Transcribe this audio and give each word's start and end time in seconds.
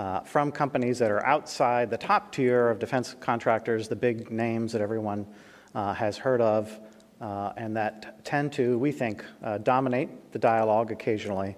uh, 0.00 0.20
from 0.20 0.50
companies 0.50 0.98
that 0.98 1.10
are 1.10 1.22
outside 1.26 1.90
the 1.90 1.98
top 1.98 2.32
tier 2.32 2.70
of 2.70 2.78
defense 2.78 3.14
contractors, 3.20 3.86
the 3.86 3.94
big 3.94 4.30
names 4.30 4.72
that 4.72 4.80
everyone 4.80 5.26
uh, 5.74 5.92
has 5.92 6.16
heard 6.16 6.40
of, 6.40 6.80
uh, 7.20 7.52
and 7.58 7.76
that 7.76 8.24
tend 8.24 8.50
to, 8.50 8.78
we 8.78 8.92
think, 8.92 9.22
uh, 9.42 9.58
dominate 9.58 10.32
the 10.32 10.38
dialogue 10.38 10.90
occasionally. 10.90 11.54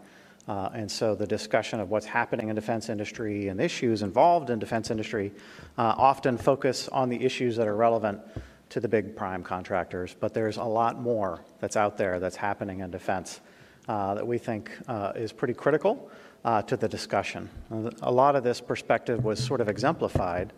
Uh, 0.48 0.70
and 0.74 0.90
so 0.90 1.14
the 1.14 1.24
discussion 1.24 1.78
of 1.78 1.90
what's 1.90 2.04
happening 2.04 2.48
in 2.48 2.56
defense 2.56 2.88
industry 2.88 3.46
and 3.46 3.60
issues 3.60 4.02
involved 4.02 4.50
in 4.50 4.58
defense 4.58 4.90
industry 4.90 5.30
uh, 5.78 5.94
often 5.96 6.36
focus 6.36 6.88
on 6.88 7.08
the 7.08 7.24
issues 7.24 7.54
that 7.54 7.68
are 7.68 7.76
relevant 7.76 8.20
to 8.70 8.80
the 8.80 8.88
big 8.88 9.14
prime 9.14 9.44
contractors. 9.44 10.16
But 10.18 10.34
there's 10.34 10.56
a 10.56 10.64
lot 10.64 11.00
more 11.00 11.44
that's 11.60 11.76
out 11.76 11.96
there 11.96 12.18
that's 12.18 12.34
happening 12.34 12.80
in 12.80 12.90
defense 12.90 13.40
that 13.86 14.26
we 14.26 14.38
think 14.38 14.72
is 15.14 15.30
pretty 15.30 15.54
critical 15.54 16.10
uh, 16.44 16.62
to 16.62 16.76
the 16.76 16.88
discussion. 16.88 17.48
A 18.02 18.10
lot 18.10 18.36
of 18.36 18.44
this 18.44 18.60
perspective 18.60 19.24
was 19.24 19.42
sort 19.42 19.60
of 19.60 19.68
exemplified 19.68 20.52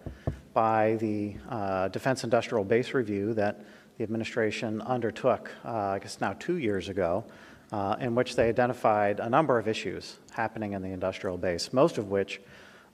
by 0.53 0.97
the 1.01 1.37
uh, 1.49 1.89
Defense 1.89 2.25
Industrial 2.25 2.65
Base 2.65 2.95
Review 2.95 3.35
that 3.35 3.61
the 3.99 4.05
administration 4.05 4.81
undertook, 4.83 5.51
uh, 5.65 5.71
I 5.71 5.99
guess 5.99 6.21
now 6.21 6.35
two 6.39 6.59
years 6.59 6.89
ago, 6.89 7.25
uh, 7.73 7.97
in 8.01 8.15
which 8.15 8.37
they 8.37 8.49
identified 8.49 9.21
a 9.21 9.29
number 9.29 9.59
of 9.59 9.69
issues 9.69 10.19
happening 10.33 10.73
in 10.73 10.83
the 10.83 10.89
industrial 10.89 11.37
base, 11.37 11.73
most 11.73 11.99
of 11.99 12.11
which, 12.11 12.41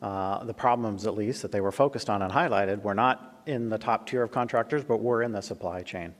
uh, 0.03 0.43
the 0.45 0.55
problems 0.55 1.07
at 1.07 1.15
least, 1.15 1.43
that 1.43 1.53
they 1.53 1.61
were 1.61 1.73
focused 1.73 2.09
on 2.09 2.23
and 2.23 2.33
highlighted 2.33 2.83
were 2.83 2.95
not 2.95 3.43
in 3.47 3.69
the 3.69 3.79
top 3.79 4.07
tier 4.07 4.23
of 4.23 4.31
contractors, 4.31 4.85
but 4.85 4.99
were 4.99 5.23
in 5.23 5.33
the 5.33 5.41
supply 5.41 5.83
chain. 5.83 6.15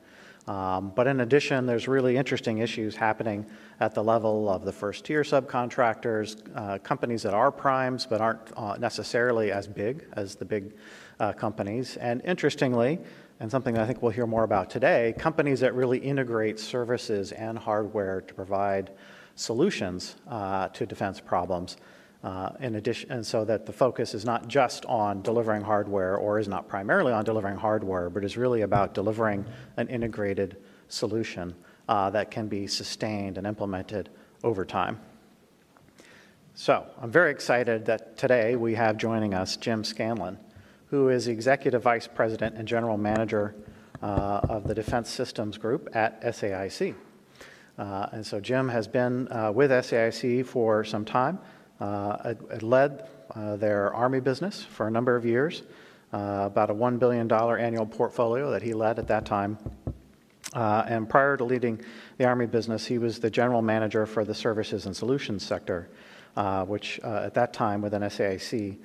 Um, 0.47 0.93
but 0.95 1.07
in 1.07 1.21
addition, 1.21 1.67
there's 1.67 1.87
really 1.87 2.17
interesting 2.17 2.59
issues 2.59 2.97
happening 2.97 3.47
at 3.79 3.95
the 3.95 4.03
level 4.03 4.49
of 4.49 4.65
the 4.65 4.73
first 4.73 5.05
tier 5.05 5.23
subcontractors, 5.23 6.41
uh, 6.55 6.79
companies 6.79 7.23
that 7.23 7.35
are 7.35 7.53
primes 7.53 8.07
but 8.07 8.21
aren't 8.21 8.41
uh, 8.57 8.77
necessarily 8.79 9.53
as 9.53 9.69
big 9.69 10.07
as 10.15 10.35
the 10.35 10.45
big 10.45 10.73
uh, 11.21 11.33
companies. 11.33 11.97
And 11.99 12.23
interestingly, 12.25 12.99
and 13.39 13.51
something 13.51 13.79
I 13.79 13.87
think 13.87 14.03
we'll 14.03 14.13
hear 14.13 14.27
more 14.27 14.45
about 14.45 14.71
today, 14.71 15.15
companies 15.19 15.61
that 15.61 15.75
really 15.75 15.99
integrate 15.99 16.59
services 16.59 17.33
and 17.33 17.59
hardware 17.59 18.21
to 18.23 18.35
provide 18.35 18.91
solutions 19.35 20.17
uh, 20.29 20.69
to 20.69 20.85
defense 20.87 21.21
problems. 21.21 21.77
Uh, 22.23 22.51
in 22.61 22.75
addition, 22.75 23.11
and 23.11 23.27
so 23.27 23.47
that 23.47 23.65
the 23.65 23.73
focus 23.73 24.13
is 24.13 24.27
not 24.27 24.47
just 24.47 24.85
on 24.85 25.23
delivering 25.23 25.63
hardware 25.63 26.17
or 26.17 26.39
is 26.39 26.49
not 26.49 26.69
primarily 26.69 27.15
on 27.15 27.25
delivering 27.25 27.57
hardware, 27.57 28.11
but 28.11 28.23
is 28.23 28.37
really 28.37 28.61
about 28.61 28.93
delivering 28.93 29.43
an 29.79 29.89
integrated 29.89 30.59
solution 30.89 31.55
uh, 31.89 32.11
that 32.11 32.31
can 32.31 32.47
be 32.47 32.67
sustained 32.67 33.39
and 33.39 33.47
implemented 33.47 34.11
over 34.45 34.67
time. 34.67 35.01
So 36.55 36.85
I'm 37.01 37.11
very 37.11 37.31
excited 37.31 37.87
that 37.87 38.19
today 38.19 38.55
we 38.55 38.75
have 38.75 38.99
joining 38.99 39.33
us 39.33 39.57
Jim 39.57 39.83
Scanlon, 39.83 40.39
who 40.89 41.09
is 41.09 41.27
Executive 41.27 41.83
Vice 41.83 42.07
President 42.07 42.55
and 42.55 42.69
General 42.69 42.99
Manager 42.99 43.55
uh, 44.03 44.41
of 44.49 44.69
the 44.69 44.75
Defense 44.75 45.09
Systems 45.09 45.57
Group 45.57 45.89
at 45.95 46.21
SAIC. 46.23 46.95
Uh, 47.79 48.09
and 48.13 48.27
so 48.27 48.41
Jim 48.41 48.69
has 48.69 48.87
been 48.87 49.27
uh, 49.33 49.51
with 49.51 49.71
SAIC 49.71 50.45
for 50.45 50.85
some 50.85 51.07
time. 51.07 51.39
Uh, 51.81 52.35
led 52.61 53.09
uh, 53.35 53.57
their 53.57 53.95
Army 53.95 54.21
business 54.21 54.63
for 54.63 54.87
a 54.87 54.91
number 54.91 55.17
of 55.17 55.25
years, 55.25 55.63
uh, 56.13 56.43
about 56.45 56.69
a 56.69 56.75
$1 56.75 56.99
billion 56.99 57.31
annual 57.33 57.87
portfolio 57.87 58.51
that 58.51 58.63
he 58.63 58.75
led 58.75 58.99
at 58.99 59.09
that 59.09 59.25
time. 59.25 59.57
and 60.53 61.09
prior 61.09 61.39
to 61.39 61.45
leading 61.45 61.81
the 62.19 62.25
Army 62.27 62.45
business, 62.45 62.85
he 62.85 62.99
was 62.99 63.19
the 63.19 63.31
general 63.31 63.63
manager 63.63 64.05
for 64.05 64.27
the 64.27 64.35
services 64.35 64.85
and 64.85 64.95
solutions 64.95 65.43
sector, 65.43 65.89
which 66.67 66.99
at 67.01 67.33
that 67.33 67.55
time 67.55 67.81
within 67.81 68.03
SAIC 68.03 68.77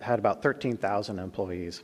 had 0.00 0.18
about 0.18 0.42
13,000 0.42 1.18
employees. 1.18 1.82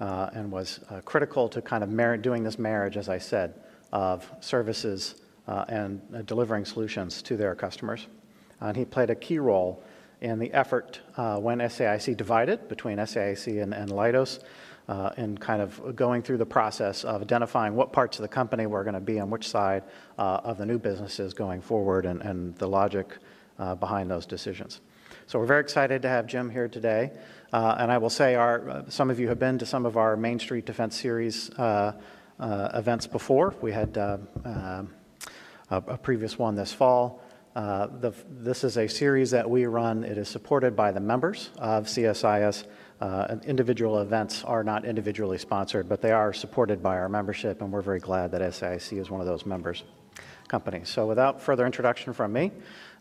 Uh, 0.00 0.28
and 0.34 0.50
was 0.50 0.80
uh, 0.90 1.00
critical 1.04 1.48
to 1.48 1.62
kind 1.62 1.84
of 1.84 1.88
mar- 1.88 2.16
doing 2.16 2.42
this 2.42 2.58
marriage, 2.58 2.96
as 2.96 3.08
I 3.08 3.16
said, 3.16 3.54
of 3.92 4.28
services 4.40 5.22
uh, 5.46 5.64
and 5.68 6.26
delivering 6.26 6.64
solutions 6.64 7.22
to 7.22 7.36
their 7.36 7.54
customers 7.54 8.08
and 8.60 8.76
he 8.76 8.84
played 8.84 9.10
a 9.10 9.14
key 9.14 9.38
role 9.38 9.82
in 10.20 10.38
the 10.38 10.52
effort 10.52 11.00
uh, 11.16 11.38
when 11.38 11.58
SAIC 11.58 12.16
divided 12.16 12.68
between 12.68 12.98
SAIC 12.98 13.62
and, 13.62 13.74
and 13.74 13.90
Leidos 13.90 14.42
uh, 14.88 15.10
in 15.16 15.36
kind 15.38 15.62
of 15.62 15.96
going 15.96 16.22
through 16.22 16.38
the 16.38 16.46
process 16.46 17.04
of 17.04 17.22
identifying 17.22 17.74
what 17.74 17.92
parts 17.92 18.18
of 18.18 18.22
the 18.22 18.28
company 18.28 18.66
were 18.66 18.84
going 18.84 18.94
to 18.94 19.00
be 19.00 19.18
on 19.20 19.30
which 19.30 19.48
side 19.48 19.82
uh, 20.18 20.40
of 20.44 20.58
the 20.58 20.66
new 20.66 20.78
businesses 20.78 21.34
going 21.34 21.60
forward 21.60 22.06
and, 22.06 22.20
and 22.22 22.54
the 22.56 22.66
logic 22.66 23.18
uh, 23.58 23.74
behind 23.74 24.10
those 24.10 24.26
decisions. 24.26 24.80
So 25.26 25.38
we're 25.38 25.46
very 25.46 25.60
excited 25.60 26.02
to 26.02 26.08
have 26.08 26.26
Jim 26.26 26.50
here 26.50 26.68
today. 26.68 27.12
Uh, 27.52 27.76
and 27.78 27.90
I 27.90 27.98
will 27.98 28.10
say, 28.10 28.34
our, 28.34 28.68
uh, 28.68 28.82
some 28.88 29.10
of 29.10 29.18
you 29.18 29.28
have 29.28 29.38
been 29.38 29.58
to 29.58 29.66
some 29.66 29.86
of 29.86 29.96
our 29.96 30.16
Main 30.16 30.38
Street 30.38 30.66
Defense 30.66 31.00
Series 31.00 31.50
events 32.38 33.06
before. 33.06 33.54
We 33.62 33.72
had 33.72 33.96
a, 33.96 34.86
a 35.70 35.98
previous 35.98 36.38
one 36.38 36.56
this 36.56 36.72
fall. 36.72 37.23
Uh, 37.54 37.86
the, 38.00 38.12
this 38.28 38.64
is 38.64 38.76
a 38.76 38.88
series 38.88 39.30
that 39.30 39.48
we 39.48 39.66
run. 39.66 40.02
It 40.02 40.18
is 40.18 40.28
supported 40.28 40.74
by 40.74 40.90
the 40.90 41.00
members 41.00 41.50
of 41.58 41.86
CSIS. 41.86 42.64
Uh, 43.00 43.36
individual 43.44 44.00
events 44.00 44.42
are 44.44 44.64
not 44.64 44.84
individually 44.84 45.38
sponsored, 45.38 45.88
but 45.88 46.00
they 46.00 46.10
are 46.10 46.32
supported 46.32 46.82
by 46.82 46.96
our 46.96 47.08
membership, 47.08 47.62
and 47.62 47.72
we're 47.72 47.80
very 47.80 48.00
glad 48.00 48.32
that 48.32 48.40
SAIC 48.40 48.98
is 48.98 49.10
one 49.10 49.20
of 49.20 49.26
those 49.26 49.46
members 49.46 49.84
companies. 50.48 50.88
So, 50.88 51.06
without 51.06 51.40
further 51.40 51.64
introduction 51.64 52.12
from 52.12 52.32
me, 52.32 52.52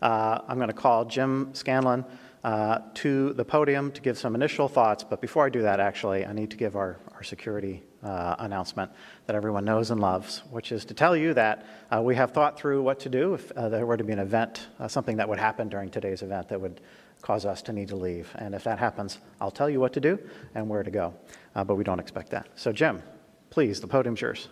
uh, 0.02 0.40
I'm 0.48 0.58
going 0.58 0.70
to 0.70 0.74
call 0.74 1.06
Jim 1.06 1.54
Scanlon 1.54 2.06
uh, 2.44 2.80
to 2.96 3.34
the 3.34 3.46
podium 3.46 3.92
to 3.92 4.02
give 4.02 4.18
some 4.18 4.36
initial 4.36 4.68
thoughts. 4.68 5.04
But 5.04 5.20
before 5.22 5.46
I 5.46 5.50
do 5.50 5.62
that, 5.64 5.80
actually, 5.80 6.26
I 6.26 6.34
need 6.34 6.52
to 6.52 6.58
give 6.58 6.76
our, 6.76 7.00
our 7.14 7.24
security 7.24 7.84
uh, 8.04 8.36
announcement 8.40 8.92
that 9.26 9.36
everyone 9.36 9.66
knows 9.66 9.92
and 9.92 10.02
loves, 10.02 10.44
which 10.52 10.72
is 10.72 10.86
to 10.86 10.94
tell 10.94 11.16
you 11.16 11.34
that 11.34 11.66
uh, 11.94 12.02
we 12.02 12.16
have 12.16 12.32
thought 12.32 12.58
through 12.58 12.82
what 12.82 13.00
to 13.00 13.10
do 13.10 13.34
if 13.34 13.52
uh, 13.54 13.70
there 13.70 13.86
were 13.86 13.98
to 13.98 14.04
be 14.04 14.14
an 14.14 14.20
event, 14.20 14.68
uh, 14.80 14.88
something 14.88 15.18
that 15.18 15.28
would 15.28 15.40
happen 15.40 15.70
during 15.70 15.90
today's 15.90 16.22
event 16.22 16.50
that 16.50 16.60
would 16.60 16.82
cause 17.22 17.46
us 17.46 17.62
to 17.62 17.72
need 17.72 17.88
to 17.88 17.96
leave. 17.96 18.30
And 18.36 18.54
if 18.54 18.64
that 18.66 18.78
happens, 18.78 19.20
I'll 19.40 19.52
tell 19.52 19.70
you 19.70 19.80
what 19.80 19.94
to 19.94 20.02
do 20.02 20.20
and 20.56 20.68
where 20.68 20.84
to 20.84 20.92
go. 20.92 21.14
Uh, 21.56 21.64
but 21.64 21.76
we 21.76 21.84
don't 21.84 22.00
expect 22.00 22.30
that. 22.32 22.50
So, 22.56 22.74
Jim, 22.74 23.02
please, 23.50 23.80
the 23.80 23.88
podium's 23.88 24.20
yours. 24.20 24.50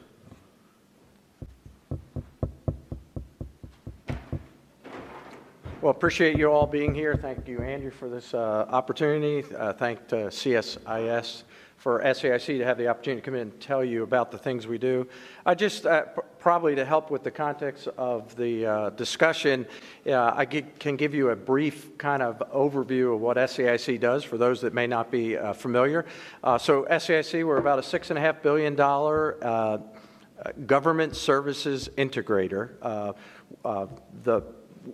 Well, 5.82 5.90
appreciate 5.90 6.38
you 6.38 6.52
all 6.52 6.68
being 6.68 6.94
here. 6.94 7.16
Thank 7.16 7.48
you, 7.48 7.60
Andrew, 7.60 7.90
for 7.90 8.08
this 8.08 8.36
uh, 8.36 8.68
opportunity. 8.70 9.42
Thank 9.42 10.08
CSIS 10.08 11.44
for 11.82 12.00
SAIC 12.04 12.60
to 12.60 12.64
have 12.64 12.78
the 12.78 12.88
opportunity 12.88 13.20
to 13.22 13.26
come 13.26 13.34
in 13.34 13.42
and 13.42 13.60
tell 13.60 13.84
you 13.84 14.04
about 14.04 14.32
the 14.32 14.38
things 14.38 14.68
we 14.68 14.78
do. 14.78 15.08
I 15.48 15.56
just 15.56 15.88
uh, 15.88 16.04
probably 16.38 16.76
to 16.76 16.86
help 16.86 17.10
with 17.10 17.24
the 17.24 17.32
context 17.32 17.88
of 17.98 18.36
the 18.36 18.68
uh, 18.68 18.90
discussion, 18.92 19.66
uh, 20.06 20.32
I 20.36 20.46
g- 20.46 20.66
can 20.78 20.96
give 20.96 21.16
you 21.16 21.30
a 21.30 21.36
brief 21.36 21.98
kind 21.98 22.22
of 22.22 22.38
overview 22.54 23.16
of 23.16 23.22
what 23.22 23.38
SAIC 23.38 24.00
does 24.00 24.24
for 24.24 24.38
those 24.38 24.62
that 24.62 24.76
may 24.76 24.86
not 24.86 25.10
be 25.10 25.36
familiar. 25.56 26.06
so, 26.60 26.86
SAIC, 26.88 27.44
we're 27.44 27.58
about 27.58 27.80
a 27.80 27.84
six 27.84 28.12
and 28.12 28.20
a 28.20 28.22
half 28.22 28.44
billion 28.44 28.76
dollar 28.76 29.82
government 30.68 31.16
services 31.16 31.90
integrator. 31.98 33.16
the 34.24 34.44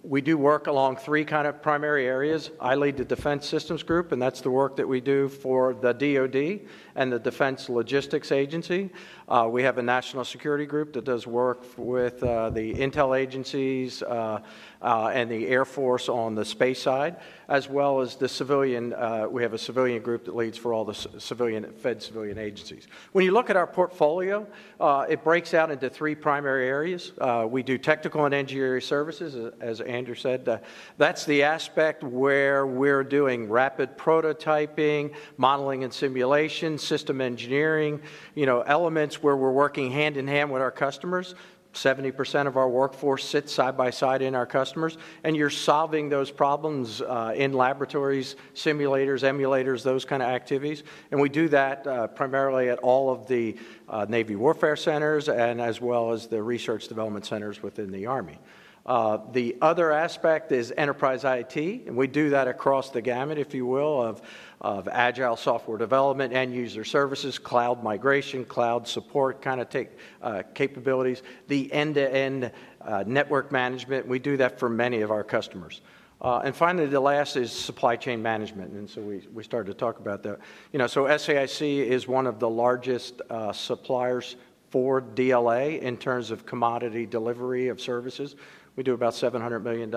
we 0.04 0.22
do 0.22 0.38
work 0.38 0.68
along 0.68 0.98
three 0.98 1.24
kind 1.24 1.48
of 1.48 1.62
primary 1.62 2.06
areas. 2.06 2.52
I 2.60 2.76
lead 2.76 2.98
the 2.98 3.06
Defense 3.06 3.48
Systems 3.48 3.84
Group, 3.84 4.12
and 4.12 4.22
that's 4.22 4.42
the 4.42 4.52
work 4.52 4.76
that 4.76 4.88
we 4.88 5.00
do 5.00 5.30
for 5.30 5.74
the 5.74 5.94
DoD 5.94 6.68
and 6.96 7.12
the 7.12 7.20
Defense 7.20 7.70
Logistics 7.70 8.32
Agency. 8.32 8.90
Uh, 9.30 9.48
we 9.50 9.64
have 9.64 9.78
a 9.78 9.82
national 9.82 10.26
security 10.26 10.66
group 10.66 10.94
that 10.94 11.06
does 11.06 11.26
work 11.26 11.64
with 11.78 12.22
uh, 12.24 12.50
the 12.50 12.74
intel 12.74 13.18
agencies 13.18 14.02
uh, 14.04 14.42
uh 14.82 15.12
and 15.14 15.30
the 15.30 15.48
Air 15.48 15.66
Force 15.66 16.10
on 16.10 16.36
the 16.36 16.46
space 16.46 16.82
side, 16.82 17.18
as 17.48 17.70
well 17.70 18.02
as 18.02 18.16
the 18.16 18.28
civilian. 18.28 18.94
Uh, 18.94 19.28
we 19.30 19.44
have 19.44 19.54
a 19.54 19.58
civilian 19.58 20.02
group 20.02 20.26
that 20.26 20.36
leads 20.36 20.58
for 20.58 20.74
all 20.74 20.86
the 20.86 20.94
civilian 21.20 21.72
Fed 21.74 22.02
civilian 22.02 22.38
agencies. 22.38 22.88
When 23.12 23.26
you 23.26 23.32
look 23.32 23.50
at 23.50 23.56
our 23.56 23.68
portfolio, 23.68 24.48
uh, 24.80 25.06
it 25.10 25.24
breaks 25.24 25.54
out 25.54 25.72
into 25.72 25.90
three 25.90 26.16
primary 26.16 26.68
areas. 26.68 27.12
we 27.50 27.64
do 27.64 27.78
technical 27.78 28.26
and 28.26 28.34
engineering 28.34 28.82
services, 28.82 29.54
as 29.60 29.82
Andrew 29.82 30.16
said. 30.16 30.62
that's 30.98 31.26
the 31.26 31.44
aspect 31.44 32.04
where 32.04 32.66
we're 32.66 33.04
doing 33.04 33.50
rapid 33.50 33.98
prototyping, 33.98 35.14
modeling 35.38 35.84
and 35.84 35.94
simulation, 35.94 36.78
system 36.78 37.22
engineering, 37.22 38.02
you 38.36 38.46
know, 38.46 38.62
elements 38.62 39.22
where 39.24 39.36
we're 39.36 39.52
working 39.52 39.92
hand 39.92 40.18
in 40.18 40.28
hand 40.28 40.52
with 40.52 40.62
our 40.62 40.72
customers. 40.72 41.36
70% 41.78 42.48
of 42.48 42.58
our 42.58 42.68
workforce 42.68 43.24
sits 43.24 43.54
side 43.54 43.78
by 43.78 43.90
side 43.90 44.22
in 44.22 44.36
our 44.36 44.46
customers, 44.46 44.98
and 45.24 45.36
you're 45.36 45.50
solving 45.50 46.10
those 46.10 46.32
problems 46.32 47.02
uh, 47.02 47.34
in 47.36 47.54
laboratories, 47.54 48.36
simulators, 48.56 49.24
emulators, 49.24 49.84
those 49.84 50.06
kind 50.06 50.22
of 50.22 50.30
activities. 50.30 50.84
And 51.12 51.22
we 51.22 51.30
do 51.30 51.48
that 51.50 51.86
uh, 51.86 52.08
primarily 52.08 52.70
at 52.70 52.80
all 52.80 53.12
of 53.12 53.28
the 53.28 53.58
uh, 53.88 54.06
Navy 54.10 54.36
warfare 54.36 54.76
centers 54.76 55.30
and 55.30 55.62
as 55.62 55.80
well 55.80 56.12
as 56.12 56.28
the 56.28 56.42
research 56.42 56.88
development 56.88 57.26
centers 57.26 57.62
within 57.62 57.92
the 57.92 58.08
Army. 58.08 58.40
Uh, 58.88 59.20
The 59.34 59.58
other 59.62 59.92
aspect 59.92 60.52
is 60.54 60.74
enterprise 60.78 61.26
IT, 61.26 61.58
and 61.58 61.98
we 61.98 62.08
do 62.08 62.30
that 62.30 62.48
across 62.48 62.90
the 62.90 63.02
gamut, 63.02 63.38
if 63.38 63.54
you 63.54 63.66
will, 63.66 64.02
of, 64.02 64.22
of 64.62 64.88
agile 64.88 65.36
software 65.36 65.78
development, 65.78 66.34
end 66.34 66.54
user 66.54 66.84
services, 66.84 67.38
cloud 67.38 67.84
migration, 67.84 68.44
cloud 68.44 68.88
support 68.88 69.42
kind 69.42 69.62
of 69.62 69.70
take 69.70 69.90
uh, 70.22 70.44
capabilities, 70.54 71.22
the 71.48 71.72
end-to-end 71.72 72.52
uh, 72.82 73.04
network 73.06 73.52
management. 73.52 74.08
We 74.08 74.20
do 74.20 74.38
that 74.38 74.60
for 74.60 74.70
many 74.70 75.02
of 75.02 75.12
our 75.12 75.24
customers. 75.24 75.82
Uh, 76.20 76.42
and 76.44 76.56
finally, 76.56 76.88
the 76.88 77.00
last 77.00 77.36
is 77.36 77.52
supply 77.52 77.96
chain 77.96 78.24
management, 78.24 78.72
and 78.72 78.90
so 78.90 79.02
we, 79.02 79.28
we 79.36 79.44
started 79.44 79.72
to 79.72 79.78
talk 79.78 80.00
about 80.00 80.24
that. 80.24 80.40
You 80.74 80.80
know, 80.80 80.88
so 80.88 81.04
SAIC 81.04 81.86
is 81.86 82.08
one 82.08 82.26
of 82.26 82.40
the 82.40 82.50
largest 82.50 83.22
uh, 83.30 83.54
suppliers 83.54 84.36
for 84.70 85.02
DLA 85.02 85.80
in 85.80 85.98
terms 85.98 86.32
of 86.32 86.46
commodity 86.46 87.06
delivery 87.06 87.70
of 87.70 87.80
services. 87.80 88.36
We 88.78 88.84
do 88.84 88.94
about 88.94 89.14
$700 89.14 89.64
million 89.64 89.90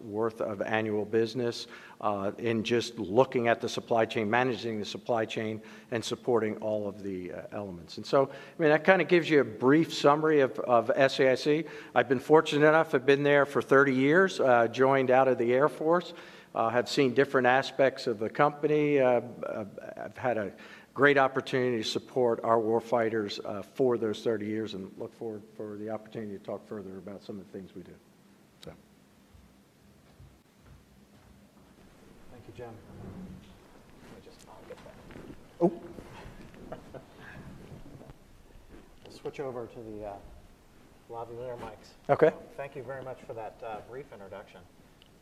worth 0.00 0.40
of 0.40 0.62
annual 0.62 1.04
business 1.04 1.66
uh, 2.00 2.32
in 2.38 2.64
just 2.64 2.98
looking 2.98 3.48
at 3.48 3.60
the 3.60 3.68
supply 3.68 4.06
chain, 4.06 4.30
managing 4.30 4.78
the 4.78 4.86
supply 4.86 5.26
chain, 5.26 5.60
and 5.90 6.02
supporting 6.02 6.56
all 6.56 6.88
of 6.88 7.02
the 7.02 7.32
uh, 7.32 7.40
elements. 7.52 7.98
And 7.98 8.06
so, 8.06 8.30
I 8.30 8.62
mean, 8.62 8.70
that 8.70 8.82
kind 8.82 9.02
of 9.02 9.08
gives 9.08 9.28
you 9.28 9.42
a 9.42 9.44
brief 9.44 9.92
summary 9.92 10.40
of, 10.40 10.58
of 10.60 10.88
SAIC. 10.96 11.66
I've 11.94 12.08
been 12.08 12.18
fortunate 12.18 12.66
enough, 12.66 12.94
I've 12.94 13.04
been 13.04 13.24
there 13.24 13.44
for 13.44 13.60
30 13.60 13.92
years, 13.92 14.40
uh, 14.40 14.68
joined 14.68 15.10
out 15.10 15.28
of 15.28 15.36
the 15.36 15.52
Air 15.52 15.68
Force, 15.68 16.14
have 16.54 16.88
seen 16.88 17.12
different 17.12 17.46
aspects 17.46 18.06
of 18.06 18.18
the 18.18 18.30
company. 18.30 19.02
I've 19.02 20.16
had 20.16 20.38
a 20.38 20.52
great 20.94 21.18
opportunity 21.18 21.82
to 21.82 21.88
support 21.88 22.40
our 22.44 22.58
warfighters 22.58 23.44
uh, 23.44 23.62
for 23.62 23.98
those 23.98 24.22
30 24.22 24.46
years 24.46 24.74
and 24.74 24.90
look 24.96 25.12
forward 25.12 25.42
for 25.56 25.76
the 25.76 25.90
opportunity 25.90 26.38
to 26.38 26.44
talk 26.44 26.66
further 26.68 26.98
about 26.98 27.22
some 27.22 27.38
of 27.38 27.44
the 27.44 27.58
things 27.58 27.74
we 27.74 27.82
do. 27.82 27.92
So. 28.64 28.72
Thank 32.30 32.44
you, 32.46 32.54
Jim. 32.56 32.68
Let 34.12 34.24
me 34.24 34.30
just, 34.30 34.46
I'll. 35.60 35.68
Oh. 35.68 35.72
We'll 39.04 39.18
switch 39.18 39.40
over 39.40 39.66
to 39.66 39.78
the 39.78 40.06
uh, 40.06 40.12
lavalier 41.10 41.58
mics. 41.58 41.92
Okay. 42.10 42.30
Thank 42.56 42.76
you 42.76 42.82
very 42.82 43.02
much 43.02 43.18
for 43.26 43.32
that 43.32 43.56
uh, 43.64 43.76
brief 43.88 44.06
introduction. 44.12 44.60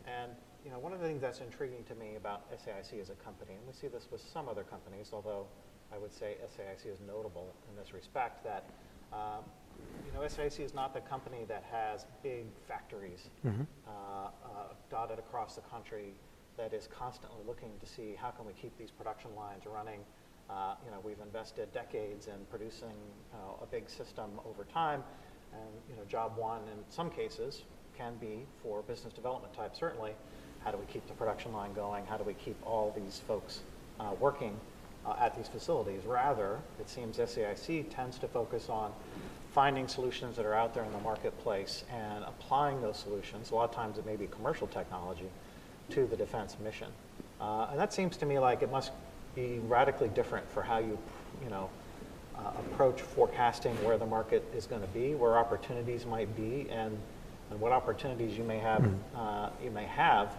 And, 0.06 0.32
you 0.64 0.70
know, 0.70 0.78
one 0.78 0.92
of 0.92 1.00
the 1.00 1.06
things 1.06 1.20
that's 1.20 1.40
intriguing 1.40 1.84
to 1.84 1.94
me 1.94 2.16
about 2.16 2.50
SAIC 2.52 3.00
as 3.00 3.10
a 3.10 3.14
company, 3.14 3.54
and 3.54 3.66
we 3.66 3.72
see 3.72 3.88
this 3.88 4.08
with 4.10 4.20
some 4.20 4.48
other 4.48 4.62
companies, 4.62 5.10
although 5.12 5.46
I 5.92 5.98
would 5.98 6.12
say 6.12 6.36
SAIC 6.56 6.92
is 6.92 6.98
notable 7.06 7.54
in 7.68 7.76
this 7.76 7.92
respect, 7.92 8.44
that, 8.44 8.64
um, 9.12 9.44
you 10.06 10.12
know, 10.12 10.20
SAIC 10.20 10.60
is 10.60 10.74
not 10.74 10.94
the 10.94 11.00
company 11.00 11.44
that 11.48 11.64
has 11.70 12.06
big 12.22 12.46
factories 12.68 13.28
uh, 13.86 13.90
uh, 13.90 14.28
dotted 14.90 15.18
across 15.18 15.56
the 15.56 15.62
country 15.62 16.14
that 16.56 16.72
is 16.72 16.86
constantly 16.86 17.40
looking 17.46 17.70
to 17.80 17.86
see 17.86 18.14
how 18.16 18.30
can 18.30 18.46
we 18.46 18.52
keep 18.52 18.76
these 18.78 18.90
production 18.90 19.34
lines 19.34 19.64
running. 19.66 20.00
Uh, 20.50 20.74
you 20.84 20.90
know, 20.90 20.98
we've 21.02 21.20
invested 21.20 21.72
decades 21.72 22.26
in 22.26 22.44
producing 22.50 22.94
uh, 23.32 23.62
a 23.62 23.66
big 23.66 23.88
system 23.88 24.38
over 24.44 24.64
time, 24.64 25.02
and 25.52 25.70
you 25.88 25.96
know, 25.96 26.04
job 26.04 26.36
one 26.36 26.60
in 26.68 26.78
some 26.88 27.10
cases 27.10 27.64
can 27.96 28.14
be 28.20 28.46
for 28.62 28.82
business 28.82 29.12
development 29.12 29.52
type. 29.54 29.74
Certainly, 29.74 30.12
how 30.64 30.70
do 30.70 30.78
we 30.78 30.84
keep 30.86 31.06
the 31.08 31.14
production 31.14 31.52
line 31.52 31.72
going? 31.72 32.06
How 32.06 32.16
do 32.16 32.24
we 32.24 32.34
keep 32.34 32.56
all 32.64 32.92
these 32.96 33.20
folks 33.26 33.60
uh, 33.98 34.12
working 34.20 34.56
uh, 35.06 35.14
at 35.18 35.36
these 35.36 35.48
facilities? 35.48 36.04
Rather, 36.04 36.58
it 36.78 36.88
seems 36.88 37.18
SAIC 37.18 37.86
tends 37.94 38.18
to 38.18 38.28
focus 38.28 38.68
on 38.68 38.92
finding 39.52 39.86
solutions 39.86 40.36
that 40.36 40.46
are 40.46 40.54
out 40.54 40.72
there 40.74 40.84
in 40.84 40.92
the 40.92 41.00
marketplace 41.00 41.84
and 41.92 42.24
applying 42.24 42.80
those 42.80 42.96
solutions. 42.96 43.50
A 43.50 43.54
lot 43.54 43.68
of 43.68 43.74
times, 43.74 43.98
it 43.98 44.06
may 44.06 44.16
be 44.16 44.26
commercial 44.26 44.66
technology 44.66 45.28
to 45.90 46.06
the 46.06 46.16
defense 46.16 46.56
mission. 46.62 46.88
Uh, 47.40 47.68
and 47.70 47.78
that 47.78 47.92
seems 47.92 48.16
to 48.16 48.26
me 48.26 48.38
like 48.38 48.62
it 48.62 48.70
must 48.70 48.92
be 49.34 49.58
radically 49.66 50.08
different 50.08 50.48
for 50.50 50.62
how 50.62 50.78
you, 50.78 50.96
you 51.42 51.50
know, 51.50 51.68
uh, 52.38 52.52
approach 52.58 53.00
forecasting 53.00 53.74
where 53.84 53.98
the 53.98 54.06
market 54.06 54.44
is 54.56 54.66
going 54.66 54.80
to 54.80 54.88
be, 54.88 55.14
where 55.14 55.36
opportunities 55.36 56.06
might 56.06 56.34
be, 56.36 56.66
and, 56.70 56.96
and 57.50 57.60
what 57.60 57.72
opportunities 57.72 58.38
you 58.38 58.44
may 58.44 58.58
have 58.58 58.88
uh, 59.14 59.50
you 59.62 59.70
may 59.70 59.84
have 59.84 60.34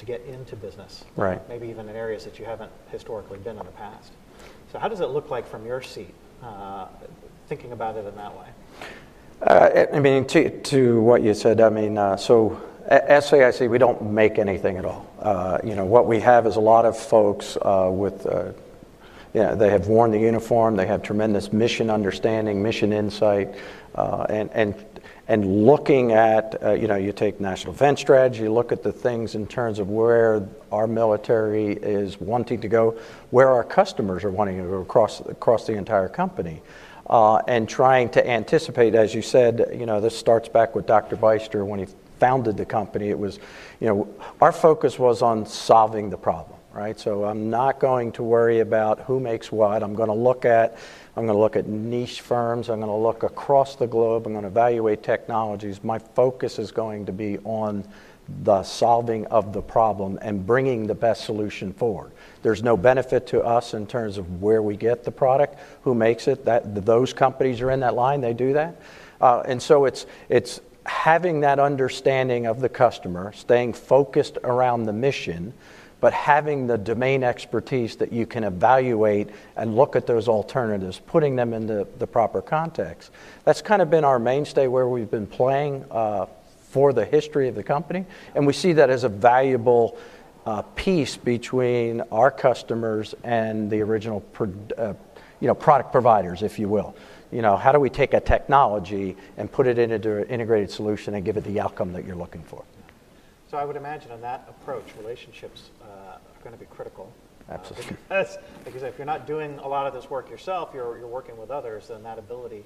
to 0.00 0.06
get 0.06 0.24
into 0.24 0.56
business. 0.56 1.04
Right. 1.14 1.46
Maybe 1.48 1.68
even 1.68 1.88
in 1.88 1.94
areas 1.94 2.24
that 2.24 2.38
you 2.38 2.46
haven't 2.46 2.72
historically 2.90 3.38
been 3.38 3.58
in 3.58 3.64
the 3.64 3.72
past. 3.72 4.12
So 4.72 4.78
how 4.78 4.88
does 4.88 5.00
it 5.00 5.10
look 5.10 5.30
like 5.30 5.46
from 5.46 5.66
your 5.66 5.82
seat, 5.82 6.14
uh, 6.42 6.86
thinking 7.48 7.72
about 7.72 7.96
it 7.96 8.06
in 8.06 8.16
that 8.16 8.36
way? 8.36 8.46
Uh, 9.42 9.86
I 9.92 10.00
mean, 10.00 10.26
to, 10.28 10.58
to 10.62 11.00
what 11.02 11.22
you 11.22 11.34
said, 11.34 11.60
I 11.60 11.68
mean, 11.68 11.98
uh, 11.98 12.16
so 12.16 12.60
at 12.86 13.08
SAIC, 13.08 13.68
we 13.68 13.76
don't 13.76 14.02
make 14.02 14.38
anything 14.38 14.78
at 14.78 14.86
all. 14.86 15.06
Uh, 15.18 15.58
you 15.62 15.74
know, 15.74 15.84
what 15.84 16.06
we 16.06 16.18
have 16.20 16.46
is 16.46 16.56
a 16.56 16.60
lot 16.60 16.86
of 16.86 16.98
folks 16.98 17.58
uh, 17.60 17.90
with, 17.92 18.26
uh, 18.26 18.52
you 19.34 19.42
know, 19.42 19.54
they 19.54 19.68
have 19.68 19.88
worn 19.88 20.10
the 20.10 20.18
uniform, 20.18 20.76
they 20.76 20.86
have 20.86 21.02
tremendous 21.02 21.52
mission 21.52 21.90
understanding, 21.90 22.62
mission 22.62 22.92
insight, 22.92 23.54
uh, 23.96 24.24
and, 24.30 24.50
and, 24.54 24.74
and 25.30 25.64
looking 25.64 26.10
at, 26.10 26.60
uh, 26.60 26.72
you 26.72 26.88
know, 26.88 26.96
you 26.96 27.12
take 27.12 27.38
national 27.40 27.72
defense 27.72 28.00
strategy, 28.00 28.48
look 28.48 28.72
at 28.72 28.82
the 28.82 28.92
things 28.92 29.36
in 29.36 29.46
terms 29.46 29.78
of 29.78 29.88
where 29.88 30.44
our 30.72 30.88
military 30.88 31.74
is 31.74 32.20
wanting 32.20 32.60
to 32.62 32.66
go, 32.68 32.98
where 33.30 33.48
our 33.48 33.62
customers 33.62 34.24
are 34.24 34.30
wanting 34.32 34.60
to 34.60 34.64
go 34.64 34.80
across, 34.80 35.20
across 35.20 35.68
the 35.68 35.74
entire 35.74 36.08
company. 36.08 36.60
Uh, 37.06 37.36
and 37.46 37.68
trying 37.68 38.08
to 38.08 38.28
anticipate, 38.28 38.96
as 38.96 39.14
you 39.14 39.22
said, 39.22 39.70
you 39.72 39.86
know, 39.86 40.00
this 40.00 40.18
starts 40.18 40.48
back 40.48 40.74
with 40.74 40.86
Dr. 40.86 41.16
Beyster 41.16 41.64
when 41.64 41.78
he 41.78 41.86
founded 42.18 42.56
the 42.56 42.66
company. 42.66 43.08
It 43.08 43.18
was, 43.18 43.38
you 43.78 43.86
know, 43.86 44.08
our 44.40 44.52
focus 44.52 44.98
was 44.98 45.22
on 45.22 45.46
solving 45.46 46.10
the 46.10 46.18
problem, 46.18 46.58
right? 46.72 46.98
So 46.98 47.24
I'm 47.24 47.50
not 47.50 47.78
going 47.78 48.10
to 48.12 48.24
worry 48.24 48.58
about 48.58 49.00
who 49.02 49.20
makes 49.20 49.52
what. 49.52 49.84
I'm 49.84 49.94
going 49.94 50.08
to 50.08 50.14
look 50.14 50.44
at, 50.44 50.76
I'm 51.20 51.26
going 51.26 51.36
to 51.36 51.40
look 51.40 51.56
at 51.56 51.66
niche 51.66 52.22
firms. 52.22 52.70
I'm 52.70 52.80
going 52.80 52.90
to 52.90 52.96
look 52.96 53.24
across 53.24 53.76
the 53.76 53.86
globe. 53.86 54.26
I'm 54.26 54.32
going 54.32 54.44
to 54.44 54.48
evaluate 54.48 55.02
technologies. 55.02 55.84
My 55.84 55.98
focus 55.98 56.58
is 56.58 56.72
going 56.72 57.04
to 57.04 57.12
be 57.12 57.36
on 57.44 57.84
the 58.42 58.62
solving 58.62 59.26
of 59.26 59.52
the 59.52 59.60
problem 59.60 60.18
and 60.22 60.46
bringing 60.46 60.86
the 60.86 60.94
best 60.94 61.24
solution 61.24 61.74
forward. 61.74 62.12
There's 62.40 62.62
no 62.62 62.74
benefit 62.74 63.26
to 63.28 63.42
us 63.42 63.74
in 63.74 63.86
terms 63.86 64.16
of 64.16 64.40
where 64.40 64.62
we 64.62 64.78
get 64.78 65.04
the 65.04 65.10
product, 65.10 65.58
who 65.82 65.94
makes 65.94 66.26
it. 66.26 66.46
That 66.46 66.86
those 66.86 67.12
companies 67.12 67.60
are 67.60 67.70
in 67.70 67.80
that 67.80 67.94
line. 67.94 68.22
They 68.22 68.32
do 68.32 68.54
that, 68.54 68.80
uh, 69.20 69.42
and 69.44 69.60
so 69.60 69.84
it's 69.84 70.06
it's 70.30 70.62
having 70.86 71.40
that 71.40 71.58
understanding 71.58 72.46
of 72.46 72.60
the 72.60 72.70
customer, 72.70 73.32
staying 73.34 73.74
focused 73.74 74.38
around 74.42 74.84
the 74.84 74.94
mission, 74.94 75.52
but 76.00 76.12
having 76.12 76.66
the 76.66 76.78
domain 76.78 77.22
expertise 77.22 77.96
that 77.96 78.12
you 78.12 78.26
can 78.26 78.44
evaluate 78.44 79.28
and 79.56 79.76
look 79.76 79.96
at 79.96 80.06
those 80.06 80.28
alternatives, 80.28 81.00
putting 81.06 81.36
them 81.36 81.52
into 81.52 81.86
the 81.98 82.06
proper 82.06 82.40
context. 82.40 83.10
That's 83.44 83.62
kind 83.62 83.82
of 83.82 83.90
been 83.90 84.04
our 84.04 84.18
mainstay 84.18 84.66
where 84.66 84.88
we've 84.88 85.10
been 85.10 85.26
playing 85.26 85.84
uh, 85.90 86.26
for 86.70 86.92
the 86.92 87.04
history 87.04 87.48
of 87.48 87.54
the 87.54 87.62
company, 87.62 88.06
and 88.34 88.46
we 88.46 88.52
see 88.52 88.74
that 88.74 88.90
as 88.90 89.04
a 89.04 89.08
valuable 89.08 89.98
uh, 90.46 90.62
piece 90.74 91.16
between 91.16 92.00
our 92.12 92.30
customers 92.30 93.14
and 93.24 93.70
the 93.70 93.80
original, 93.82 94.20
pro- 94.20 94.52
uh, 94.78 94.94
you 95.40 95.48
know, 95.48 95.54
product 95.54 95.92
providers, 95.92 96.42
if 96.42 96.58
you 96.58 96.68
will. 96.68 96.94
You 97.30 97.42
know, 97.42 97.56
how 97.56 97.72
do 97.72 97.78
we 97.78 97.90
take 97.90 98.14
a 98.14 98.20
technology 98.20 99.16
and 99.36 99.50
put 99.50 99.66
it 99.66 99.78
into 99.78 100.18
an 100.18 100.24
integrated 100.28 100.70
solution 100.70 101.14
and 101.14 101.24
give 101.24 101.36
it 101.36 101.44
the 101.44 101.60
outcome 101.60 101.92
that 101.92 102.04
you're 102.04 102.16
looking 102.16 102.42
for? 102.42 102.64
So 103.50 103.58
I 103.58 103.64
would 103.64 103.74
imagine 103.74 104.12
in 104.12 104.20
that 104.20 104.46
approach, 104.48 104.84
relationships 104.96 105.70
uh, 105.82 105.86
are 105.86 106.20
going 106.44 106.54
to 106.54 106.60
be 106.60 106.66
critical. 106.66 107.12
Uh, 107.48 107.54
Absolutely. 107.54 107.96
because, 108.08 108.38
because 108.64 108.82
if 108.84 108.96
you're 108.96 109.06
not 109.06 109.26
doing 109.26 109.58
a 109.58 109.66
lot 109.66 109.88
of 109.88 109.92
this 109.92 110.08
work 110.08 110.30
yourself, 110.30 110.70
you're, 110.72 110.96
you're 110.98 111.08
working 111.08 111.36
with 111.36 111.50
others, 111.50 111.88
then 111.88 112.04
that 112.04 112.16
ability 112.16 112.64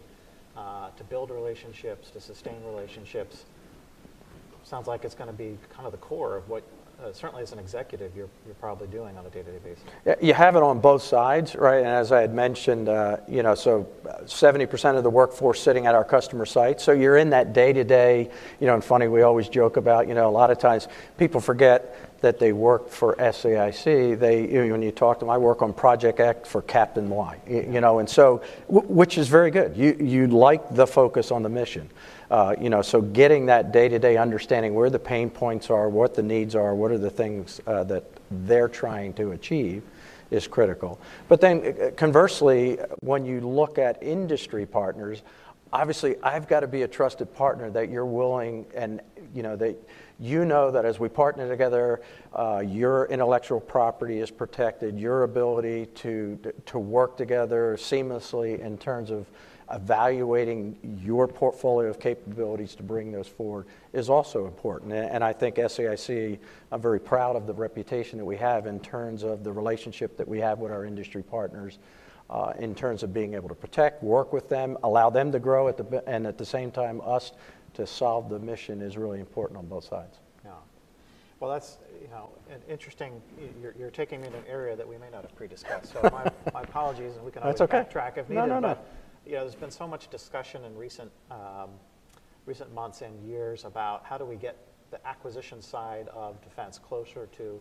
uh, 0.59 0.91
to 0.91 1.05
build 1.05 1.31
relationships, 1.31 2.11
to 2.11 2.21
sustain 2.21 2.62
relationships, 2.67 3.47
sounds 4.62 4.87
like 4.87 5.07
it's 5.07 5.14
going 5.14 5.31
to 5.31 5.37
be 5.37 5.57
kind 5.71 5.87
of 5.87 5.93
the 5.93 5.99
core 5.99 6.37
of 6.37 6.50
what, 6.50 6.62
uh, 7.03 7.13
certainly 7.13 7.43
as 7.43 7.53
an 7.53 7.59
executive, 7.59 8.17
you're, 8.17 8.29
you're 8.47 8.55
probably 8.55 8.87
doing 8.89 9.17
on 9.17 9.27
a 9.27 9.31
day-to-day 9.31 9.59
basis. 9.63 10.19
You 10.23 10.35
have 10.35 10.57
it 10.57 10.63
on 10.63 10.81
both 10.81 11.03
sides, 11.03 11.55
right? 11.55 11.79
And 11.79 11.87
as 11.87 12.13
I 12.13 12.21
had 12.21 12.35
mentioned, 12.35 12.89
uh, 12.89 13.19
you 13.29 13.43
know, 13.43 13.55
so 13.55 13.89
70% 14.25 14.97
of 14.97 15.03
the 15.03 15.11
workforce 15.11 15.61
sitting 15.61 15.87
at 15.87 15.95
our 15.95 16.05
customer 16.05 16.47
site. 16.47 16.81
So 16.81 16.93
you're 16.93 17.17
in 17.17 17.31
that 17.31 17.53
day 17.53 17.73
to 17.73 17.85
day, 17.85 18.31
you 18.61 18.67
know, 18.67 18.75
and 18.75 18.85
funny, 18.85 19.09
we 19.09 19.23
always 19.23 19.49
joke 19.49 19.77
about, 19.77 20.09
you 20.09 20.15
know, 20.15 20.29
a 20.29 20.31
lot 20.31 20.51
of 20.51 20.59
times 20.59 20.89
people 21.19 21.41
forget 21.41 22.21
that 22.21 22.39
they 22.39 22.55
work 22.55 22.89
for 22.89 23.15
SAIC. 23.17 24.19
They, 24.19 24.71
when 24.71 24.81
you 24.81 24.91
talk 24.91 25.19
to 25.19 25.27
them, 25.27 25.31
I 25.31 25.37
work 25.37 25.61
on 25.61 25.75
Project 25.75 26.21
X 26.21 26.49
for 26.49 26.63
Captain 26.63 27.11
Y, 27.11 27.39
you 27.47 27.81
know, 27.83 27.99
and 27.99 28.09
so, 28.09 28.41
w- 28.67 28.87
which 28.89 29.19
is 29.19 29.29
very 29.29 29.51
good. 29.51 29.77
You, 29.77 29.95
you 30.01 30.27
like 30.29 30.75
the 30.75 30.87
focus 30.87 31.31
on 31.31 31.43
the 31.43 31.51
mission. 31.51 31.91
Uh, 32.31 32.54
you 32.61 32.71
know, 32.71 32.83
so 32.83 33.00
getting 33.00 33.47
that 33.47 33.73
day-to-day 33.73 34.16
understanding 34.16 34.75
where 34.75 34.90
the 34.90 34.99
pain 34.99 35.28
points 35.28 35.71
are, 35.71 35.88
what 35.88 36.14
the 36.14 36.23
needs 36.23 36.54
are, 36.54 36.75
what 36.75 36.90
are 36.90 36.99
the 36.99 37.11
things 37.11 37.61
uh, 37.66 37.85
that 37.85 38.04
they're 38.31 38.69
trying 38.69 39.12
to 39.12 39.33
achieve 39.33 39.83
is 40.31 40.49
critical. 40.49 40.99
But 41.28 41.40
then 41.40 41.61
uh, 41.81 41.90
conversely, 41.97 42.78
when 43.00 43.25
you 43.25 43.40
look 43.40 43.78
at 43.78 44.02
industry 44.02 44.66
partners, 44.66 45.23
obviously, 45.73 46.16
I've 46.23 46.49
got 46.49 46.61
to 46.61 46.66
be 46.66 46.83
a 46.83 46.88
trusted 46.88 47.35
partner 47.35 47.71
that 47.71 47.90
you're 47.90 48.07
willing 48.07 48.66
and, 48.75 49.00
you 49.35 49.43
know, 49.43 49.57
that 49.57 49.76
you 50.21 50.45
know 50.45 50.71
that 50.71 50.85
as 50.85 51.00
we 51.00 51.09
partner 51.09 51.49
together, 51.49 52.00
uh, 52.33 52.62
your 52.64 53.07
intellectual 53.07 53.61
property 53.61 54.21
is 54.21 54.31
protected, 54.31 54.99
your 54.99 55.25
ability 55.25 55.87
to, 55.97 56.38
to 56.66 56.78
work 56.78 57.16
together 57.16 57.76
seamlessly 57.78 58.61
in 58.61 58.78
terms 58.78 59.11
of 59.11 59.26
evaluating 59.71 61.00
your 61.02 61.26
portfolio 61.26 61.88
of 61.88 61.99
capabilities 61.99 62.75
to 62.75 62.83
bring 62.83 63.11
those 63.12 63.28
forward 63.28 63.66
is 63.92 64.11
also 64.11 64.47
important. 64.47 64.92
And 64.92 65.25
I 65.25 65.33
think 65.33 65.56
SAIC, 65.56 66.38
I'm 66.71 66.80
very 66.80 67.00
proud 67.00 67.37
of 67.37 67.47
the 67.47 67.54
reputation 67.54 68.18
that 68.18 68.25
we 68.25 68.37
have 68.37 68.66
in 68.66 68.80
terms 68.80 69.23
of 69.23 69.42
the 69.42 69.52
relationship 69.52 70.16
that 70.16 70.28
we 70.28 70.38
have 70.40 70.59
with 70.59 70.71
our 70.71 70.85
industry 70.85 71.23
partners, 71.23 71.78
uh, 72.30 72.52
in 72.59 72.75
terms 72.75 73.02
of 73.02 73.12
being 73.12 73.35
able 73.35 73.49
to 73.49 73.54
protect, 73.54 74.02
work 74.02 74.33
with 74.33 74.49
them, 74.49 74.76
allow 74.83 75.11
them 75.11 75.33
to 75.33 75.38
grow, 75.38 75.68
at 75.68 75.76
the, 75.76 76.02
and 76.06 76.26
at 76.26 76.38
the 76.38 76.44
same 76.47 76.71
time, 76.71 77.00
us 77.04 77.33
to 77.75 77.87
solve 77.87 78.28
the 78.28 78.38
mission 78.38 78.80
is 78.80 78.97
really 78.97 79.21
important 79.21 79.59
on 79.59 79.66
both 79.66 79.85
sides. 79.85 80.18
Yeah. 80.44 80.52
Well, 81.40 81.50
that's, 81.50 81.78
you 82.00 82.09
know, 82.09 82.30
an 82.50 82.61
interesting, 82.68 83.21
you're, 83.61 83.75
you're 83.78 83.90
taking 83.90 84.21
me 84.21 84.28
in 84.28 84.35
an 84.35 84.44
area 84.49 84.76
that 84.76 84.87
we 84.87 84.97
may 84.97 85.11
not 85.11 85.23
have 85.23 85.35
pre-discussed. 85.35 85.92
So 85.92 86.00
my, 86.12 86.30
my 86.52 86.62
apologies, 86.62 87.16
and 87.16 87.25
we 87.25 87.30
can 87.30 87.42
always 87.42 87.59
That's 87.59 87.73
okay. 87.73 87.85
backtrack 87.85 88.18
if 88.18 88.28
No, 88.28 88.42
needed. 88.42 88.54
no, 88.54 88.61
no. 88.61 88.68
But, 88.68 88.87
you 89.26 89.33
know, 89.33 89.40
there's 89.40 89.54
been 89.54 89.71
so 89.71 89.87
much 89.87 90.09
discussion 90.11 90.64
in 90.64 90.76
recent, 90.76 91.11
um, 91.31 91.71
recent 92.47 92.73
months 92.75 93.02
and 93.02 93.19
years 93.26 93.64
about 93.64 94.04
how 94.04 94.19
do 94.19 94.25
we 94.25 94.37
get 94.37 94.57
the 94.90 95.07
acquisition 95.07 95.62
side 95.62 96.09
of 96.09 96.40
defense 96.43 96.78
closer 96.78 97.26
to, 97.37 97.61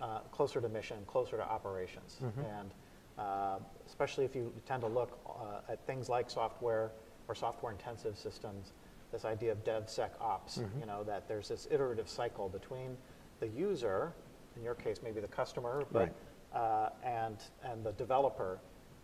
uh, 0.00 0.18
closer 0.30 0.60
to 0.60 0.68
mission, 0.68 0.98
closer 1.06 1.36
to 1.36 1.42
operations. 1.42 2.18
Mm-hmm. 2.22 2.40
And 2.40 2.70
uh, 3.18 3.58
especially 3.86 4.24
if 4.24 4.34
you 4.34 4.52
tend 4.66 4.82
to 4.82 4.88
look 4.88 5.18
uh, 5.26 5.72
at 5.72 5.84
things 5.86 6.08
like 6.08 6.30
software 6.30 6.92
or 7.28 7.34
software-intensive 7.34 8.18
systems, 8.18 8.72
this 9.12 9.24
idea 9.24 9.52
of 9.52 9.64
DevSecOps, 9.64 10.58
Mm-hmm. 10.58 10.80
you 10.80 10.86
know, 10.86 11.02
that 11.04 11.26
there's 11.28 11.48
this 11.48 11.66
iterative 11.70 12.08
cycle 12.08 12.48
between 12.48 12.96
the 13.40 13.48
user, 13.48 14.12
in 14.56 14.62
your 14.62 14.74
case, 14.74 15.00
maybe 15.02 15.20
the 15.20 15.28
customer, 15.28 15.84
but, 15.92 16.14
uh, 16.54 16.90
and, 17.02 17.38
and 17.64 17.84
the 17.84 17.92
developer. 17.92 18.58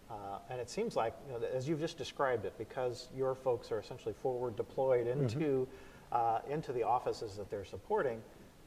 Uh, 0.08 0.38
and 0.50 0.60
it 0.60 0.70
seems 0.70 0.94
like, 0.94 1.14
you 1.26 1.32
know, 1.32 1.44
as 1.54 1.68
you've 1.68 1.80
just 1.80 1.98
described 1.98 2.44
it, 2.44 2.56
because 2.58 3.08
your 3.16 3.34
folks 3.34 3.72
are 3.72 3.80
essentially 3.80 4.14
forward 4.14 4.56
deployed 4.56 5.06
Mm-hmm. 5.06 5.22
into, 5.22 5.68
uh, 6.12 6.38
into 6.48 6.72
the 6.72 6.82
offices 6.82 7.36
that 7.36 7.50
they're 7.50 7.64
supporting, 7.64 8.22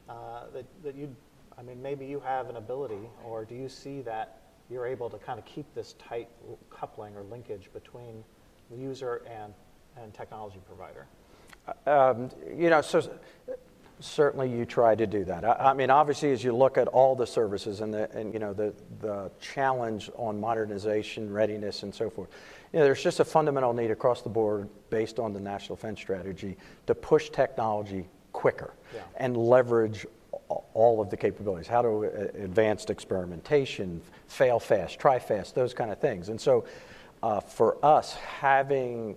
uh, 0.08 0.42
that, 0.52 0.66
that 0.82 0.94
you, 0.94 1.14
I 1.58 1.62
mean, 1.62 1.80
maybe 1.80 2.04
you 2.04 2.20
have 2.20 2.50
an 2.50 2.56
ability, 2.56 3.08
or 3.24 3.44
do 3.44 3.54
you 3.54 3.68
see 3.68 4.02
that 4.02 4.42
you're 4.68 4.86
able 4.86 5.08
to 5.10 5.18
kind 5.18 5.38
of 5.38 5.44
keep 5.46 5.72
this 5.74 5.94
tight 5.94 6.28
coupling 6.68 7.16
or 7.16 7.22
linkage 7.22 7.70
between 7.72 8.22
the 8.70 8.76
user 8.76 9.22
and, 9.26 9.54
and 9.96 10.12
technology 10.12 10.60
provider? 10.66 11.06
Um, 11.86 12.30
You 12.54 12.70
know, 12.70 12.80
so 12.82 13.00
certainly 14.00 14.50
you 14.50 14.64
try 14.64 14.94
to 14.94 15.06
do 15.06 15.24
that. 15.24 15.44
I 15.44 15.70
I 15.70 15.74
mean, 15.74 15.90
obviously, 15.90 16.32
as 16.32 16.42
you 16.42 16.54
look 16.54 16.78
at 16.78 16.88
all 16.88 17.14
the 17.14 17.26
services 17.26 17.80
and 17.80 17.92
the, 17.94 18.10
and, 18.12 18.32
you 18.32 18.38
know, 18.40 18.52
the, 18.52 18.74
the 19.00 19.30
challenge 19.40 20.10
on 20.16 20.40
modernization, 20.40 21.32
readiness, 21.32 21.82
and 21.82 21.94
so 21.94 22.10
forth, 22.10 22.28
you 22.72 22.78
know, 22.78 22.84
there's 22.84 23.02
just 23.02 23.20
a 23.20 23.24
fundamental 23.24 23.72
need 23.72 23.90
across 23.90 24.22
the 24.22 24.28
board, 24.28 24.68
based 24.90 25.18
on 25.18 25.32
the 25.32 25.40
National 25.40 25.76
Defense 25.76 26.00
Strategy, 26.00 26.56
to 26.86 26.94
push 26.94 27.30
technology 27.30 28.08
quicker 28.32 28.72
Yeah. 28.94 29.00
and 29.16 29.36
leverage 29.36 30.06
all 30.74 31.00
of 31.00 31.10
the 31.10 31.16
capabilities. 31.16 31.68
How 31.68 31.82
to 31.82 31.88
uh, 32.06 32.42
advanced 32.42 32.90
experimentation, 32.90 34.00
fail 34.26 34.58
fast, 34.58 34.98
try 34.98 35.18
fast, 35.18 35.54
those 35.54 35.74
kind 35.74 35.90
of 35.92 35.98
things. 35.98 36.28
And 36.28 36.40
so, 36.40 36.64
uh, 37.22 37.40
for 37.40 37.76
us, 37.84 38.14
having 38.14 39.16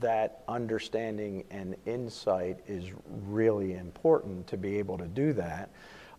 that 0.00 0.42
understanding 0.48 1.44
and 1.50 1.76
insight 1.86 2.58
is 2.66 2.86
really 3.26 3.74
important 3.74 4.46
to 4.48 4.56
be 4.56 4.78
able 4.78 4.98
to 4.98 5.06
do 5.06 5.32
that. 5.34 5.70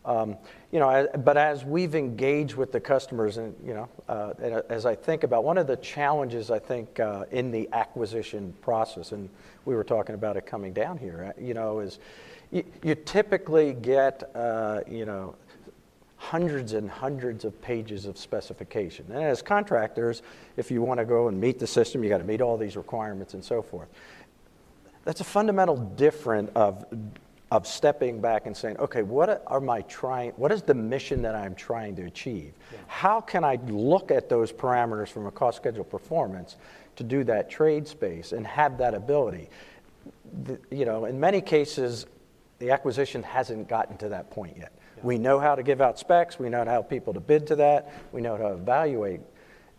Um, 0.06 0.36
you 0.72 0.80
know, 0.80 1.08
but 1.20 1.38
as 1.38 1.64
we've 1.64 1.96
engaged 1.96 2.56
with 2.56 2.72
the 2.74 2.80
customers, 2.80 3.38
and 3.38 3.56
you 3.66 3.74
know, 3.74 3.90
uh, 4.10 4.34
and 4.42 4.62
as 4.70 4.86
I 4.86 4.96
think 4.96 5.24
about 5.24 5.46
one 5.46 5.58
of 5.58 5.66
the 5.66 5.78
challenges 5.78 6.52
I 6.52 6.60
think 6.60 7.00
uh, 7.00 7.24
in 7.32 7.52
the 7.52 7.70
acquisition 7.72 8.54
process, 8.62 9.14
and 9.14 9.30
we 9.66 9.76
were 9.76 9.84
talking 9.84 10.16
about 10.16 10.36
it 10.36 10.46
coming 10.46 10.74
down 10.74 10.98
here, 10.98 11.34
uh, 11.34 11.42
you 11.42 11.54
know, 11.54 11.80
is 11.80 12.00
you, 12.52 12.66
you 12.84 12.96
typically 12.96 13.74
get, 13.74 14.30
uh, 14.36 14.82
you 14.88 15.06
know, 15.06 15.36
hundreds 16.24 16.72
and 16.72 16.90
hundreds 16.90 17.44
of 17.44 17.62
pages 17.62 18.06
of 18.06 18.18
specification. 18.18 19.06
And 19.10 19.22
as 19.22 19.42
contractors, 19.42 20.22
if 20.56 20.72
you 20.72 20.82
want 20.82 21.00
to 21.00 21.06
go 21.06 21.28
and 21.28 21.40
meet 21.40 21.60
the 21.60 21.68
system, 21.68 22.02
you 22.02 22.10
got 22.10 22.20
to 22.20 22.24
meet 22.24 22.40
all 22.40 22.58
these 22.58 22.78
requirements 22.78 23.34
and 23.34 23.44
so 23.44 23.62
forth. 23.62 23.90
That's 25.04 25.20
a 25.20 25.26
fundamental 25.26 25.76
different 25.76 26.50
of, 26.56 26.86
of 27.52 27.68
stepping 27.68 28.22
back 28.22 28.46
and 28.46 28.56
saying, 28.56 28.78
okay, 28.78 29.04
what 29.04 29.44
are 29.48 29.60
my 29.60 29.82
trying, 29.82 30.32
what 30.38 30.54
is 30.54 30.62
the 30.62 30.74
mission 30.74 31.22
that 31.24 31.36
I'm 31.36 31.56
trying 31.56 31.94
to 31.98 32.04
achieve? 32.04 32.54
How 32.88 33.20
can 33.20 33.44
I 33.44 33.60
look 33.68 34.10
at 34.10 34.30
those 34.30 34.54
parameters 34.54 35.10
from 35.10 35.28
a 35.28 35.32
cost 35.32 35.58
schedule 35.58 35.84
performance 35.84 36.56
to 36.96 37.04
do 37.04 37.26
that 37.26 37.50
trade 37.50 37.86
space 37.86 38.32
and 38.32 38.48
have 38.48 38.78
that 38.78 38.94
ability? 38.94 39.50
The- 40.46 40.60
you 40.72 40.86
know, 40.86 41.04
in 41.04 41.20
many 41.20 41.42
cases, 41.42 42.06
the 42.60 42.72
acquisition 42.72 43.24
hasn't 43.24 43.68
gotten 43.68 43.98
to 43.98 44.10
that 44.10 44.32
point 44.32 44.56
yet. 44.58 44.72
We 45.04 45.18
know 45.18 45.40
how 45.40 45.56
to 45.56 45.64
give 45.64 45.82
out 45.82 46.00
specs, 46.00 46.40
we 46.40 46.50
know 46.50 46.66
how 46.66 46.82
people 46.82 47.14
to 47.14 47.20
bid 47.20 47.48
to 47.48 47.58
that, 47.58 47.94
we 48.12 48.22
know 48.22 48.38
how 48.38 48.50
to 48.50 48.54
evaluate. 48.54 49.22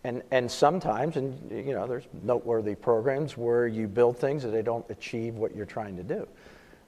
And, 0.04 0.22
and 0.30 0.50
sometimes, 0.50 1.16
and 1.16 1.50
you 1.50 1.72
know, 1.72 1.86
there's 1.86 2.06
noteworthy 2.22 2.74
programs 2.74 3.38
where 3.38 3.66
you 3.66 3.88
build 3.88 4.18
things 4.18 4.42
that 4.42 4.50
they 4.50 4.60
don't 4.60 4.84
achieve 4.90 5.36
what 5.36 5.56
you're 5.56 5.64
trying 5.64 5.96
to 5.96 6.02
do. 6.02 6.28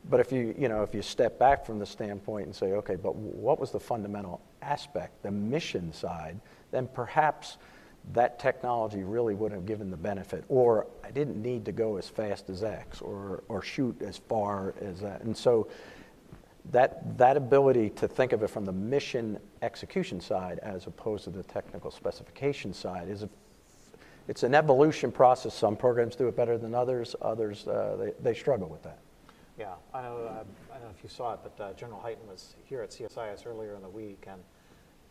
But 0.08 0.20
if 0.20 0.30
you, 0.30 0.54
you 0.56 0.68
know, 0.68 0.82
if 0.82 0.94
you 0.94 1.02
step 1.02 1.38
back 1.38 1.64
from 1.64 1.78
the 1.78 1.86
standpoint 1.86 2.46
and 2.46 2.54
say, 2.54 2.72
okay, 2.72 2.94
but 2.94 3.16
what 3.16 3.58
was 3.58 3.70
the 3.70 3.80
fundamental 3.80 4.40
aspect, 4.62 5.22
the 5.22 5.30
mission 5.30 5.92
side, 5.92 6.38
then 6.70 6.86
perhaps 6.86 7.56
that 8.12 8.38
technology 8.38 9.02
really 9.02 9.34
would 9.34 9.50
have 9.50 9.66
given 9.66 9.90
the 9.90 9.96
benefit. 9.96 10.44
Or 10.48 10.86
I 11.02 11.10
didn't 11.10 11.42
need 11.42 11.64
to 11.64 11.72
go 11.72 11.96
as 11.96 12.08
fast 12.08 12.50
as 12.50 12.62
X 12.62 13.00
or, 13.00 13.42
or 13.48 13.62
shoot 13.62 14.00
as 14.02 14.18
far 14.18 14.74
as 14.80 15.00
that. 15.00 15.22
And 15.22 15.36
so 15.36 15.68
that, 16.72 17.16
that 17.18 17.36
ability 17.36 17.90
to 17.90 18.08
think 18.08 18.32
of 18.32 18.42
it 18.42 18.48
from 18.48 18.64
the 18.64 18.72
mission 18.72 19.38
execution 19.62 20.20
side 20.20 20.58
as 20.62 20.86
opposed 20.86 21.24
to 21.24 21.30
the 21.30 21.42
technical 21.42 21.90
specification 21.90 22.72
side 22.72 23.08
is 23.08 23.22
a, 23.22 23.28
it's 24.28 24.42
an 24.42 24.54
evolution 24.54 25.12
process. 25.12 25.54
Some 25.54 25.76
programs 25.76 26.16
do 26.16 26.26
it 26.28 26.36
better 26.36 26.58
than 26.58 26.74
others. 26.74 27.14
Others, 27.22 27.68
uh, 27.68 27.96
they, 27.96 28.12
they 28.22 28.34
struggle 28.34 28.68
with 28.68 28.82
that. 28.82 28.98
Yeah, 29.58 29.74
I 29.94 30.02
know, 30.02 30.16
uh, 30.16 30.44
I 30.70 30.74
don't 30.74 30.82
know 30.82 30.94
if 30.96 31.02
you 31.02 31.08
saw 31.08 31.32
it, 31.34 31.40
but 31.42 31.62
uh, 31.62 31.72
General 31.74 32.00
Hyten 32.04 32.28
was 32.28 32.56
here 32.64 32.82
at 32.82 32.90
CSIS 32.90 33.46
earlier 33.46 33.74
in 33.74 33.82
the 33.82 33.88
week 33.88 34.26
and 34.26 34.42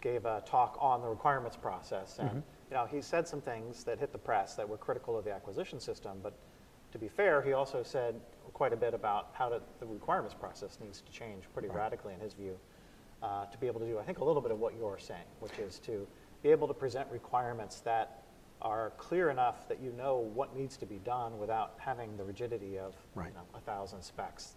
gave 0.02 0.26
a 0.26 0.44
talk 0.46 0.78
on 0.80 1.02
the 1.02 1.08
requirements 1.08 1.58
process. 1.58 2.20
And, 2.20 2.44
you 2.70 2.76
know, 2.76 2.86
he 2.86 3.02
said 3.02 3.28
some 3.28 3.42
things 3.42 3.84
that 3.86 3.98
hit 3.98 4.12
the 4.12 4.20
press 4.20 4.54
that 4.56 4.68
were 4.68 4.78
critical 4.78 5.18
of 5.18 5.26
the 5.26 5.34
acquisition 5.34 5.80
system, 5.80 6.20
but 6.22 6.34
to 6.96 7.00
be 7.00 7.10
fair, 7.10 7.42
he 7.42 7.52
also 7.52 7.84
said 7.84 8.16
quite 8.54 8.72
a 8.72 8.78
bit 8.78 8.94
about 8.94 9.28
how 9.34 9.50
to, 9.50 9.62
the 9.82 9.86
requirements 9.86 10.34
process 10.34 10.78
needs 10.82 11.02
to 11.02 11.12
change 11.12 11.44
pretty 11.54 11.68
radically 11.68 12.14
in 12.14 12.22
his 12.22 12.34
view 12.34 12.58
uh, 13.22 13.46
to 13.48 13.58
be 13.58 13.68
able 13.68 13.82
to 13.82 13.86
do, 13.86 14.00
I 14.00 14.04
think, 14.04 14.20
a 14.20 14.24
little 14.24 14.42
bit 14.42 14.52
of 14.52 14.60
what 14.62 14.74
you're 14.80 14.98
saying, 14.98 15.28
which 15.42 15.60
is 15.60 15.78
to 15.80 16.08
be 16.42 16.52
able 16.52 16.70
to 16.70 16.74
present 16.74 17.10
requirements 17.12 17.82
that 17.82 18.24
are 18.62 18.94
clear 18.98 19.30
enough 19.30 19.68
that 19.68 19.82
you 19.82 19.92
know 19.92 20.32
what 20.34 20.56
needs 20.56 20.78
to 20.78 20.86
be 20.86 21.00
done 21.00 21.38
without 21.38 21.74
having 21.78 22.16
the 22.16 22.24
rigidity 22.24 22.80
of 22.80 22.96
Right. 23.14 23.28
you 23.28 23.34
know, 23.34 23.42
a 23.54 23.60
thousand 23.60 24.02
specs, 24.02 24.54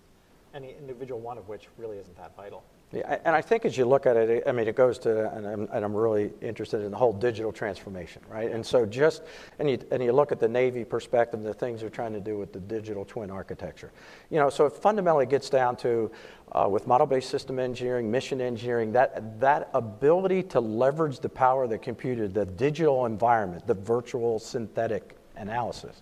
any 0.55 0.77
individual 0.79 1.21
one 1.21 1.39
of 1.39 1.49
which 1.49 1.67
really 1.77 1.99
isn't 1.99 2.17
that 2.19 2.37
vital. 2.37 2.63
Yeah, 2.91 3.19
and 3.27 3.37
I 3.37 3.43
think 3.43 3.67
as 3.67 3.77
you 3.77 3.85
look 3.85 4.07
at 4.07 4.17
it, 4.17 4.45
I 4.47 4.53
mean, 4.53 4.67
it 4.67 4.75
goes 4.75 4.99
to, 5.01 5.31
and 5.35 5.47
I'm, 5.47 5.69
and 5.75 5.85
I'm 5.85 5.95
really 5.95 6.31
interested 6.41 6.81
in 6.81 6.91
the 6.91 6.97
whole 6.97 7.13
digital 7.13 7.53
transformation, 7.53 8.23
right? 8.31 8.51
And 8.51 8.65
so 8.65 8.87
just, 8.87 9.25
and 9.59 9.69
you, 9.69 9.79
and 9.91 10.03
you 10.03 10.13
look 10.13 10.33
at 10.33 10.41
the 10.41 10.49
Navy 10.49 10.87
perspective, 10.87 11.43
the 11.43 11.53
things 11.53 11.83
they're 11.83 11.91
trying 11.91 12.15
to 12.15 12.21
do 12.21 12.39
with 12.39 12.55
the 12.55 12.61
digital 12.61 13.05
twin 13.05 13.31
architecture. 13.31 13.93
You 14.31 14.39
know, 14.39 14.49
so 14.49 14.65
it 14.65 14.73
fundamentally 14.73 15.27
gets 15.27 15.51
down 15.51 15.77
to, 15.77 16.11
uh, 16.53 16.67
with 16.71 16.87
model-based 16.87 17.29
system 17.29 17.59
engineering, 17.59 18.11
mission 18.11 18.41
engineering, 18.41 18.93
that, 18.93 19.39
that 19.39 19.69
ability 19.75 20.45
to 20.45 20.61
leverage 20.61 21.21
the 21.21 21.29
power 21.29 21.65
of 21.65 21.71
the 21.71 21.79
computer, 21.79 22.27
the 22.27 22.47
digital 22.47 23.05
environment, 23.05 23.67
the 23.67 23.75
virtual 23.75 24.39
synthetic 24.39 25.15
analysis 25.37 26.01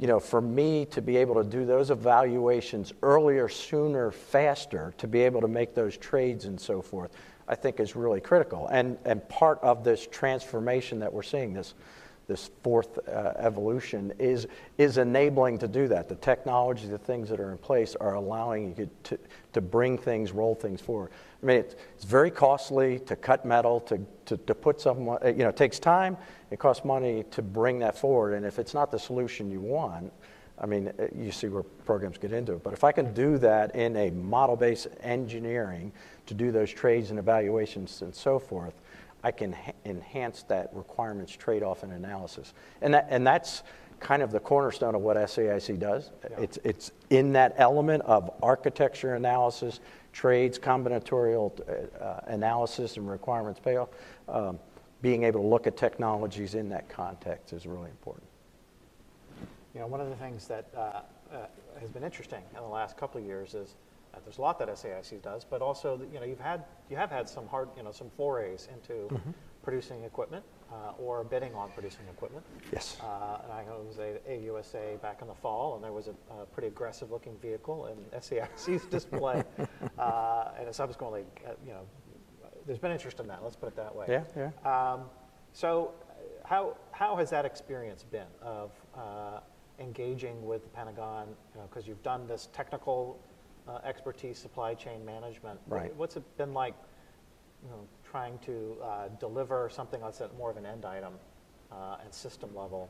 you 0.00 0.06
know, 0.06 0.18
for 0.18 0.40
me 0.40 0.86
to 0.86 1.02
be 1.02 1.18
able 1.18 1.34
to 1.34 1.44
do 1.44 1.66
those 1.66 1.90
evaluations 1.90 2.94
earlier, 3.02 3.50
sooner, 3.50 4.10
faster, 4.10 4.94
to 4.96 5.06
be 5.06 5.20
able 5.20 5.42
to 5.42 5.48
make 5.48 5.74
those 5.74 5.98
trades 5.98 6.46
and 6.46 6.58
so 6.58 6.80
forth, 6.80 7.10
I 7.46 7.54
think 7.54 7.80
is 7.80 7.94
really 7.94 8.20
critical. 8.20 8.66
And, 8.68 8.96
and 9.04 9.28
part 9.28 9.58
of 9.60 9.84
this 9.84 10.06
transformation 10.06 11.00
that 11.00 11.12
we're 11.12 11.22
seeing, 11.22 11.52
this, 11.52 11.74
this 12.30 12.50
fourth 12.62 12.98
uh, 13.08 13.32
evolution, 13.36 14.12
is, 14.18 14.46
is 14.78 14.98
enabling 14.98 15.58
to 15.58 15.68
do 15.68 15.88
that. 15.88 16.08
The 16.08 16.14
technology, 16.14 16.86
the 16.86 16.96
things 16.96 17.28
that 17.28 17.40
are 17.40 17.50
in 17.50 17.58
place 17.58 17.96
are 17.96 18.14
allowing 18.14 18.76
you 18.78 18.88
to, 19.02 19.18
to 19.52 19.60
bring 19.60 19.98
things, 19.98 20.30
roll 20.30 20.54
things 20.54 20.80
forward. 20.80 21.10
I 21.42 21.46
mean, 21.46 21.56
it's, 21.56 21.74
it's 21.96 22.04
very 22.04 22.30
costly 22.30 23.00
to 23.00 23.16
cut 23.16 23.44
metal, 23.44 23.80
to, 23.80 23.98
to, 24.26 24.36
to 24.36 24.54
put 24.54 24.80
someone, 24.80 25.18
you 25.26 25.42
know, 25.42 25.48
it 25.48 25.56
takes 25.56 25.80
time, 25.80 26.16
it 26.52 26.60
costs 26.60 26.84
money 26.84 27.24
to 27.32 27.42
bring 27.42 27.80
that 27.80 27.98
forward. 27.98 28.34
And 28.34 28.46
if 28.46 28.60
it's 28.60 28.74
not 28.74 28.92
the 28.92 28.98
solution 28.98 29.50
you 29.50 29.60
want, 29.60 30.12
I 30.56 30.66
mean, 30.66 30.92
uh, 30.98 31.06
you 31.16 31.32
see 31.32 31.48
where 31.48 31.62
programs 31.62 32.18
get 32.18 32.32
into 32.32 32.52
it. 32.52 32.62
But 32.62 32.74
if 32.74 32.84
I 32.84 32.92
can 32.92 33.12
do 33.12 33.38
that 33.38 33.74
in 33.74 33.96
a 33.96 34.10
model-based 34.10 34.88
engineering 35.00 35.90
to 36.26 36.34
do 36.34 36.52
those 36.52 36.70
trades 36.70 37.10
and 37.10 37.18
evaluations 37.18 38.02
and 38.02 38.14
so 38.14 38.38
forth, 38.38 38.74
I 39.22 39.30
can 39.30 39.54
enhance 39.84 40.42
that 40.44 40.70
requirements 40.72 41.32
trade-off 41.32 41.82
and 41.82 41.92
analysis. 41.92 42.54
And, 42.80 42.94
that, 42.94 43.06
and 43.10 43.26
that's 43.26 43.62
kind 44.00 44.22
of 44.22 44.32
the 44.32 44.40
cornerstone 44.40 44.94
of 44.94 45.02
what 45.02 45.16
SAIC 45.16 45.78
does. 45.78 46.10
Yeah. 46.30 46.40
It's, 46.40 46.58
it's 46.64 46.92
in 47.10 47.32
that 47.34 47.54
element 47.58 48.02
of 48.04 48.30
architecture 48.42 49.14
analysis, 49.14 49.80
trades, 50.12 50.58
combinatorial 50.58 51.52
uh, 52.00 52.20
analysis, 52.26 52.96
and 52.96 53.08
requirements 53.08 53.60
payoff. 53.60 53.90
Um, 54.28 54.58
being 55.02 55.24
able 55.24 55.40
to 55.40 55.46
look 55.46 55.66
at 55.66 55.76
technologies 55.76 56.54
in 56.54 56.68
that 56.70 56.88
context 56.88 57.52
is 57.52 57.66
really 57.66 57.90
important. 57.90 58.26
You 59.74 59.80
know, 59.80 59.86
one 59.86 60.00
of 60.00 60.10
the 60.10 60.16
things 60.16 60.46
that 60.48 60.66
uh, 60.76 60.80
uh, 61.32 61.46
has 61.78 61.90
been 61.90 62.02
interesting 62.02 62.42
in 62.56 62.62
the 62.62 62.68
last 62.68 62.96
couple 62.96 63.20
of 63.20 63.26
years 63.26 63.54
is 63.54 63.76
there's 64.24 64.38
a 64.38 64.40
lot 64.40 64.58
that 64.58 64.68
SAIC 64.68 65.22
does, 65.22 65.44
but 65.44 65.62
also 65.62 66.00
you 66.12 66.18
know 66.20 66.26
you've 66.26 66.40
had 66.40 66.64
you 66.88 66.96
have 66.96 67.10
had 67.10 67.28
some 67.28 67.46
hard 67.46 67.68
you 67.76 67.82
know 67.82 67.92
some 67.92 68.10
forays 68.16 68.68
into 68.72 69.08
Mm-hmm. 69.14 69.30
producing 69.62 70.04
equipment 70.04 70.44
uh, 70.72 70.92
or 70.98 71.22
bidding 71.24 71.54
on 71.54 71.70
producing 71.72 72.04
equipment. 72.10 72.44
Yes. 72.72 72.96
Uh, 73.02 73.38
and 73.44 73.52
I 73.52 73.64
know 73.64 73.76
it 73.82 73.86
was 73.86 73.98
a, 73.98 74.18
AUSA 74.28 75.00
back 75.02 75.20
in 75.20 75.28
the 75.28 75.34
fall, 75.34 75.74
and 75.74 75.84
there 75.84 75.92
was 75.92 76.08
a, 76.08 76.14
a 76.32 76.46
pretty 76.46 76.68
aggressive-looking 76.68 77.36
vehicle 77.42 77.86
in 77.86 77.96
SAIC's 78.20 78.86
display, 78.86 79.42
uh, 79.98 80.44
and 80.58 80.74
subsequently, 80.74 81.24
uh, 81.46 81.50
you 81.66 81.72
know, 81.72 81.82
there's 82.66 82.78
been 82.78 82.92
interest 82.92 83.20
in 83.20 83.26
that. 83.28 83.42
Let's 83.42 83.56
put 83.56 83.68
it 83.68 83.76
that 83.76 83.94
way. 83.94 84.06
Yeah, 84.08 84.24
yeah. 84.64 84.92
Um, 84.92 85.02
so, 85.52 85.92
uh, 86.08 86.48
how 86.48 86.76
how 86.92 87.16
has 87.16 87.28
that 87.30 87.44
experience 87.44 88.04
been 88.04 88.30
of 88.40 88.70
uh, 88.96 89.40
engaging 89.78 90.44
with 90.46 90.62
the 90.62 90.70
Pentagon? 90.70 91.28
Because 91.68 91.86
you've 91.86 92.02
done 92.02 92.26
this 92.26 92.48
technical 92.52 93.18
uh, 93.70 93.80
expertise, 93.86 94.38
supply 94.38 94.74
chain 94.74 95.04
management. 95.04 95.60
Right. 95.66 95.94
What's 95.96 96.16
it 96.16 96.36
been 96.36 96.54
like? 96.54 96.74
You 97.62 97.70
know, 97.70 97.86
trying 98.10 98.38
to 98.46 98.76
uh, 98.82 99.08
deliver 99.20 99.68
something 99.68 100.00
that's 100.00 100.20
at 100.22 100.36
more 100.38 100.50
of 100.50 100.56
an 100.56 100.64
end 100.64 100.86
item 100.86 101.12
uh, 101.70 101.96
and 102.02 102.12
system 102.12 102.54
level. 102.56 102.88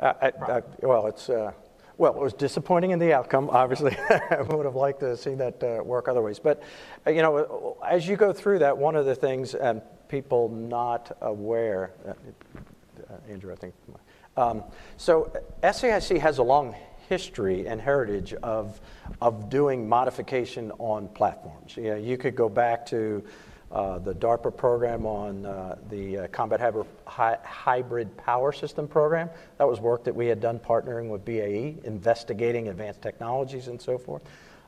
Uh, 0.00 0.12
I, 0.20 0.26
I, 0.26 0.62
well, 0.82 1.06
it's 1.06 1.30
uh, 1.30 1.52
well, 1.96 2.12
it 2.12 2.20
was 2.20 2.34
disappointing 2.34 2.90
in 2.90 2.98
the 2.98 3.12
outcome. 3.14 3.48
Obviously, 3.50 3.96
I 4.30 4.42
would 4.42 4.66
have 4.66 4.74
liked 4.74 5.00
to 5.00 5.16
see 5.16 5.34
that 5.34 5.62
uh, 5.62 5.82
work 5.82 6.08
other 6.08 6.20
ways. 6.20 6.38
But 6.38 6.62
uh, 7.06 7.10
you 7.10 7.22
know, 7.22 7.76
as 7.86 8.06
you 8.06 8.16
go 8.16 8.32
through 8.32 8.58
that, 8.60 8.76
one 8.76 8.96
of 8.96 9.06
the 9.06 9.14
things 9.14 9.54
and 9.54 9.80
people 10.08 10.48
not 10.48 11.16
aware, 11.20 11.92
uh, 12.06 12.10
uh, 12.10 13.30
Andrew, 13.30 13.52
I 13.52 13.56
think. 13.56 13.74
Um, 14.36 14.64
so 14.96 15.32
SAIC 15.62 16.18
has 16.20 16.38
a 16.38 16.42
long 16.42 16.74
history 17.08 17.66
and 17.66 17.80
heritage 17.80 18.34
of 18.34 18.80
of 19.20 19.48
doing 19.48 19.88
modification 19.88 20.72
on 20.78 21.08
platforms. 21.08 21.76
You, 21.76 21.90
know, 21.90 21.96
you 21.96 22.16
could 22.16 22.36
go 22.36 22.48
back 22.48 22.86
to 22.86 23.24
uh, 23.72 23.98
the 23.98 24.14
DARPA 24.14 24.56
program 24.56 25.06
on 25.06 25.44
uh, 25.44 25.76
the 25.90 26.18
uh, 26.18 26.26
Combat 26.28 26.60
Hybrid, 26.60 26.86
Hy- 27.04 27.38
Hybrid 27.44 28.16
Power 28.16 28.52
System 28.52 28.86
program. 28.86 29.28
That 29.58 29.66
was 29.66 29.80
work 29.80 30.04
that 30.04 30.14
we 30.14 30.26
had 30.26 30.40
done 30.40 30.58
partnering 30.58 31.08
with 31.08 31.24
BAE, 31.24 31.84
investigating 31.84 32.68
advanced 32.68 33.02
technologies 33.02 33.68
and 33.68 33.80
so 33.80 33.98
forth. 33.98 34.22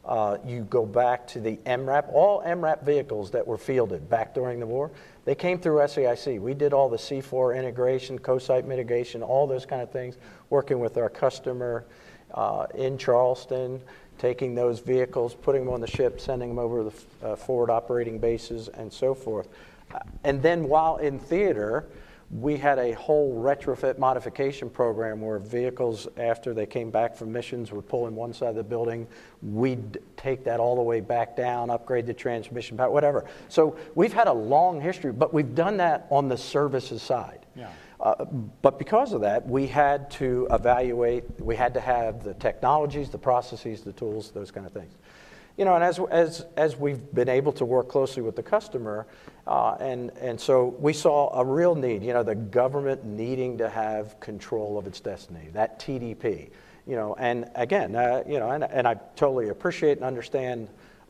Uh, 0.04 0.38
you 0.44 0.62
go 0.64 0.86
back 0.86 1.26
to 1.28 1.40
the 1.40 1.58
MRAP, 1.66 2.10
all 2.12 2.42
MRAP 2.42 2.82
vehicles 2.82 3.30
that 3.30 3.46
were 3.46 3.58
fielded 3.58 4.08
back 4.08 4.34
during 4.34 4.58
the 4.58 4.66
war, 4.66 4.90
they 5.26 5.34
came 5.34 5.58
through 5.58 5.78
SAIC. 5.80 6.40
We 6.40 6.54
did 6.54 6.72
all 6.72 6.88
the 6.88 6.96
C4 6.96 7.56
integration, 7.56 8.18
co-site 8.18 8.66
mitigation, 8.66 9.22
all 9.22 9.46
those 9.46 9.66
kind 9.66 9.82
of 9.82 9.90
things, 9.90 10.16
working 10.48 10.80
with 10.80 10.96
our 10.96 11.10
customer 11.10 11.84
uh, 12.34 12.66
in 12.74 12.98
Charleston, 12.98 13.80
taking 14.18 14.54
those 14.54 14.80
vehicles, 14.80 15.34
putting 15.34 15.64
them 15.64 15.72
on 15.74 15.80
the 15.80 15.86
ship, 15.86 16.20
sending 16.20 16.48
them 16.48 16.58
over 16.58 16.84
to 16.84 16.96
the 17.20 17.28
uh, 17.28 17.36
forward 17.36 17.70
operating 17.70 18.18
bases, 18.18 18.68
and 18.68 18.92
so 18.92 19.14
forth. 19.14 19.48
Uh, 19.94 19.98
and 20.24 20.42
then 20.42 20.68
while 20.68 20.96
in 20.96 21.18
theater, 21.18 21.86
we 22.30 22.58
had 22.58 22.78
a 22.78 22.92
whole 22.92 23.42
retrofit 23.42 23.98
modification 23.98 24.68
program 24.68 25.22
where 25.22 25.38
vehicles, 25.38 26.06
after 26.18 26.52
they 26.52 26.66
came 26.66 26.90
back 26.90 27.16
from 27.16 27.32
missions, 27.32 27.72
would 27.72 27.88
pull 27.88 28.06
in 28.06 28.14
one 28.14 28.34
side 28.34 28.50
of 28.50 28.56
the 28.56 28.62
building. 28.62 29.06
We'd 29.40 29.98
take 30.16 30.44
that 30.44 30.60
all 30.60 30.76
the 30.76 30.82
way 30.82 31.00
back 31.00 31.36
down, 31.36 31.70
upgrade 31.70 32.06
the 32.06 32.12
transmission, 32.12 32.76
whatever. 32.76 33.24
So 33.48 33.78
we've 33.94 34.12
had 34.12 34.26
a 34.26 34.32
long 34.32 34.78
history, 34.80 35.12
but 35.12 35.32
we've 35.32 35.54
done 35.54 35.78
that 35.78 36.06
on 36.10 36.28
the 36.28 36.36
services 36.36 37.00
side. 37.00 37.46
Yeah. 37.56 37.70
Uh, 38.00 38.24
but 38.62 38.78
because 38.78 39.12
of 39.12 39.22
that, 39.22 39.46
we 39.46 39.66
had 39.66 40.10
to 40.10 40.46
evaluate, 40.50 41.24
we 41.40 41.56
had 41.56 41.74
to 41.74 41.80
have 41.80 42.22
the 42.22 42.34
technologies, 42.34 43.10
the 43.10 43.18
processes, 43.18 43.82
the 43.82 43.92
tools, 43.92 44.30
those 44.30 44.50
kind 44.50 44.66
of 44.66 44.72
things. 44.72 44.94
You 45.56 45.64
know, 45.64 45.74
and 45.74 45.82
as, 45.82 45.98
as, 46.10 46.46
as 46.56 46.76
we've 46.76 47.12
been 47.12 47.28
able 47.28 47.50
to 47.54 47.64
work 47.64 47.88
closely 47.88 48.22
with 48.22 48.36
the 48.36 48.42
customer, 48.44 49.08
uh, 49.48 49.76
and, 49.80 50.10
and 50.20 50.40
so 50.40 50.76
we 50.78 50.92
saw 50.92 51.36
a 51.36 51.44
real 51.44 51.74
need, 51.74 52.04
you 52.04 52.12
know, 52.12 52.22
the 52.22 52.36
government 52.36 53.04
needing 53.04 53.58
to 53.58 53.68
have 53.68 54.20
control 54.20 54.78
of 54.78 54.86
its 54.86 55.00
destiny, 55.00 55.48
that 55.52 55.80
TDP. 55.80 56.50
You 56.86 56.96
know, 56.96 57.16
and 57.18 57.50
again, 57.56 57.96
uh, 57.96 58.22
you 58.26 58.38
know, 58.38 58.50
and, 58.50 58.62
and 58.62 58.86
I 58.86 58.94
totally 59.16 59.48
appreciate 59.48 59.98
and 59.98 60.06
understand 60.06 60.68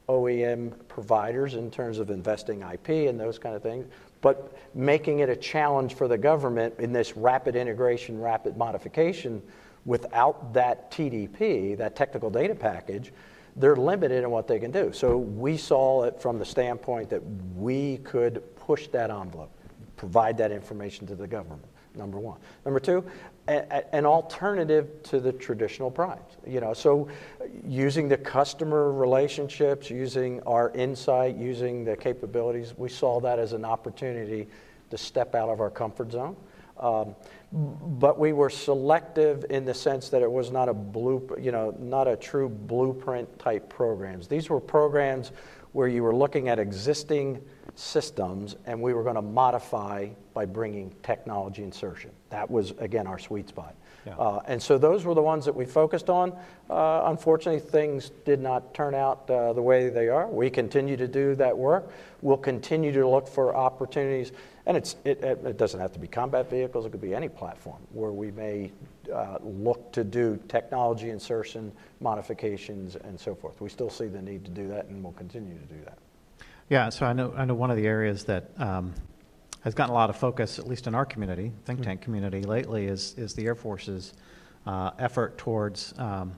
OEM 0.08 0.72
providers 0.88 1.54
in 1.54 1.70
terms 1.70 1.98
of 1.98 2.10
investing 2.10 2.62
IP 2.62 2.88
and 3.08 3.20
those 3.20 3.38
kind 3.38 3.54
of 3.54 3.62
things, 3.62 3.86
but 4.20 4.56
making 4.74 5.20
it 5.20 5.28
a 5.28 5.36
challenge 5.36 5.94
for 5.94 6.08
the 6.08 6.18
government 6.18 6.74
in 6.78 6.92
this 6.92 7.16
rapid 7.16 7.56
integration, 7.56 8.20
rapid 8.20 8.56
modification, 8.56 9.42
without 9.84 10.52
that 10.52 10.90
TDP, 10.90 11.76
that 11.76 11.96
technical 11.96 12.30
data 12.30 12.54
package, 12.54 13.12
they're 13.56 13.76
limited 13.76 14.22
in 14.22 14.30
what 14.30 14.46
they 14.46 14.58
can 14.58 14.70
do. 14.70 14.92
So 14.92 15.16
we 15.16 15.56
saw 15.56 16.04
it 16.04 16.20
from 16.20 16.38
the 16.38 16.44
standpoint 16.44 17.10
that 17.10 17.22
we 17.56 17.98
could 17.98 18.42
push 18.56 18.86
that 18.88 19.10
envelope, 19.10 19.50
provide 19.96 20.38
that 20.38 20.52
information 20.52 21.06
to 21.08 21.14
the 21.14 21.26
government. 21.26 21.64
Number 21.94 22.18
one. 22.18 22.38
Number 22.64 22.78
two, 22.78 23.04
a, 23.48 23.56
a, 23.70 23.94
an 23.94 24.06
alternative 24.06 25.02
to 25.04 25.18
the 25.18 25.32
traditional 25.32 25.90
primes. 25.90 26.36
You 26.46 26.60
know, 26.60 26.72
so 26.72 27.08
using 27.66 28.08
the 28.08 28.16
customer 28.16 28.92
relationships, 28.92 29.90
using 29.90 30.42
our 30.42 30.70
insight, 30.70 31.36
using 31.36 31.84
the 31.84 31.96
capabilities, 31.96 32.74
we 32.76 32.88
saw 32.88 33.20
that 33.20 33.38
as 33.38 33.52
an 33.52 33.64
opportunity 33.64 34.48
to 34.90 34.98
step 34.98 35.34
out 35.34 35.48
of 35.48 35.60
our 35.60 35.70
comfort 35.70 36.12
zone. 36.12 36.36
Um, 36.78 37.14
but 37.52 38.18
we 38.18 38.32
were 38.32 38.50
selective 38.50 39.46
in 39.50 39.64
the 39.64 39.74
sense 39.74 40.10
that 40.10 40.22
it 40.22 40.30
was 40.30 40.50
not 40.50 40.68
a 40.68 40.74
blue, 40.74 41.28
you 41.40 41.50
know, 41.50 41.74
not 41.78 42.06
a 42.06 42.16
true 42.16 42.48
blueprint 42.48 43.38
type 43.38 43.68
programs. 43.68 44.28
These 44.28 44.48
were 44.48 44.60
programs 44.60 45.32
where 45.72 45.88
you 45.88 46.02
were 46.02 46.14
looking 46.14 46.48
at 46.48 46.58
existing 46.58 47.42
systems 47.74 48.56
and 48.66 48.80
we 48.80 48.92
were 48.94 49.02
going 49.02 49.14
to 49.16 49.22
modify 49.22 50.08
by 50.34 50.44
bringing 50.44 50.94
technology 51.02 51.62
insertion. 51.62 52.10
That 52.30 52.50
was, 52.50 52.72
again, 52.78 53.06
our 53.06 53.18
sweet 53.18 53.48
spot. 53.48 53.74
Yeah. 54.08 54.16
Uh, 54.16 54.40
and 54.46 54.62
so 54.62 54.78
those 54.78 55.04
were 55.04 55.14
the 55.14 55.22
ones 55.22 55.44
that 55.44 55.54
we 55.54 55.66
focused 55.66 56.08
on. 56.08 56.32
Uh, 56.70 57.02
unfortunately, 57.04 57.60
things 57.60 58.10
did 58.24 58.40
not 58.40 58.72
turn 58.72 58.94
out 58.94 59.28
uh, 59.28 59.52
the 59.52 59.60
way 59.60 59.90
they 59.90 60.08
are. 60.08 60.26
We 60.26 60.48
continue 60.48 60.96
to 60.96 61.06
do 61.06 61.34
that 61.34 61.56
work. 61.56 61.90
We'll 62.22 62.38
continue 62.38 62.92
to 62.92 63.06
look 63.06 63.28
for 63.28 63.54
opportunities. 63.54 64.32
And 64.64 64.76
it's, 64.76 64.96
it, 65.04 65.22
it 65.22 65.58
doesn't 65.58 65.80
have 65.80 65.92
to 65.92 65.98
be 65.98 66.06
combat 66.06 66.48
vehicles, 66.48 66.86
it 66.86 66.90
could 66.90 67.00
be 67.00 67.14
any 67.14 67.28
platform 67.28 67.78
where 67.92 68.12
we 68.12 68.30
may 68.30 68.70
uh, 69.12 69.38
look 69.42 69.92
to 69.92 70.04
do 70.04 70.38
technology 70.48 71.10
insertion, 71.10 71.72
modifications, 72.00 72.96
and 72.96 73.18
so 73.18 73.34
forth. 73.34 73.60
We 73.60 73.68
still 73.68 73.90
see 73.90 74.06
the 74.06 74.22
need 74.22 74.44
to 74.44 74.50
do 74.50 74.68
that, 74.68 74.86
and 74.86 75.02
we'll 75.02 75.12
continue 75.12 75.58
to 75.58 75.74
do 75.74 75.84
that. 75.84 75.98
Yeah, 76.70 76.90
so 76.90 77.06
I 77.06 77.14
know, 77.14 77.32
I 77.36 77.44
know 77.44 77.54
one 77.54 77.70
of 77.70 77.78
the 77.78 77.86
areas 77.86 78.24
that 78.24 78.50
um, 78.58 78.94
has 79.60 79.74
gotten 79.74 79.90
a 79.90 79.94
lot 79.94 80.10
of 80.10 80.16
focus, 80.16 80.58
at 80.58 80.66
least 80.66 80.86
in 80.86 80.94
our 80.94 81.04
community, 81.04 81.52
think 81.64 81.82
tank 81.82 82.00
community 82.00 82.42
lately, 82.42 82.86
is, 82.86 83.14
is 83.16 83.34
the 83.34 83.44
Air 83.46 83.54
Force's 83.54 84.14
uh, 84.66 84.90
effort 84.98 85.38
towards 85.38 85.94
um, 85.98 86.32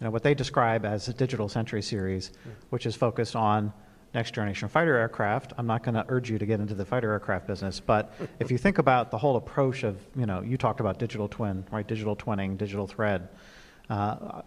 you 0.00 0.04
know, 0.04 0.10
what 0.10 0.22
they 0.22 0.34
describe 0.34 0.84
as 0.84 1.08
a 1.08 1.12
digital 1.12 1.48
century 1.48 1.82
series, 1.82 2.32
which 2.70 2.86
is 2.86 2.94
focused 2.94 3.36
on 3.36 3.72
next 4.14 4.34
generation 4.34 4.68
fighter 4.68 4.96
aircraft. 4.96 5.52
I'm 5.58 5.66
not 5.66 5.82
going 5.82 5.94
to 5.94 6.04
urge 6.08 6.30
you 6.30 6.38
to 6.38 6.46
get 6.46 6.58
into 6.60 6.74
the 6.74 6.84
fighter 6.84 7.12
aircraft 7.12 7.46
business, 7.46 7.80
but 7.80 8.12
if 8.38 8.50
you 8.50 8.58
think 8.58 8.78
about 8.78 9.10
the 9.10 9.18
whole 9.18 9.36
approach 9.36 9.82
of, 9.82 9.98
you 10.16 10.26
know, 10.26 10.40
you 10.40 10.56
talked 10.56 10.80
about 10.80 10.98
digital 10.98 11.28
twin, 11.28 11.64
right? 11.70 11.86
Digital 11.86 12.16
twinning, 12.16 12.56
digital 12.56 12.86
thread. 12.86 13.28
Uh, 13.88 14.42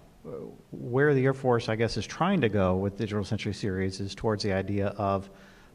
where 0.72 1.14
the 1.14 1.26
Air 1.26 1.34
Force, 1.34 1.68
I 1.68 1.76
guess, 1.76 1.98
is 1.98 2.08
trying 2.08 2.42
to 2.42 2.50
go 2.50 2.76
with 2.76 2.98
Digital 2.98 3.26
Century 3.26 3.54
Series 3.54 4.00
is 4.00 4.16
towards 4.16 4.42
the 4.42 4.54
idea 4.54 4.88
of 4.88 5.30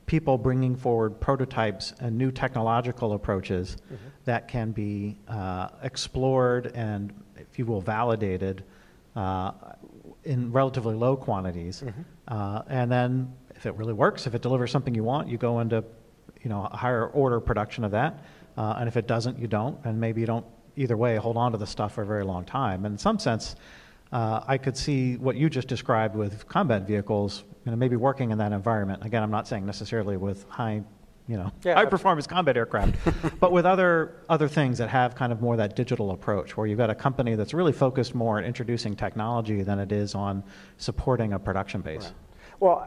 people 0.08 0.36
bringing 0.38 0.74
forward 0.74 1.20
prototypes 1.20 1.92
and 2.00 2.18
new 2.18 2.32
technological 2.32 3.12
approaches 3.12 3.76
that 4.24 4.48
can 4.48 4.72
be 4.72 5.16
uh, 5.28 5.68
explored 5.82 6.72
and, 6.74 7.12
if 7.36 7.58
you 7.58 7.64
will, 7.66 7.80
validated 7.80 8.64
uh, 9.14 9.52
in 10.24 10.50
relatively 10.50 10.94
low 10.94 11.14
quantities. 11.16 11.84
Uh, 12.26 12.62
and 12.68 12.90
then, 12.90 13.32
if 13.54 13.66
it 13.66 13.74
really 13.74 13.92
works, 13.92 14.26
if 14.26 14.34
it 14.34 14.42
delivers 14.42 14.70
something 14.70 14.94
you 14.94 15.04
want, 15.04 15.28
you 15.28 15.36
go 15.36 15.60
into, 15.60 15.84
you 16.42 16.48
know, 16.48 16.68
a 16.72 16.76
higher 16.76 17.06
order 17.08 17.38
production 17.38 17.84
of 17.84 17.90
that. 17.92 18.24
Uh, 18.56 18.74
and 18.78 18.88
if 18.88 18.96
it 18.96 19.06
doesn't, 19.06 19.38
you 19.38 19.46
don't. 19.46 19.78
And 19.84 20.00
maybe 20.00 20.20
you 20.20 20.26
don't. 20.26 20.46
Either 20.76 20.96
way, 20.96 21.16
hold 21.16 21.36
on 21.36 21.52
to 21.52 21.58
the 21.58 21.66
stuff 21.66 21.94
for 21.94 22.02
a 22.02 22.06
very 22.06 22.24
long 22.24 22.44
time. 22.44 22.84
And 22.84 22.94
in 22.94 22.98
some 22.98 23.18
sense, 23.18 23.56
uh, 24.12 24.40
I 24.46 24.58
could 24.58 24.76
see 24.76 25.16
what 25.16 25.36
you 25.36 25.50
just 25.50 25.68
described 25.68 26.16
with 26.16 26.48
combat 26.48 26.86
vehicles, 26.86 27.44
you 27.64 27.70
know, 27.70 27.76
maybe 27.76 27.96
working 27.96 28.30
in 28.30 28.38
that 28.38 28.52
environment. 28.52 29.04
Again, 29.04 29.22
I'm 29.22 29.30
not 29.30 29.46
saying 29.46 29.66
necessarily 29.66 30.16
with 30.16 30.48
high, 30.48 30.82
you 31.26 31.36
know, 31.36 31.52
Yeah, 31.62 31.74
high 31.74 31.84
performance 31.84 32.26
combat 32.26 32.56
aircraft, 32.56 32.96
but 33.40 33.52
with 33.52 33.66
other 33.66 34.16
other 34.30 34.48
things 34.48 34.78
that 34.78 34.88
have 34.88 35.14
kind 35.14 35.30
of 35.30 35.42
more 35.42 35.56
that 35.58 35.76
digital 35.76 36.12
approach, 36.12 36.56
where 36.56 36.66
you've 36.66 36.78
got 36.78 36.88
a 36.90 36.94
company 36.94 37.34
that's 37.34 37.52
really 37.52 37.72
focused 37.72 38.14
more 38.14 38.38
on 38.38 38.44
introducing 38.44 38.96
technology 38.96 39.62
than 39.62 39.78
it 39.78 39.92
is 39.92 40.14
on 40.14 40.42
supporting 40.78 41.34
a 41.34 41.38
production 41.38 41.82
base. 41.82 42.12
Well, 42.60 42.86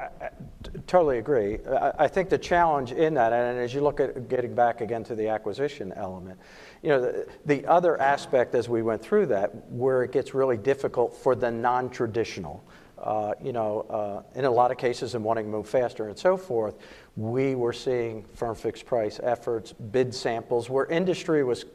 totally 0.86 1.18
agree. 1.18 1.60
I 1.66 1.94
I 2.00 2.08
think 2.08 2.30
the 2.30 2.38
challenge 2.38 2.92
in 2.92 3.14
that, 3.14 3.32
and 3.32 3.58
as 3.58 3.74
you 3.74 3.82
look 3.82 4.00
at 4.02 4.28
getting 4.28 4.54
back 4.54 4.82
again 4.82 5.04
to 5.06 5.16
the 5.16 5.30
acquisition 5.30 5.94
element, 5.94 6.40
you 6.82 6.90
know, 6.90 7.00
the- 7.02 7.26
the 7.46 7.66
other 7.68 8.00
aspect 8.02 8.54
as 8.54 8.68
we 8.68 8.82
went 8.82 9.02
through 9.02 9.28
that, 9.28 9.72
where 9.72 10.04
it 10.04 10.12
gets 10.12 10.34
really 10.34 10.58
difficult 10.58 11.14
for 11.14 11.36
the 11.36 11.50
non-traditional, 11.50 12.62
uh, 12.98 13.34
you 13.42 13.54
know, 13.54 13.86
uh, 13.90 14.22
in 14.38 14.44
a 14.44 14.52
lot 14.52 14.72
of 14.72 14.78
cases 14.78 15.16
and 15.16 15.24
wanting 15.24 15.46
to 15.46 15.52
move 15.52 15.68
faster 15.68 16.08
and 16.10 16.18
so 16.18 16.36
forth, 16.36 16.76
we 17.16 17.56
were 17.56 17.74
seeing 17.74 18.24
firm 18.34 18.56
fixed 18.56 18.86
price 18.86 19.22
efforts, 19.24 19.72
bid 19.72 20.14
samples, 20.14 20.70
where 20.70 20.86
industry 20.88 21.44
was 21.46 21.66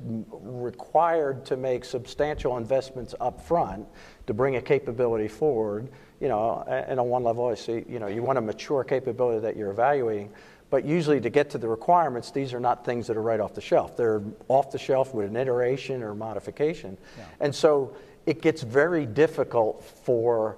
required 0.42 1.46
to 1.46 1.56
make 1.56 1.84
substantial 1.84 2.58
investments 2.58 3.14
up 3.20 3.40
front 3.40 3.86
to 4.26 4.34
bring 4.34 4.56
a 4.56 4.62
capability 4.62 5.28
forward. 5.28 5.88
You 6.20 6.28
know, 6.28 6.64
and 6.66 6.98
on 6.98 7.08
one 7.08 7.24
level, 7.24 7.46
I 7.46 7.54
see, 7.54 7.84
you 7.88 7.98
know, 7.98 8.06
you 8.06 8.22
want 8.22 8.38
a 8.38 8.40
mature 8.40 8.84
capability 8.84 9.40
that 9.40 9.56
you're 9.56 9.70
evaluating, 9.70 10.32
but 10.70 10.84
usually 10.84 11.20
to 11.20 11.30
get 11.30 11.50
to 11.50 11.58
the 11.58 11.68
requirements, 11.68 12.30
these 12.30 12.54
are 12.54 12.60
not 12.60 12.84
things 12.84 13.06
that 13.06 13.16
are 13.16 13.22
right 13.22 13.38
off 13.38 13.54
the 13.54 13.60
shelf. 13.60 13.96
They're 13.96 14.22
off 14.48 14.70
the 14.70 14.78
shelf 14.78 15.14
with 15.14 15.28
an 15.28 15.36
iteration 15.36 16.02
or 16.02 16.14
modification. 16.14 16.96
And 17.40 17.54
so 17.54 17.94
it 18.24 18.40
gets 18.42 18.62
very 18.62 19.06
difficult 19.06 19.84
for 19.84 20.56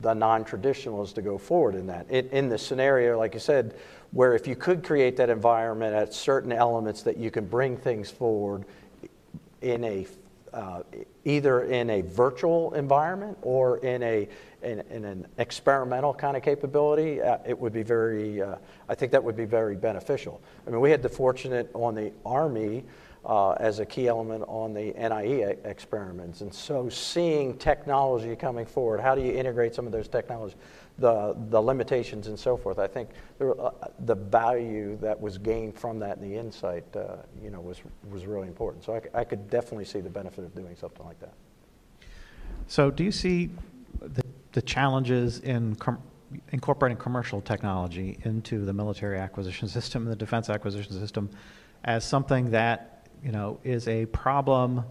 the 0.00 0.14
non-traditionals 0.14 1.14
to 1.14 1.22
go 1.22 1.38
forward 1.38 1.74
in 1.74 1.86
that. 1.86 2.10
In, 2.10 2.28
in 2.30 2.48
the 2.48 2.58
scenario, 2.58 3.18
like 3.18 3.34
you 3.34 3.40
said, 3.40 3.76
where 4.10 4.34
if 4.34 4.46
you 4.46 4.56
could 4.56 4.82
create 4.82 5.16
that 5.18 5.30
environment 5.30 5.94
at 5.94 6.12
certain 6.14 6.52
elements 6.52 7.02
that 7.02 7.16
you 7.16 7.30
can 7.30 7.44
bring 7.44 7.76
things 7.76 8.10
forward 8.10 8.64
in 9.60 9.84
a 9.84 10.06
uh, 10.52 10.82
either 11.24 11.64
in 11.64 11.90
a 11.90 12.00
virtual 12.02 12.74
environment 12.74 13.36
or 13.42 13.78
in 13.78 14.02
a 14.02 14.28
in, 14.62 14.80
in 14.90 15.04
an 15.04 15.26
experimental 15.38 16.12
kind 16.12 16.36
of 16.36 16.42
capability, 16.42 17.20
uh, 17.20 17.38
it 17.46 17.58
would 17.58 17.72
be 17.72 17.82
very. 17.82 18.42
Uh, 18.42 18.56
I 18.88 18.94
think 18.94 19.12
that 19.12 19.22
would 19.22 19.36
be 19.36 19.44
very 19.44 19.76
beneficial. 19.76 20.40
I 20.66 20.70
mean, 20.70 20.80
we 20.80 20.90
had 20.90 21.02
the 21.02 21.08
fortunate 21.08 21.70
on 21.74 21.94
the 21.94 22.12
Army 22.24 22.84
uh, 23.24 23.52
as 23.52 23.80
a 23.80 23.86
key 23.86 24.08
element 24.08 24.44
on 24.46 24.72
the 24.72 24.92
NIE 24.92 25.56
experiments, 25.64 26.40
and 26.40 26.52
so 26.52 26.88
seeing 26.88 27.56
technology 27.58 28.34
coming 28.36 28.66
forward, 28.66 29.00
how 29.00 29.14
do 29.14 29.20
you 29.20 29.32
integrate 29.32 29.74
some 29.74 29.86
of 29.86 29.92
those 29.92 30.08
technologies? 30.08 30.56
The, 30.98 31.36
the 31.50 31.60
limitations 31.60 32.28
and 32.28 32.38
so 32.38 32.56
forth. 32.56 32.78
I 32.78 32.86
think 32.86 33.10
there, 33.38 33.60
uh, 33.60 33.70
the 34.06 34.14
value 34.14 34.96
that 35.02 35.20
was 35.20 35.36
gained 35.36 35.78
from 35.78 35.98
that 35.98 36.16
and 36.16 36.32
the 36.32 36.38
insight, 36.38 36.84
uh, 36.96 37.16
you 37.42 37.50
know, 37.50 37.60
was, 37.60 37.82
was 38.10 38.24
really 38.24 38.48
important. 38.48 38.82
So 38.82 38.94
I, 38.94 39.20
I 39.20 39.24
could 39.24 39.50
definitely 39.50 39.84
see 39.84 40.00
the 40.00 40.08
benefit 40.08 40.44
of 40.44 40.54
doing 40.54 40.74
something 40.74 41.04
like 41.04 41.20
that. 41.20 41.34
So, 42.66 42.90
do 42.90 43.04
you 43.04 43.12
see 43.12 43.50
the, 44.00 44.22
the 44.52 44.62
challenges 44.62 45.40
in 45.40 45.74
com- 45.76 46.02
incorporating 46.50 46.98
commercial 46.98 47.40
technology 47.40 48.18
into 48.24 48.64
the 48.64 48.72
military 48.72 49.18
acquisition 49.18 49.68
system 49.68 50.02
and 50.02 50.12
the 50.12 50.16
defense 50.16 50.50
acquisition 50.50 50.92
system 50.98 51.30
as 51.84 52.04
something 52.04 52.50
that 52.50 53.08
you 53.22 53.32
know 53.32 53.58
is 53.64 53.86
a 53.88 54.06
problem 54.06 54.84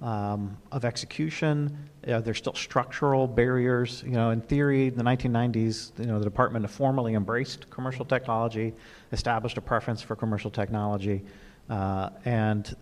um, 0.00 0.56
of 0.72 0.84
execution? 0.84 1.76
Uh, 2.06 2.20
there's 2.20 2.38
still 2.38 2.54
structural 2.54 3.26
barriers. 3.26 4.02
You 4.04 4.12
know, 4.12 4.30
in 4.30 4.40
theory, 4.40 4.86
in 4.86 4.96
the 4.96 5.04
1990s, 5.04 5.98
you 5.98 6.06
know, 6.06 6.18
the 6.18 6.24
department 6.24 6.68
formally 6.70 7.14
embraced 7.14 7.68
commercial 7.70 8.04
technology, 8.04 8.72
established 9.12 9.58
a 9.58 9.60
preference 9.60 10.02
for 10.02 10.16
commercial 10.16 10.50
technology, 10.50 11.22
uh, 11.68 12.10
and 12.24 12.74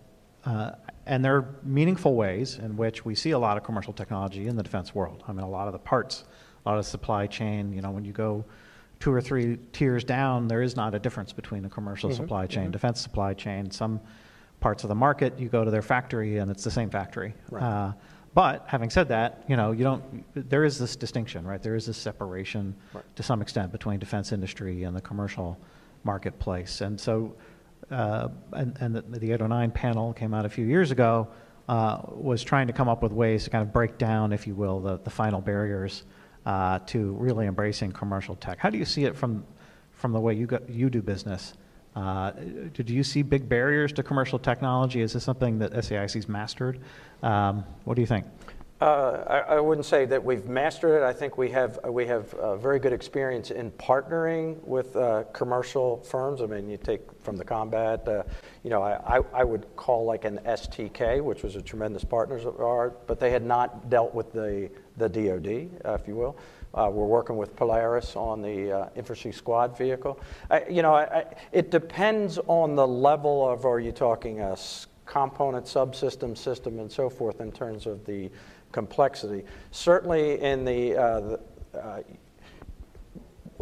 uh, 0.45 0.71
and 1.05 1.25
there 1.25 1.35
are 1.35 1.55
meaningful 1.63 2.15
ways 2.15 2.59
in 2.59 2.77
which 2.77 3.03
we 3.03 3.15
see 3.15 3.31
a 3.31 3.39
lot 3.39 3.57
of 3.57 3.63
commercial 3.63 3.93
technology 3.93 4.47
in 4.47 4.55
the 4.55 4.63
defense 4.63 4.95
world. 4.95 5.23
I 5.27 5.33
mean, 5.33 5.43
a 5.43 5.49
lot 5.49 5.67
of 5.67 5.73
the 5.73 5.79
parts, 5.79 6.23
a 6.65 6.69
lot 6.69 6.77
of 6.77 6.85
the 6.85 6.89
supply 6.89 7.27
chain, 7.27 7.73
you 7.73 7.81
know, 7.81 7.91
when 7.91 8.05
you 8.05 8.13
go 8.13 8.45
two 8.99 9.11
or 9.11 9.21
three 9.21 9.57
tiers 9.73 10.03
down, 10.03 10.47
there 10.47 10.61
is 10.61 10.75
not 10.75 10.93
a 10.93 10.99
difference 10.99 11.33
between 11.33 11.65
a 11.65 11.69
commercial 11.69 12.11
supply 12.13 12.45
chain, 12.47 12.71
defense 12.71 13.01
supply 13.01 13.33
chain. 13.33 13.71
Some 13.71 13.99
parts 14.59 14.83
of 14.83 14.89
the 14.89 14.95
market, 14.95 15.39
you 15.39 15.49
go 15.49 15.63
to 15.63 15.71
their 15.71 15.81
factory 15.81 16.37
and 16.37 16.51
it's 16.51 16.63
the 16.63 16.71
same 16.71 16.89
factory. 16.89 17.33
Right. 17.49 17.63
Uh, 17.63 17.93
but 18.33 18.65
having 18.67 18.89
said 18.89 19.07
that, 19.09 19.43
you 19.47 19.55
know, 19.55 19.71
you 19.71 19.83
don't, 19.83 20.49
there 20.49 20.63
is 20.63 20.77
this 20.77 20.95
distinction, 20.95 21.45
right? 21.45 21.61
There 21.61 21.75
is 21.75 21.85
this 21.85 21.97
separation 21.97 22.75
Right. 22.93 23.03
to 23.15 23.23
some 23.23 23.41
extent 23.41 23.71
between 23.71 23.99
defense 23.99 24.31
industry 24.31 24.83
and 24.83 24.95
the 24.95 25.01
commercial 25.01 25.57
marketplace. 26.03 26.81
And 26.81 26.99
so, 26.99 27.35
uh, 27.89 28.29
and, 28.53 28.77
and 28.79 28.95
the, 28.95 29.01
the 29.01 29.31
809 29.31 29.71
panel 29.71 30.13
came 30.13 30.33
out 30.33 30.45
a 30.45 30.49
few 30.49 30.65
years 30.65 30.91
ago, 30.91 31.27
uh, 31.67 32.01
was 32.07 32.43
trying 32.43 32.67
to 32.67 32.73
come 32.73 32.87
up 32.87 33.01
with 33.01 33.11
ways 33.11 33.45
to 33.45 33.49
kind 33.49 33.61
of 33.63 33.73
break 33.73 33.97
down, 33.97 34.31
if 34.31 34.45
you 34.45 34.55
will, 34.55 34.79
the, 34.79 34.97
the 34.99 35.09
final 35.09 35.41
barriers 35.41 36.03
uh, 36.45 36.79
to 36.79 37.13
really 37.13 37.47
embracing 37.47 37.91
commercial 37.91 38.35
tech. 38.35 38.59
How 38.59 38.69
do 38.69 38.77
you 38.77 38.85
see 38.85 39.05
it 39.05 39.15
from, 39.15 39.43
from 39.91 40.11
the 40.13 40.19
way 40.19 40.33
you, 40.33 40.45
go, 40.47 40.59
you 40.67 40.89
do 40.89 41.01
business? 41.01 41.53
Uh, 41.99 42.31
do 42.73 42.93
you 42.93 43.03
see 43.03 43.21
big 43.21 43.49
barriers 43.49 43.91
to 43.91 44.01
commercial 44.03 44.39
technology? 44.39 45.01
Is 45.01 45.13
this 45.13 45.23
something 45.23 45.59
that 45.59 45.73
SAIC's 45.73 46.29
mastered? 46.29 46.79
Um, 47.21 47.65
what 47.83 47.95
do 47.95 48.01
you 48.01 48.07
think? 48.07 48.25
Uh, 48.79 49.25
I, 49.27 49.55
I 49.55 49.59
wouldn't 49.59 49.85
say 49.85 50.05
that 50.05 50.23
we've 50.23 50.45
mastered 50.45 51.01
it. 51.01 51.05
I 51.05 51.11
think 51.11 51.37
we 51.37 51.49
have 51.49 51.77
we 51.83 52.05
have 52.05 52.33
uh, 52.35 52.55
very 52.55 52.79
good 52.79 52.93
experience 52.93 53.51
in 53.51 53.71
partnering 53.71 54.63
with 54.63 54.95
uh, 54.95 55.25
commercial 55.33 55.97
firms. 55.97 56.41
I 56.41 56.45
mean, 56.45 56.69
you 56.69 56.77
take 56.77 57.01
from 57.21 57.35
the 57.35 57.43
combat, 57.43 58.07
uh, 58.07 58.23
you 58.63 58.69
know, 58.69 58.81
I, 58.81 59.17
I, 59.17 59.21
I 59.33 59.43
would 59.43 59.65
call 59.75 60.05
like 60.05 60.23
an 60.23 60.39
STK, 60.45 61.21
which 61.21 61.43
was 61.43 61.57
a 61.57 61.61
tremendous 61.61 62.05
partner 62.05 62.37
of 62.37 62.61
ours, 62.61 62.93
but 63.05 63.19
they 63.19 63.31
had 63.31 63.43
not 63.43 63.89
dealt 63.89 64.15
with 64.15 64.31
the 64.31 64.69
the 64.95 65.09
DoD, 65.09 65.69
uh, 65.83 65.95
if 65.95 66.07
you 66.07 66.15
will. 66.15 66.37
Uh, 66.73 66.89
we're 66.91 67.05
working 67.05 67.35
with 67.35 67.55
Polaris 67.55 68.15
on 68.15 68.41
the 68.41 68.71
uh, 68.71 68.89
infantry 68.95 69.31
squad 69.31 69.77
vehicle. 69.77 70.19
I, 70.49 70.65
you 70.69 70.81
know, 70.81 70.93
I, 70.93 71.03
I, 71.03 71.25
it 71.51 71.71
depends 71.71 72.37
on 72.47 72.75
the 72.75 72.87
level 72.87 73.47
of. 73.49 73.65
Are 73.65 73.79
you 73.79 73.91
talking 73.91 74.41
a 74.41 74.55
component, 75.09 75.65
subsystem, 75.65 76.37
system, 76.37 76.79
and 76.79 76.91
so 76.91 77.09
forth 77.09 77.41
in 77.41 77.51
terms 77.51 77.87
of 77.87 78.05
the 78.05 78.29
complexity. 78.71 79.43
Certainly 79.71 80.39
in 80.41 80.63
the, 80.63 80.95
uh, 80.95 81.37
the 81.71 82.03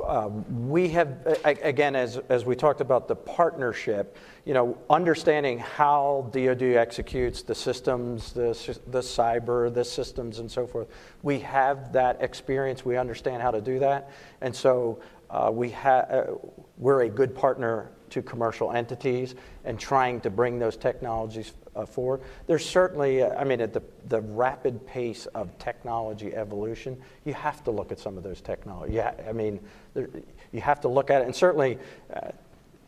uh, 0.07 0.29
we 0.49 0.87
have, 0.89 1.37
again, 1.43 1.95
as, 1.95 2.17
as 2.29 2.45
we 2.45 2.55
talked 2.55 2.79
about 2.79 3.07
the 3.07 3.15
partnership, 3.15 4.17
you 4.45 4.53
know, 4.53 4.77
understanding 4.89 5.59
how 5.59 6.29
DoD 6.31 6.63
executes 6.63 7.41
the 7.41 7.53
systems, 7.53 8.31
the, 8.31 8.79
the 8.87 8.99
cyber, 8.99 9.73
the 9.73 9.83
systems, 9.83 10.39
and 10.39 10.49
so 10.49 10.65
forth. 10.65 10.87
We 11.23 11.39
have 11.39 11.91
that 11.91 12.21
experience. 12.21 12.85
We 12.85 12.95
understand 12.95 13.41
how 13.41 13.51
to 13.51 13.59
do 13.59 13.79
that, 13.79 14.09
and 14.41 14.55
so 14.55 14.99
uh, 15.29 15.51
we 15.53 15.71
ha- 15.71 16.07
uh, 16.09 16.35
we're 16.77 17.01
a 17.01 17.09
good 17.09 17.35
partner 17.35 17.91
to 18.09 18.21
commercial 18.21 18.71
entities 18.71 19.35
and 19.65 19.77
trying 19.77 20.21
to 20.21 20.29
bring 20.29 20.57
those 20.57 20.77
technologies 20.77 21.53
uh. 21.85 22.19
There's 22.47 22.65
certainly, 22.65 23.21
uh, 23.21 23.35
I 23.35 23.43
mean, 23.43 23.61
at 23.61 23.73
the, 23.73 23.83
the 24.07 24.21
rapid 24.21 24.85
pace 24.87 25.25
of 25.27 25.57
technology 25.59 26.35
evolution, 26.35 26.97
you 27.25 27.33
have 27.33 27.63
to 27.65 27.71
look 27.71 27.91
at 27.91 27.99
some 27.99 28.17
of 28.17 28.23
those 28.23 28.41
technology. 28.41 28.93
Yeah, 28.93 29.13
I 29.27 29.33
mean, 29.33 29.59
there, 29.93 30.09
you 30.51 30.61
have 30.61 30.81
to 30.81 30.87
look 30.87 31.09
at 31.09 31.21
it, 31.21 31.25
and 31.25 31.35
certainly. 31.35 31.77
Uh, 32.13 32.31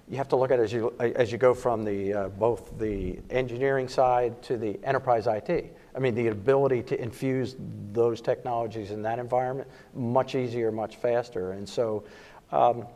you 0.09 0.17
have 0.17 0.27
to 0.29 0.35
look 0.35 0.49
at 0.49 0.59
as 0.59 0.73
you, 0.73 0.91
as 0.99 1.31
you 1.31 1.37
go 1.37 1.53
from 1.53 1.85
the, 1.85 2.13
uh, 2.13 2.29
both 2.29 2.79
the 2.79 3.19
engineering 3.29 3.87
side 3.87 4.41
to 4.41 4.57
the 4.57 4.79
enterprise 4.83 5.27
IT. 5.27 5.77
I 5.95 5.99
mean, 5.99 6.15
the 6.15 6.27
ability 6.27 6.81
to 6.83 6.99
infuse 6.99 7.55
those 7.91 8.19
technologies 8.19 8.89
in 8.89 9.03
that 9.03 9.19
environment, 9.19 9.69
much 9.93 10.33
easier, 10.33 10.71
much 10.71 10.95
faster. 10.95 11.51
And 11.51 11.69
so 11.69 12.05
um, 12.51 12.87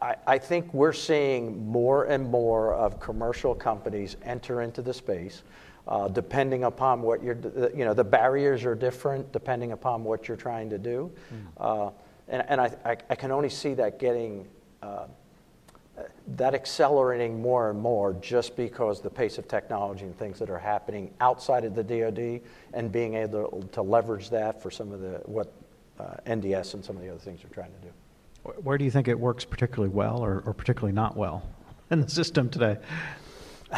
I, 0.00 0.16
I 0.26 0.38
think 0.38 0.72
we're 0.74 0.92
seeing 0.92 1.66
more 1.68 2.04
and 2.04 2.28
more 2.28 2.74
of 2.74 3.00
commercial 3.00 3.54
companies 3.54 4.16
enter 4.22 4.62
into 4.62 4.82
the 4.82 4.94
space. 4.94 5.42
Uh, 5.86 6.06
depending 6.06 6.64
upon 6.64 7.00
what 7.00 7.22
you're, 7.22 7.38
you 7.74 7.86
know, 7.86 7.94
the 7.94 8.04
barriers 8.04 8.62
are 8.66 8.74
different 8.74 9.32
depending 9.32 9.72
upon 9.72 10.04
what 10.04 10.28
you're 10.28 10.36
trying 10.36 10.68
to 10.68 10.76
do. 10.76 11.10
Uh, 11.56 11.90
and 12.28 12.44
and 12.48 12.60
I, 12.60 12.70
I, 12.84 12.96
I 13.08 13.14
can 13.14 13.30
only 13.32 13.48
see 13.48 13.72
that 13.74 13.98
getting 13.98 14.46
uh, 14.82 15.06
that 16.36 16.54
accelerating 16.54 17.40
more 17.40 17.70
and 17.70 17.80
more 17.80 18.12
just 18.20 18.54
because 18.54 19.00
the 19.00 19.08
pace 19.08 19.38
of 19.38 19.48
technology 19.48 20.04
and 20.04 20.16
things 20.18 20.38
that 20.40 20.50
are 20.50 20.58
happening 20.58 21.10
outside 21.22 21.64
of 21.64 21.74
the 21.74 21.82
DoD 21.82 22.42
and 22.74 22.92
being 22.92 23.14
able 23.14 23.66
to 23.72 23.80
leverage 23.80 24.28
that 24.28 24.62
for 24.62 24.70
some 24.70 24.92
of 24.92 25.00
the 25.00 25.22
what 25.24 25.52
NDS 26.26 26.74
and 26.74 26.84
some 26.84 26.96
of 26.96 27.02
the 27.02 27.08
other 27.08 27.18
things 27.18 27.40
we're 27.42 27.50
trying 27.50 27.72
to 27.72 27.88
do. 27.88 27.92
Wh- 28.48 28.64
Where 28.64 28.78
do 28.78 28.84
you 28.84 28.90
think 28.90 29.08
it 29.08 29.18
works 29.18 29.44
particularly 29.44 29.92
well 29.92 30.24
or, 30.24 30.42
or 30.46 30.54
particularly 30.54 30.92
not 30.92 31.16
well 31.16 31.48
in 31.90 32.00
the 32.00 32.08
system 32.08 32.48
today? 32.48 32.78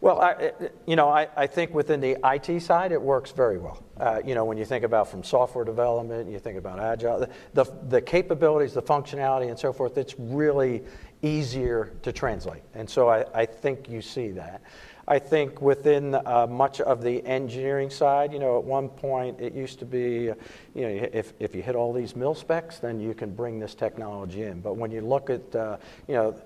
Well, 0.00 0.20
I, 0.20 0.52
you 0.86 0.94
know, 0.94 1.08
I, 1.08 1.26
I 1.36 1.48
think 1.48 1.74
within 1.74 2.00
the 2.00 2.16
IT 2.24 2.62
side, 2.62 2.92
it 2.92 3.02
works 3.02 3.32
very 3.32 3.58
well. 3.58 3.82
Uh, 3.98 4.20
you 4.24 4.36
know, 4.36 4.44
when 4.44 4.56
you 4.56 4.64
think 4.64 4.84
about 4.84 5.08
from 5.08 5.24
software 5.24 5.64
development, 5.64 6.30
you 6.30 6.38
think 6.38 6.56
about 6.56 6.78
agile, 6.78 7.18
the, 7.18 7.30
the, 7.54 7.64
the 7.88 8.00
capabilities, 8.00 8.74
the 8.74 8.82
functionality, 8.82 9.48
and 9.48 9.58
so 9.58 9.72
forth, 9.72 9.98
it's 9.98 10.14
really 10.16 10.84
easier 11.22 11.94
to 12.02 12.12
translate. 12.12 12.62
And 12.74 12.88
so 12.88 13.08
I, 13.08 13.24
I 13.34 13.44
think 13.44 13.88
you 13.88 14.00
see 14.00 14.30
that. 14.30 14.62
I 15.10 15.18
think 15.18 15.62
within 15.62 16.14
uh, 16.14 16.46
much 16.48 16.82
of 16.82 17.02
the 17.02 17.24
engineering 17.24 17.88
side, 17.88 18.30
you 18.30 18.38
know, 18.38 18.58
at 18.58 18.64
one 18.64 18.90
point 18.90 19.40
it 19.40 19.54
used 19.54 19.78
to 19.78 19.86
be, 19.86 20.30
you 20.74 20.82
know, 20.82 21.08
if, 21.12 21.32
if 21.40 21.54
you 21.54 21.62
hit 21.62 21.74
all 21.74 21.94
these 21.94 22.14
mil 22.14 22.34
specs, 22.34 22.78
then 22.78 23.00
you 23.00 23.14
can 23.14 23.34
bring 23.34 23.58
this 23.58 23.74
technology 23.74 24.42
in. 24.42 24.60
But 24.60 24.76
when 24.76 24.90
you 24.90 25.00
look 25.00 25.30
at, 25.30 25.56
uh, 25.56 25.78
you 26.08 26.14
know, 26.14 26.36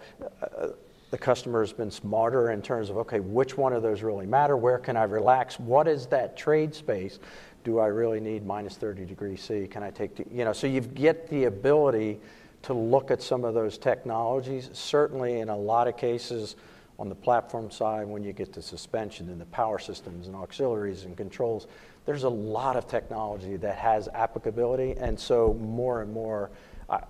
uh, 0.40 0.68
the 1.10 1.18
customer 1.18 1.60
has 1.60 1.72
been 1.72 1.90
smarter 1.90 2.52
in 2.52 2.62
terms 2.62 2.88
of, 2.88 2.98
okay, 2.98 3.18
which 3.18 3.58
one 3.58 3.72
of 3.72 3.82
those 3.82 4.02
really 4.02 4.26
matter? 4.26 4.56
Where 4.56 4.78
can 4.78 4.96
I 4.96 5.04
relax? 5.04 5.58
What 5.58 5.88
is 5.88 6.06
that 6.06 6.36
trade 6.36 6.72
space? 6.72 7.18
Do 7.64 7.80
I 7.80 7.86
really 7.86 8.20
need 8.20 8.46
minus 8.46 8.76
30 8.76 9.06
degrees 9.06 9.42
C? 9.42 9.66
Can 9.66 9.82
I 9.82 9.90
take, 9.90 10.18
you 10.30 10.44
know, 10.44 10.52
so 10.52 10.68
you 10.68 10.80
get 10.80 11.28
the 11.28 11.44
ability 11.44 12.20
to 12.62 12.74
look 12.74 13.10
at 13.10 13.20
some 13.20 13.44
of 13.44 13.54
those 13.54 13.76
technologies. 13.76 14.70
Certainly, 14.72 15.40
in 15.40 15.48
a 15.48 15.56
lot 15.56 15.88
of 15.88 15.96
cases, 15.96 16.56
on 17.02 17.08
the 17.08 17.14
platform 17.16 17.68
side, 17.68 18.06
when 18.06 18.22
you 18.22 18.32
get 18.32 18.52
to 18.52 18.62
suspension 18.62 19.28
and 19.28 19.40
the 19.40 19.44
power 19.46 19.76
systems 19.80 20.28
and 20.28 20.36
auxiliaries 20.36 21.02
and 21.02 21.16
controls, 21.16 21.66
there's 22.06 22.22
a 22.22 22.28
lot 22.28 22.76
of 22.76 22.86
technology 22.86 23.56
that 23.56 23.76
has 23.76 24.06
applicability. 24.14 24.94
And 24.98 25.18
so, 25.18 25.54
more 25.54 26.00
and 26.02 26.12
more, 26.12 26.52
I, 26.88 27.00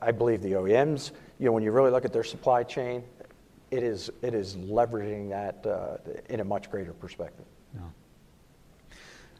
I- 0.00 0.12
believe 0.12 0.40
the 0.40 0.52
OEMs, 0.52 1.10
you 1.40 1.46
know, 1.46 1.52
when 1.52 1.64
you 1.64 1.72
really 1.72 1.90
look 1.90 2.04
at 2.04 2.12
their 2.12 2.22
supply 2.22 2.62
chain, 2.62 3.02
it 3.72 3.82
is, 3.82 4.08
it 4.22 4.34
is 4.34 4.54
leveraging 4.54 5.30
that 5.30 5.66
uh, 5.68 5.96
in 6.32 6.38
a 6.38 6.44
much 6.44 6.70
greater 6.70 6.92
perspective. 6.92 7.44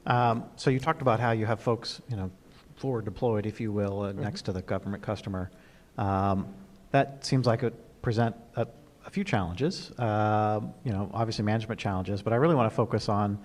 Um, 0.07 0.45
So 0.57 0.71
you 0.71 0.81
talked 0.81 1.03
about 1.03 1.21
how 1.21 1.31
you 1.31 1.47
have 1.47 1.61
folks, 1.61 2.03
you 2.11 2.17
know, 2.17 2.33
forward 2.77 3.05
deployed, 3.05 3.47
if 3.47 3.61
you 3.61 3.71
will, 3.71 4.01
uh, 4.03 4.09
Mm-hmm. 4.11 4.23
next 4.23 4.43
to 4.47 4.53
the 4.53 4.61
government 4.63 5.05
customer. 5.05 5.53
Um, 5.99 6.49
That 6.91 7.25
seems 7.25 7.47
like 7.47 7.63
it 7.63 7.75
present 8.03 8.35
a 8.57 8.67
a 9.07 9.11
few 9.11 9.25
challenges, 9.25 9.93
um, 9.99 10.73
you 10.85 10.93
know, 10.93 11.11
obviously 11.13 11.45
management 11.45 11.79
challenges, 11.79 12.23
but 12.23 12.33
I 12.33 12.37
really 12.37 12.55
want 12.55 12.71
to 12.71 12.75
focus 12.75 13.09
on 13.09 13.39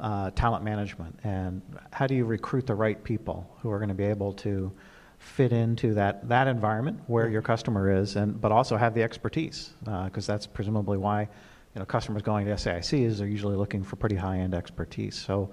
uh, 0.00 0.30
talent 0.30 0.64
management 0.64 1.18
and 1.24 1.62
how 1.92 2.06
do 2.06 2.14
you 2.14 2.24
recruit 2.24 2.66
the 2.66 2.74
right 2.74 3.02
people 3.02 3.48
who 3.60 3.70
are 3.70 3.78
going 3.78 3.88
to 3.88 3.94
be 3.94 4.04
able 4.04 4.32
to 4.32 4.72
fit 5.18 5.52
into 5.52 5.94
that, 5.94 6.28
that 6.28 6.48
environment 6.48 7.00
where 7.06 7.28
your 7.28 7.42
customer 7.42 7.90
is, 7.90 8.16
and, 8.16 8.40
but 8.40 8.52
also 8.52 8.76
have 8.76 8.94
the 8.94 9.02
expertise, 9.02 9.74
because 10.04 10.26
that's 10.26 10.46
presumably 10.46 10.98
why, 10.98 11.22
you 11.22 11.78
know, 11.78 11.84
customers 11.84 12.22
going 12.22 12.46
to 12.46 12.52
SAIC 12.52 13.04
is 13.04 13.18
they're 13.18 13.28
usually 13.28 13.56
looking 13.56 13.82
for 13.82 13.96
pretty 13.96 14.16
high-end 14.16 14.54
expertise. 14.54 15.14
So 15.14 15.50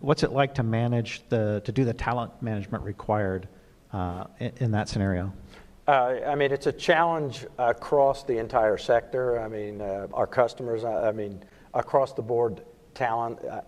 what's 0.00 0.22
it 0.22 0.32
like 0.32 0.54
to 0.54 0.62
manage 0.62 1.22
the, 1.28 1.62
to 1.64 1.72
do 1.72 1.84
the 1.84 1.94
talent 1.94 2.42
management 2.42 2.82
required 2.84 3.48
uh, 3.92 4.24
in, 4.40 4.52
in 4.56 4.70
that 4.72 4.88
scenario? 4.88 5.32
Uh, 5.88 6.20
I 6.26 6.34
mean, 6.34 6.52
it's 6.52 6.66
a 6.66 6.72
challenge 6.72 7.46
across 7.56 8.22
the 8.22 8.36
entire 8.36 8.76
sector. 8.76 9.40
I 9.40 9.48
mean, 9.48 9.80
uh, 9.80 10.06
our 10.12 10.26
customers, 10.26 10.84
I 10.84 11.12
mean, 11.12 11.42
across 11.72 12.12
the 12.12 12.20
board 12.20 12.62
talent. 12.92 13.42
Uh, 13.42 13.62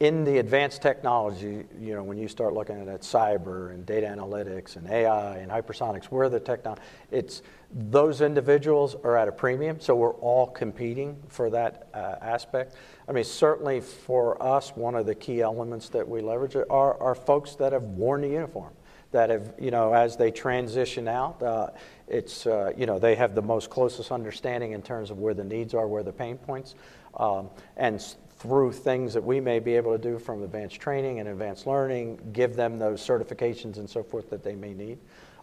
In 0.00 0.24
the 0.24 0.38
advanced 0.38 0.80
technology, 0.80 1.64
you 1.78 1.92
know, 1.92 2.02
when 2.02 2.16
you 2.16 2.28
start 2.28 2.54
looking 2.54 2.88
at 2.88 3.02
cyber 3.02 3.74
and 3.74 3.84
data 3.84 4.06
analytics 4.06 4.76
and 4.76 4.88
AI 4.88 5.36
and 5.36 5.50
hypersonics, 5.50 6.06
where 6.06 6.30
the 6.30 6.40
technology, 6.40 6.80
it's, 7.10 7.42
those 7.70 8.22
individuals 8.22 8.96
are 9.04 9.18
at 9.18 9.28
a 9.28 9.32
premium, 9.32 9.78
so 9.78 9.94
we're 9.94 10.14
all 10.14 10.46
competing 10.46 11.22
for 11.28 11.50
that 11.50 11.88
aspect. 11.94 12.74
I 13.06 13.12
mean, 13.12 13.24
certainly 13.24 13.82
for 13.82 14.42
us, 14.42 14.74
one 14.74 14.94
of 14.94 15.04
the 15.04 15.14
key 15.14 15.42
elements 15.42 15.90
that 15.90 16.08
we 16.08 16.22
leverage 16.22 16.56
are 16.70 17.14
folks 17.14 17.54
that 17.56 17.74
have 17.74 17.82
worn 17.82 18.22
the 18.22 18.28
uniform 18.28 18.72
that 19.12 19.30
have, 19.30 19.54
you 19.58 19.70
know, 19.70 19.92
as 19.92 20.16
they 20.16 20.30
transition 20.30 21.08
out, 21.08 21.42
uh, 21.42 21.68
it's, 22.08 22.46
uh, 22.46 22.72
you 22.76 22.86
know, 22.86 22.98
they 22.98 23.14
have 23.14 23.34
the 23.34 23.42
most 23.42 23.70
closest 23.70 24.10
understanding 24.10 24.72
in 24.72 24.82
terms 24.82 25.10
of 25.10 25.18
where 25.18 25.34
the 25.34 25.44
needs 25.44 25.74
are, 25.74 25.86
where 25.86 26.02
the 26.02 26.12
pain 26.12 26.36
points. 26.36 26.74
Um, 27.16 27.50
and 27.76 28.02
through 28.38 28.72
things 28.72 29.14
that 29.14 29.24
we 29.24 29.40
may 29.40 29.58
be 29.58 29.74
able 29.74 29.92
to 29.96 30.02
do 30.02 30.18
from 30.18 30.42
advanced 30.42 30.78
training 30.80 31.20
and 31.20 31.28
advanced 31.28 31.66
learning, 31.66 32.18
give 32.32 32.54
them 32.54 32.78
those 32.78 33.00
certifications 33.00 33.78
and 33.78 33.88
so 33.88 34.02
forth 34.02 34.28
that 34.30 34.44
they 34.44 34.54
may 34.54 34.74
need. 34.74 34.98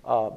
Uh, 0.06 0.32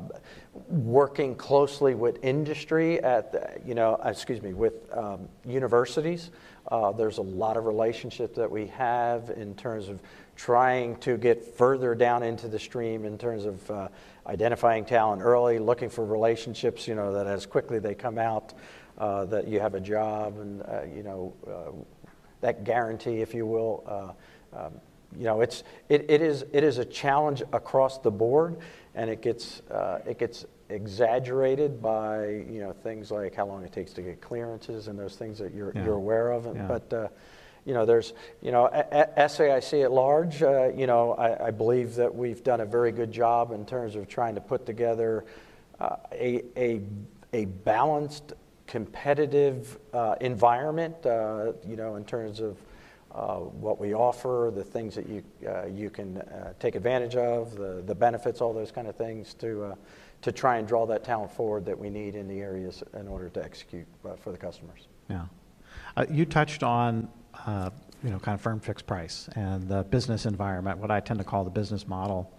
working 0.69 1.35
closely 1.35 1.95
with 1.95 2.25
industry 2.25 3.03
at, 3.03 3.33
the, 3.33 3.61
you 3.67 3.75
know, 3.75 4.01
excuse 4.05 4.41
me, 4.41 4.55
with 4.55 4.75
um, 4.97 5.29
universities. 5.45 6.31
Uh, 6.71 6.93
there's 6.93 7.19
a 7.19 7.23
lot 7.23 7.57
of 7.57 7.67
relationships 7.67 8.37
that 8.37 8.51
we 8.51 8.67
have 8.69 9.31
in 9.31 9.55
terms 9.57 9.89
of 9.89 10.01
trying 10.37 10.97
to 10.97 11.17
get 11.17 11.43
further 11.57 11.95
down 11.95 12.23
into 12.23 12.47
the 12.47 12.59
stream 12.59 13.05
in 13.05 13.17
terms 13.19 13.45
of 13.47 13.71
uh, 13.71 13.89
identifying 14.27 14.85
talent 14.85 15.23
early, 15.23 15.59
looking 15.59 15.89
for 15.89 16.05
relationships, 16.05 16.87
you 16.87 16.95
know, 16.95 17.13
that 17.15 17.27
as 17.27 17.47
quickly 17.47 17.79
they 17.79 17.95
come 17.95 18.19
out, 18.19 18.53
uh, 18.99 19.25
that 19.25 19.49
you 19.49 19.59
have 19.61 19.75
a 19.75 19.81
job 19.81 20.39
and, 20.39 20.63
uh, 20.63 20.83
you 20.95 21.03
know, 21.03 21.33
uh, 21.47 21.73
that 22.43 22.65
guarantee, 22.65 23.21
if 23.23 23.35
you 23.35 23.47
will. 23.47 23.83
Uh, 24.55 24.57
um, 24.67 24.73
you 25.17 25.25
know, 25.25 25.41
it's, 25.41 25.63
it, 25.89 26.05
it, 26.11 26.21
is, 26.21 26.45
it 26.53 26.63
is 26.63 26.79
a 26.79 26.85
challenge 26.85 27.43
across 27.53 27.99
the 27.99 28.11
board, 28.11 28.59
and 28.95 29.09
it 29.09 29.23
gets, 29.23 29.61
uh, 29.71 30.01
it 30.07 30.19
gets 30.19 30.45
exaggerated 30.69 31.81
by, 31.81 32.27
you 32.27 32.61
know, 32.61 32.73
things 32.73 33.11
like 33.11 33.35
how 33.35 33.47
long 33.47 33.63
it 33.63 33.73
takes 33.73 33.93
to 33.95 34.03
get 34.03 34.21
clearances 34.21 34.89
and 34.89 34.99
those 34.99 35.17
things 35.17 35.39
that 35.39 35.55
you're, 35.55 35.73
Yeah. 35.75 35.85
you're 35.85 35.95
aware 35.95 36.33
of. 36.33 36.47
And- 36.47 36.57
Yeah. 36.57 36.67
But, 36.67 36.93
uh, 36.93 37.09
you 37.67 37.75
know, 37.75 37.85
there's, 37.85 38.15
you 38.41 38.53
know, 38.53 38.71
SAIC 38.73 39.85
at 39.85 39.91
large, 39.91 40.43
uh, 40.43 40.69
you 40.69 40.87
know, 40.87 41.13
I, 41.15 41.49
I 41.49 41.51
believe 41.51 41.97
that 41.97 42.15
we've 42.15 42.43
done 42.45 42.61
a 42.61 42.65
very 42.65 42.93
good 42.93 43.11
job 43.11 43.51
in 43.51 43.67
terms 43.67 43.97
of 43.97 44.09
trying 44.09 44.37
to 44.37 44.41
put 44.41 44.65
together 44.65 45.25
uh, 45.81 45.97
a, 46.13 46.43
a, 46.57 46.81
a 47.33 47.45
balanced, 47.45 48.35
competitive 48.69 49.79
uh, 49.93 50.15
environment, 50.21 50.95
uh, 51.05 51.53
you 51.67 51.77
know, 51.77 51.97
in 51.97 52.05
terms 52.05 52.41
of 52.41 52.57
uh, 53.13 53.37
what 53.37 53.81
we 53.81 53.95
offer, 53.95 54.53
the 54.55 54.63
things 54.63 54.95
that 54.95 55.09
you, 55.09 55.23
uh, 55.49 55.67
you 55.67 55.91
can 55.91 56.23
take 56.61 56.77
advantage 56.77 57.17
of, 57.17 57.57
the, 57.57 57.83
the 57.87 57.95
benefits, 57.95 58.41
all 58.41 58.53
those 58.53 58.71
kind 58.71 58.87
of 58.87 58.95
things 58.95 59.35
to, 59.35 59.75
to 60.23 60.31
try 60.31 60.59
and 60.59 60.69
draw 60.69 60.87
that 60.87 61.03
talent 61.03 61.33
forward 61.33 61.65
that 61.65 61.77
we 61.77 61.91
need 61.91 62.15
in 62.15 62.29
the 62.29 62.39
areas 62.41 62.85
in 62.95 63.09
order 63.09 63.29
to 63.29 63.43
execute 63.43 63.87
for 64.21 64.31
the 64.31 64.39
customers. 64.39 64.87
Yeah. 65.11 65.25
Uh, 65.97 66.05
You 66.11 66.27
touched 66.27 66.63
on, 66.63 67.09
uh, 67.47 67.71
you 68.03 68.11
know, 68.11 68.19
kind 68.19 68.35
of 68.35 68.41
firm 68.41 68.61
fixed 68.61 68.87
price 68.87 69.29
and 69.35 69.69
the 69.69 69.85
business 69.85 70.27
environment, 70.27 70.79
what 70.79 70.91
I 70.91 71.01
tend 71.01 71.19
to 71.21 71.25
call 71.25 71.45
the 71.45 71.51
business 71.51 71.87
model, 71.89 72.31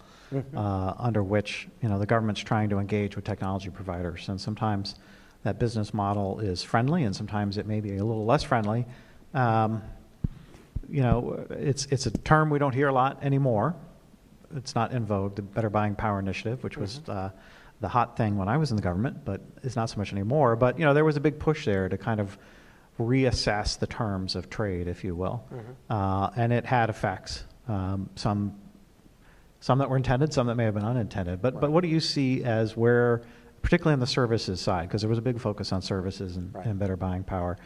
uh, 0.54 0.94
under 0.98 1.22
which, 1.22 1.68
you 1.82 1.88
know, 1.88 1.98
the 1.98 2.06
government's 2.06 2.42
trying 2.42 2.68
to 2.70 2.78
engage 2.78 3.16
with 3.16 3.24
technology 3.24 3.70
providers. 3.70 4.28
And 4.28 4.40
sometimes 4.40 4.94
that 5.42 5.58
business 5.58 5.92
model 5.92 6.40
is 6.40 6.62
friendly, 6.62 7.04
and 7.04 7.16
sometimes 7.16 7.58
it 7.58 7.66
may 7.66 7.80
be 7.80 7.96
a 7.96 8.04
little 8.04 8.26
less 8.26 8.42
friendly. 8.42 8.86
Um, 9.34 9.82
You 10.90 11.02
know, 11.02 11.46
it's, 11.50 11.84
it's 11.92 12.06
a 12.06 12.10
term 12.10 12.48
we 12.48 12.58
don't 12.58 12.74
hear 12.74 12.88
a 12.88 12.92
lot 12.92 13.22
anymore. 13.22 13.74
It's 14.56 14.74
not 14.74 14.92
in 14.92 15.04
vogue, 15.04 15.34
the 15.34 15.42
Better 15.42 15.68
Buying 15.68 15.94
Power 15.94 16.18
Initiative, 16.18 16.64
which 16.64 16.78
was 16.78 17.02
uh, 17.08 17.30
the 17.82 17.88
hot 17.88 18.16
thing 18.16 18.38
when 18.38 18.48
I 18.48 18.56
was 18.56 18.70
in 18.70 18.76
the 18.76 18.82
government, 18.82 19.22
but 19.22 19.42
it's 19.62 19.76
not 19.76 19.90
so 19.90 19.98
much 19.98 20.12
anymore. 20.12 20.56
But, 20.56 20.78
you 20.78 20.86
know, 20.86 20.94
there 20.94 21.04
was 21.04 21.18
a 21.18 21.20
big 21.20 21.38
push 21.38 21.66
there 21.66 21.90
to 21.90 21.98
kind 21.98 22.20
of 22.20 22.38
reassess 22.98 23.78
the 23.78 23.86
terms 23.86 24.34
of 24.36 24.50
trade, 24.50 24.88
if 24.88 25.04
you 25.04 25.14
will. 25.14 25.44
Uh, 25.88 26.30
and 26.36 26.52
it 26.52 26.64
had 26.66 26.90
effects, 26.90 27.44
um, 27.68 28.10
some, 28.16 28.58
some 29.60 29.78
that 29.78 29.88
were 29.88 29.96
intended, 29.96 30.32
some 30.32 30.46
that 30.48 30.56
may 30.56 30.64
have 30.64 30.74
been 30.74 30.84
unintended. 30.84 31.40
But, 31.40 31.60
but 31.60 31.70
what 31.70 31.82
do 31.82 31.88
you 31.88 32.00
see 32.00 32.42
as 32.44 32.76
where, 32.76 33.22
particularly 33.62 33.94
on 33.94 34.00
the 34.00 34.06
services 34.06 34.60
side, 34.60 34.88
because 34.88 35.02
there 35.02 35.08
was 35.08 35.18
a 35.18 35.22
big 35.22 35.38
focus 35.40 35.72
on 35.72 35.80
services 35.82 36.36
and, 36.36 36.54
Right. 36.54 36.66
and 36.66 36.78
better 36.78 36.96
buying 36.96 37.22
power, 37.24 37.56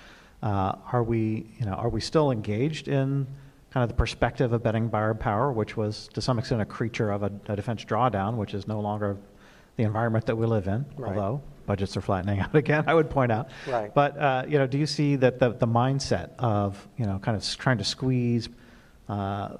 uh, 0.42 0.74
are 0.92 1.02
we, 1.02 1.46
you 1.58 1.64
know, 1.66 1.72
are 1.74 1.88
we 1.88 2.00
still 2.00 2.30
engaged 2.30 2.88
in 2.88 3.26
kind 3.70 3.82
of 3.84 3.88
the 3.88 3.94
perspective 3.94 4.52
of 4.52 4.62
better 4.62 4.80
buying 4.80 5.16
power, 5.16 5.50
which 5.50 5.76
was 5.78 6.08
to 6.08 6.20
some 6.20 6.38
extent 6.38 6.60
a 6.60 6.64
creature 6.66 7.10
of 7.10 7.22
a, 7.22 7.32
a 7.48 7.56
defense 7.56 7.84
drawdown, 7.84 8.36
which 8.36 8.52
is 8.52 8.66
no 8.68 8.80
longer 8.80 9.16
the 9.76 9.84
environment 9.84 10.26
that 10.26 10.36
we 10.36 10.44
live 10.44 10.66
in, 10.66 10.84
Right. 10.96 11.16
although 11.16 11.42
budgets 11.66 11.96
are 11.96 12.00
flattening 12.00 12.40
out 12.40 12.54
again, 12.54 12.84
I 12.86 12.94
would 12.94 13.10
point 13.10 13.32
out. 13.32 13.48
Right. 13.66 13.92
But, 13.94 14.16
uh, 14.18 14.44
you 14.48 14.58
know, 14.58 14.66
do 14.66 14.78
you 14.78 14.86
see 14.86 15.16
that 15.16 15.38
the, 15.38 15.50
the 15.50 15.66
mindset 15.66 16.30
of, 16.38 16.86
you 16.96 17.06
know, 17.06 17.18
kind 17.18 17.36
of 17.36 17.56
trying 17.56 17.78
to 17.78 17.84
squeeze 17.84 18.48
uh, 19.08 19.56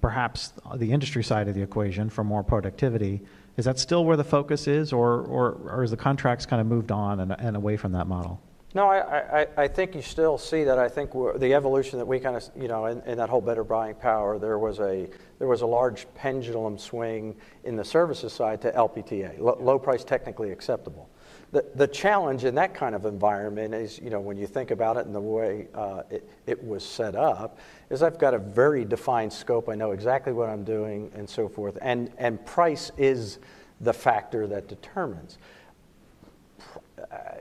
perhaps 0.00 0.52
the 0.76 0.92
industry 0.92 1.24
side 1.24 1.48
of 1.48 1.54
the 1.54 1.62
equation 1.62 2.10
for 2.10 2.22
more 2.22 2.42
productivity, 2.42 3.20
is 3.56 3.64
that 3.64 3.78
still 3.78 4.04
where 4.04 4.16
the 4.16 4.24
focus 4.24 4.66
is, 4.66 4.92
or, 4.92 5.20
or, 5.22 5.52
or 5.70 5.82
is 5.82 5.90
the 5.90 5.96
contracts 5.96 6.46
kind 6.46 6.60
of 6.60 6.66
moved 6.66 6.92
on 6.92 7.20
and, 7.20 7.32
and 7.38 7.56
away 7.56 7.76
from 7.76 7.92
that 7.92 8.06
model? 8.06 8.40
No, 8.74 8.86
I, 8.88 9.42
I, 9.42 9.46
I 9.58 9.68
think 9.68 9.94
you 9.94 10.00
still 10.00 10.38
see 10.38 10.64
that. 10.64 10.78
I 10.78 10.88
think 10.88 11.12
the 11.12 11.52
evolution 11.52 11.98
that 11.98 12.06
we 12.06 12.18
kind 12.18 12.36
of, 12.36 12.48
you 12.56 12.68
know, 12.68 12.86
in, 12.86 13.02
in 13.02 13.18
that 13.18 13.28
whole 13.28 13.42
better 13.42 13.64
buying 13.64 13.94
power, 13.94 14.38
there 14.38 14.58
was 14.58 14.80
a 14.80 15.08
there 15.38 15.48
was 15.48 15.60
a 15.60 15.66
large 15.66 16.06
pendulum 16.14 16.78
swing 16.78 17.36
in 17.64 17.76
the 17.76 17.84
services 17.84 18.32
side 18.32 18.62
to 18.62 18.72
LPTA, 18.72 19.38
lo- 19.38 19.58
low 19.60 19.78
price 19.78 20.04
technically 20.04 20.52
acceptable. 20.52 21.10
The, 21.52 21.66
the 21.74 21.86
challenge 21.86 22.44
in 22.44 22.54
that 22.54 22.74
kind 22.74 22.94
of 22.94 23.04
environment 23.04 23.74
is, 23.74 23.98
you 23.98 24.08
know, 24.08 24.20
when 24.20 24.38
you 24.38 24.46
think 24.46 24.70
about 24.70 24.96
it 24.96 25.04
and 25.04 25.14
the 25.14 25.20
way 25.20 25.68
uh, 25.74 26.02
it, 26.10 26.28
it 26.46 26.64
was 26.64 26.82
set 26.82 27.14
up, 27.14 27.58
is 27.90 28.02
I've 28.02 28.18
got 28.18 28.32
a 28.32 28.38
very 28.38 28.86
defined 28.86 29.32
scope. 29.32 29.68
I 29.68 29.74
know 29.74 29.90
exactly 29.90 30.32
what 30.32 30.48
I'm 30.48 30.64
doing 30.64 31.12
and 31.14 31.28
so 31.28 31.48
forth. 31.48 31.76
And, 31.82 32.10
and 32.16 32.44
price 32.46 32.90
is 32.96 33.38
the 33.82 33.92
factor 33.92 34.46
that 34.46 34.66
determines. 34.66 35.36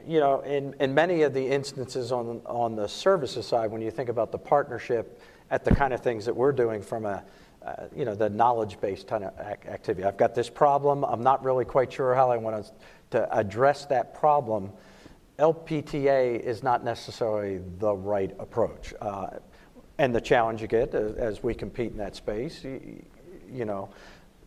You 0.06 0.20
know, 0.20 0.42
in, 0.42 0.76
in 0.80 0.94
many 0.94 1.22
of 1.22 1.34
the 1.34 1.48
instances 1.48 2.12
on, 2.12 2.42
on 2.46 2.76
the 2.76 2.88
services 2.88 3.46
side, 3.46 3.72
when 3.72 3.82
you 3.82 3.92
think 3.92 4.10
about 4.10 4.32
the 4.32 4.38
partnership 4.38 5.22
at 5.52 5.64
the 5.64 5.74
kind 5.74 5.94
of 5.94 6.02
things 6.02 6.26
that 6.26 6.36
we're 6.36 6.52
doing 6.52 6.82
from 6.82 7.06
a, 7.06 7.24
uh, 7.66 7.86
you 7.96 8.04
know, 8.04 8.16
the 8.16 8.30
knowledge-based 8.30 9.08
kind 9.08 9.24
of 9.24 9.34
ac- 9.40 9.70
activity. 9.70 10.06
I've 10.06 10.18
got 10.18 10.34
this 10.34 10.50
problem. 10.50 11.06
I'm 11.06 11.22
not 11.22 11.44
really 11.44 11.64
quite 11.64 11.94
sure 11.94 12.16
how 12.16 12.32
I 12.32 12.38
want 12.38 12.66
to, 12.66 12.72
to 13.12 13.34
address 13.36 13.86
that 13.86 14.14
problem. 14.14 14.72
LPTA 15.40 16.40
is 16.40 16.64
not 16.64 16.84
necessarily 16.84 17.60
the 17.80 17.94
right 17.94 18.36
approach. 18.40 18.94
Uh, 19.00 19.28
and 19.98 20.16
the 20.16 20.22
challenge 20.22 20.62
you 20.62 20.68
get 20.68 20.94
as, 20.96 21.16
as, 21.16 21.44
we 21.44 21.54
compete 21.54 21.92
in 21.92 21.98
that 21.98 22.16
space, 22.16 22.64
you, 22.64 23.04
you 23.52 23.66
know, 23.66 23.90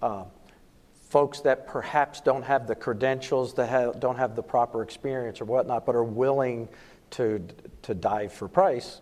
uh, 0.02 0.24
folks 1.08 1.40
that 1.40 1.66
perhaps 1.66 2.20
don't 2.20 2.42
have 2.42 2.66
the 2.66 2.74
credentials, 2.74 3.54
that 3.54 3.68
have, 3.68 4.00
don't 4.00 4.16
have 4.16 4.34
the 4.34 4.42
proper 4.42 4.82
experience 4.82 5.40
or 5.40 5.44
whatnot, 5.44 5.86
but 5.86 5.94
are 5.94 6.02
willing 6.02 6.68
to, 7.10 7.40
to 7.82 7.94
dive 7.94 8.32
for 8.32 8.48
price, 8.48 9.00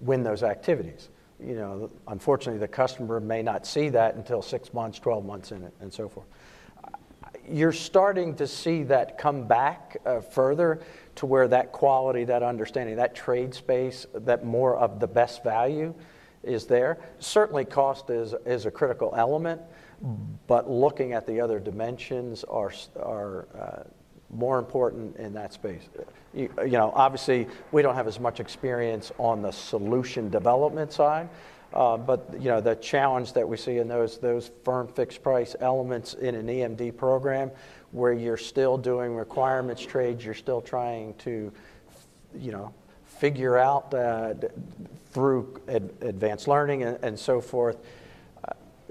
win 0.00 0.22
those 0.22 0.42
activities. 0.42 1.08
You 1.40 1.54
know, 1.54 1.90
unfortunately, 2.06 2.60
the 2.60 2.68
customer 2.68 3.20
may 3.20 3.42
not 3.42 3.66
see 3.66 3.88
that 3.90 4.14
until 4.14 4.42
six 4.42 4.72
months, 4.72 4.98
12 4.98 5.24
months 5.24 5.52
in 5.52 5.64
it, 5.64 5.72
and 5.80 5.92
so 5.92 6.08
forth. 6.08 6.26
You're 7.50 7.72
starting 7.72 8.34
to 8.36 8.46
see 8.46 8.82
that 8.84 9.18
come 9.18 9.46
back 9.46 9.96
uh, 10.04 10.20
further 10.20 10.80
to 11.16 11.26
where 11.26 11.48
that 11.48 11.72
quality, 11.72 12.24
that 12.24 12.42
understanding, 12.42 12.96
that 12.96 13.14
trade 13.14 13.54
space, 13.54 14.06
that 14.14 14.44
more 14.44 14.76
of 14.76 15.00
the 15.00 15.06
best 15.06 15.42
value 15.42 15.94
is 16.42 16.66
there. 16.66 16.98
Certainly, 17.18 17.66
cost 17.66 18.10
is, 18.10 18.34
is 18.46 18.66
a 18.66 18.70
critical 18.70 19.14
element, 19.16 19.60
but 20.46 20.70
looking 20.70 21.12
at 21.12 21.26
the 21.26 21.40
other 21.40 21.58
dimensions 21.58 22.44
are, 22.44 22.72
are 22.96 23.48
uh, 23.58 23.82
more 24.30 24.58
important 24.58 25.16
in 25.16 25.32
that 25.34 25.52
space. 25.52 25.88
You, 26.34 26.50
you, 26.60 26.72
know, 26.72 26.92
obviously, 26.94 27.48
we 27.72 27.82
don't 27.82 27.94
have 27.94 28.06
as 28.06 28.20
much 28.20 28.40
experience 28.40 29.10
on 29.18 29.42
the 29.42 29.50
solution 29.50 30.28
development 30.30 30.92
side, 30.92 31.28
but 31.72 32.28
you 32.38 32.48
know, 32.48 32.60
the 32.60 32.74
challenge 32.76 33.32
that 33.34 33.48
we 33.48 33.56
see 33.56 33.78
in 33.78 33.88
those 33.88 34.50
firm 34.64 34.88
fixed 34.88 35.22
price 35.22 35.54
elements 35.60 36.14
in 36.14 36.34
an 36.34 36.46
EMD 36.46 36.96
program, 36.96 37.50
where 37.92 38.12
you're 38.12 38.36
still 38.36 38.76
doing 38.76 39.14
requirements 39.14 39.82
trades, 39.82 40.24
you're 40.24 40.34
still 40.34 40.60
trying 40.60 41.14
to, 41.14 41.52
you 42.38 42.52
know, 42.52 42.72
figure 43.04 43.56
out 43.56 43.92
uh, 43.94 44.34
through 45.10 45.60
advanced 45.66 46.46
learning 46.48 46.84
and, 46.84 47.18
so 47.18 47.40
forth 47.40 47.78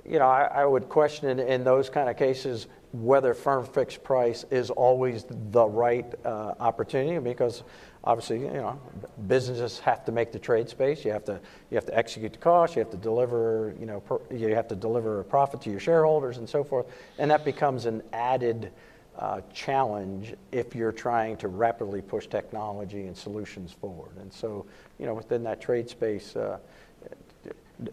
you 0.09 0.19
know, 0.19 0.27
I, 0.27 0.65
would 0.65 0.87
question 0.87 1.27
in, 1.27 1.39
in, 1.39 1.63
those 1.65 1.89
kind 1.89 2.09
of 2.09 2.15
cases 2.15 2.67
whether 2.93 3.33
firm 3.33 3.65
fixed 3.65 4.03
price 4.03 4.45
is 4.49 4.69
always 4.69 5.25
the 5.51 5.65
right 5.65 6.05
uh, 6.25 6.53
opportunity 6.59 7.19
because 7.19 7.63
obviously, 8.03 8.39
you 8.41 8.53
know, 8.53 8.79
businesses 9.27 9.79
have 9.79 10.05
to 10.05 10.11
make 10.11 10.31
the 10.31 10.39
trade 10.39 10.69
space. 10.69 11.03
You 11.03 11.11
have 11.11 11.25
to 11.25 11.39
you 11.69 11.75
have 11.75 11.85
to 11.85 11.97
execute 11.97 12.33
the 12.33 12.39
cost. 12.39 12.75
You 12.75 12.79
have 12.79 12.91
to 12.91 12.97
deliver, 12.97 13.73
you 13.79 13.85
know, 13.85 13.99
per, 14.01 14.19
you 14.31 14.53
have 14.55 14.67
to 14.69 14.75
deliver 14.75 15.19
a 15.19 15.23
profit 15.23 15.61
to 15.61 15.69
your 15.69 15.79
shareholders 15.79 16.37
and 16.37 16.47
so 16.47 16.63
forth. 16.63 16.87
And 17.17 17.29
that 17.31 17.45
becomes 17.45 17.85
an 17.85 18.03
added 18.13 18.71
uh, 19.17 19.41
challenge 19.53 20.35
if 20.51 20.75
you're 20.75 20.91
trying 20.91 21.37
to 21.37 21.47
rapidly 21.47 22.01
push 22.01 22.27
technology 22.27 23.07
and 23.07 23.17
solutions 23.17 23.71
forward. 23.71 24.15
And 24.19 24.31
so, 24.31 24.65
you 24.99 25.05
know, 25.05 25.13
within 25.13 25.43
that 25.43 25.61
trade 25.61 25.89
space. 25.89 26.35
Uh, 26.35 26.59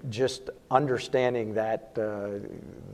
just 0.09 0.51
understanding 0.71 1.55
that 1.55 1.93
uh, 1.97 2.47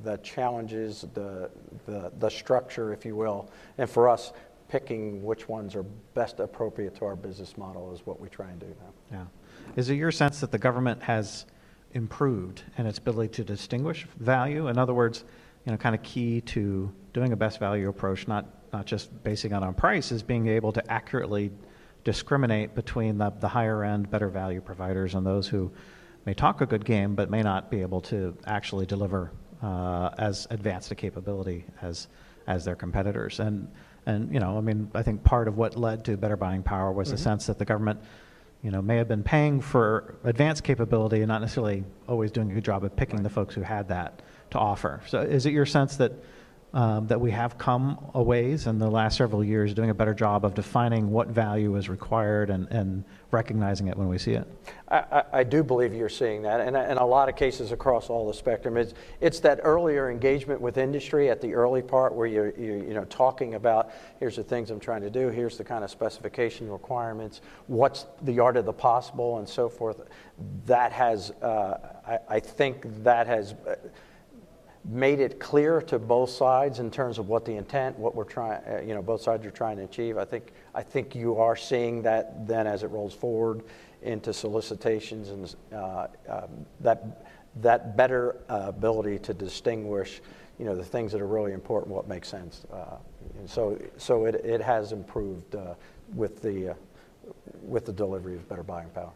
the 0.02 0.16
challenges, 0.22 1.04
the, 1.14 1.48
the, 1.86 2.10
the 2.18 2.28
structure, 2.28 2.92
if 2.92 3.04
you 3.04 3.14
will, 3.14 3.48
and 3.78 3.88
for 3.88 4.08
us, 4.08 4.32
picking 4.70 5.22
which 5.24 5.48
ones 5.48 5.74
are 5.74 5.82
best 6.14 6.38
appropriate 6.38 6.94
to 6.94 7.04
our 7.04 7.16
business 7.16 7.58
model 7.58 7.92
is 7.92 8.06
what 8.06 8.20
we 8.20 8.28
try 8.28 8.48
and 8.48 8.60
do 8.60 8.66
now. 8.66 9.18
Yeah. 9.18 9.24
Is 9.76 9.90
it 9.90 9.96
your 9.96 10.12
sense 10.12 10.40
that 10.40 10.52
the 10.52 10.58
government 10.58 11.02
has 11.02 11.44
improved 11.92 12.62
in 12.78 12.86
its 12.86 12.98
ability 12.98 13.30
to 13.34 13.44
distinguish 13.44 14.06
value? 14.18 14.68
In 14.68 14.78
other 14.78 14.94
words, 14.94 15.24
you 15.66 15.72
know, 15.72 15.76
kind 15.76 15.94
of 15.94 16.02
key 16.02 16.40
to 16.42 16.90
doing 17.12 17.32
a 17.32 17.36
best 17.36 17.58
value 17.58 17.88
approach, 17.88 18.28
not, 18.28 18.46
not 18.72 18.86
just 18.86 19.22
basing 19.24 19.50
it 19.50 19.62
on 19.62 19.74
price, 19.74 20.12
is 20.12 20.22
being 20.22 20.46
able 20.46 20.72
to 20.72 20.90
accurately 20.90 21.50
discriminate 22.04 22.74
between 22.76 23.18
the, 23.18 23.30
the 23.40 23.48
higher 23.48 23.82
end, 23.82 24.08
better 24.08 24.28
value 24.28 24.60
providers 24.60 25.16
and 25.16 25.26
those 25.26 25.48
who 25.48 25.70
may 26.26 26.32
talk 26.32 26.60
a 26.60 26.66
good 26.66 26.84
game, 26.84 27.16
but 27.16 27.28
may 27.28 27.42
not 27.42 27.72
be 27.72 27.80
able 27.80 28.00
to 28.00 28.36
actually 28.46 28.86
deliver 28.86 29.32
uh, 29.62 30.10
as 30.16 30.46
advanced 30.50 30.92
a 30.92 30.94
capability 30.94 31.64
as 31.82 32.06
as 32.46 32.64
their 32.64 32.74
competitors. 32.74 33.40
And 33.40 33.70
and 34.06 34.32
you 34.32 34.40
know, 34.40 34.56
I 34.56 34.60
mean, 34.60 34.90
I 34.94 35.02
think 35.02 35.22
part 35.24 35.48
of 35.48 35.56
what 35.56 35.76
led 35.76 36.04
to 36.06 36.16
better 36.16 36.36
buying 36.36 36.62
power 36.62 36.92
was 36.92 37.08
mm-hmm. 37.08 37.16
the 37.16 37.22
sense 37.22 37.46
that 37.46 37.58
the 37.58 37.64
government, 37.64 38.00
you 38.62 38.70
know, 38.70 38.82
may 38.82 38.96
have 38.96 39.08
been 39.08 39.22
paying 39.22 39.60
for 39.60 40.16
advanced 40.24 40.64
capability 40.64 41.18
and 41.18 41.28
not 41.28 41.40
necessarily 41.40 41.84
always 42.08 42.30
doing 42.30 42.50
a 42.50 42.54
good 42.54 42.64
job 42.64 42.84
of 42.84 42.94
picking 42.96 43.16
right. 43.16 43.22
the 43.22 43.30
folks 43.30 43.54
who 43.54 43.62
had 43.62 43.88
that 43.88 44.22
to 44.50 44.58
offer. 44.58 45.00
So, 45.06 45.20
is 45.20 45.46
it 45.46 45.52
your 45.52 45.66
sense 45.66 45.96
that 45.96 46.12
um, 46.72 47.06
that 47.08 47.20
we 47.20 47.30
have 47.32 47.58
come 47.58 47.98
a 48.14 48.22
ways 48.22 48.66
in 48.66 48.78
the 48.78 48.88
last 48.88 49.16
several 49.16 49.42
years 49.42 49.74
doing 49.74 49.90
a 49.90 49.94
better 49.94 50.14
job 50.14 50.44
of 50.44 50.54
defining 50.54 51.10
what 51.10 51.28
value 51.28 51.76
is 51.76 51.88
required 51.88 52.50
and, 52.50 52.68
and 52.68 53.04
recognizing 53.32 53.88
it 53.88 53.96
when 53.96 54.08
we 54.08 54.18
see 54.18 54.32
it. 54.32 54.46
I, 54.88 55.22
I 55.32 55.44
do 55.44 55.62
believe 55.62 55.94
you're 55.94 56.08
seeing 56.08 56.42
that, 56.42 56.60
and 56.60 56.76
in 56.76 56.98
a 56.98 57.06
lot 57.06 57.28
of 57.28 57.36
cases 57.36 57.70
across 57.70 58.10
all 58.10 58.26
the 58.26 58.34
spectrum. 58.34 58.76
It's, 58.76 58.94
it's 59.20 59.40
that 59.40 59.60
earlier 59.62 60.10
engagement 60.10 60.60
with 60.60 60.78
industry 60.78 61.30
at 61.30 61.40
the 61.40 61.54
early 61.54 61.82
part 61.82 62.14
where 62.14 62.26
you're, 62.26 62.50
you, 62.58 62.84
you 62.86 62.94
know, 62.94 63.04
talking 63.04 63.54
about 63.54 63.90
here's 64.18 64.36
the 64.36 64.42
things 64.42 64.70
I'm 64.70 64.80
trying 64.80 65.02
to 65.02 65.10
do, 65.10 65.28
here's 65.28 65.56
the 65.56 65.64
kind 65.64 65.84
of 65.84 65.90
specification 65.90 66.68
requirements, 66.68 67.40
what's 67.66 68.06
the 68.22 68.40
art 68.40 68.56
of 68.56 68.64
the 68.64 68.72
possible, 68.72 69.38
and 69.38 69.48
so 69.48 69.68
forth. 69.68 70.02
That 70.66 70.92
has, 70.92 71.30
uh, 71.42 71.78
I, 72.06 72.18
I 72.36 72.40
think 72.40 73.04
that 73.04 73.26
has 73.26 73.54
made 74.84 75.20
it 75.20 75.38
clear 75.38 75.82
to 75.82 75.98
both 75.98 76.30
sides 76.30 76.78
in 76.78 76.90
terms 76.90 77.18
of 77.18 77.28
what 77.28 77.44
the 77.44 77.54
intent, 77.54 77.98
what 77.98 78.14
we're 78.14 78.24
trying, 78.24 78.60
uh, 78.66 78.80
you 78.80 78.94
know, 78.94 79.02
both 79.02 79.20
sides 79.20 79.44
are 79.44 79.50
trying 79.50 79.76
to 79.76 79.84
achieve. 79.84 80.16
I 80.16 80.24
think, 80.24 80.52
I 80.74 80.82
think 80.82 81.14
you 81.14 81.36
are 81.36 81.54
seeing 81.54 82.02
that 82.02 82.46
then 82.46 82.66
as 82.66 82.82
it 82.82 82.88
rolls 82.88 83.12
forward 83.12 83.62
into 84.02 84.32
solicitations 84.32 85.28
and 85.28 85.54
uh, 85.72 86.06
uh, 86.28 86.46
that, 86.80 87.26
that 87.56 87.96
better 87.96 88.36
uh, 88.48 88.64
ability 88.68 89.18
to 89.18 89.34
distinguish, 89.34 90.22
you 90.58 90.64
know, 90.64 90.74
the 90.74 90.84
things 90.84 91.12
that 91.12 91.20
are 91.20 91.26
really 91.26 91.52
important, 91.52 91.94
what 91.94 92.08
makes 92.08 92.28
sense. 92.28 92.64
Uh, 92.72 92.96
so, 93.46 93.78
so 93.98 94.24
it, 94.24 94.36
it 94.36 94.62
has 94.62 94.92
improved 94.92 95.54
uh, 95.54 95.74
with 96.14 96.40
the, 96.40 96.74
with 97.62 97.84
the 97.84 97.92
delivery 97.92 98.34
of 98.34 98.48
better 98.48 98.62
buying 98.62 98.88
power. 98.90 99.12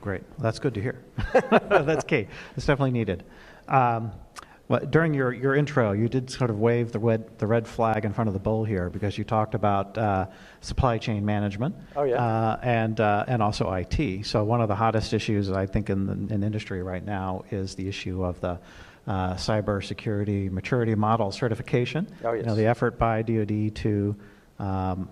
Great. 0.00 0.22
Well, 0.30 0.40
that's 0.40 0.58
good 0.58 0.74
to 0.74 0.82
hear. 0.82 0.98
that's 1.70 2.04
key. 2.04 2.26
It's 2.56 2.66
definitely 2.66 2.90
needed. 2.90 3.22
Um, 3.68 4.10
well, 4.72 4.80
during 4.86 5.12
your, 5.12 5.34
your 5.34 5.54
intro, 5.54 5.92
you 5.92 6.08
did 6.08 6.30
sort 6.30 6.48
of 6.48 6.58
wave 6.58 6.92
the 6.92 6.98
red, 6.98 7.38
the 7.38 7.46
red 7.46 7.68
flag 7.68 8.06
in 8.06 8.14
front 8.14 8.28
of 8.28 8.32
the 8.32 8.40
bull 8.40 8.64
here 8.64 8.88
because 8.88 9.18
you 9.18 9.22
talked 9.22 9.54
about 9.54 9.98
uh, 9.98 10.26
supply 10.62 10.96
chain 10.96 11.26
management. 11.26 11.76
Oh, 11.94 12.04
yeah. 12.04 12.14
Uh, 12.14 12.58
and, 12.62 12.98
uh, 12.98 13.26
and 13.28 13.42
also 13.42 13.70
IT. 13.70 14.24
So, 14.24 14.42
one 14.44 14.62
of 14.62 14.68
the 14.68 14.74
hottest 14.74 15.12
issues, 15.12 15.50
I 15.50 15.66
think, 15.66 15.90
in 15.90 16.06
the 16.06 16.34
in 16.34 16.42
industry 16.42 16.82
right 16.82 17.04
now 17.04 17.44
is 17.50 17.74
the 17.74 17.86
issue 17.86 18.24
of 18.24 18.40
the 18.40 18.58
uh, 19.06 19.34
cybersecurity 19.34 20.50
maturity 20.50 20.94
model 20.94 21.30
certification. 21.32 22.08
Oh, 22.24 22.32
yes. 22.32 22.40
You 22.40 22.46
know, 22.46 22.54
the 22.54 22.64
effort 22.64 22.98
by 22.98 23.20
DoD 23.20 23.74
to 23.74 24.16
um, 24.58 25.10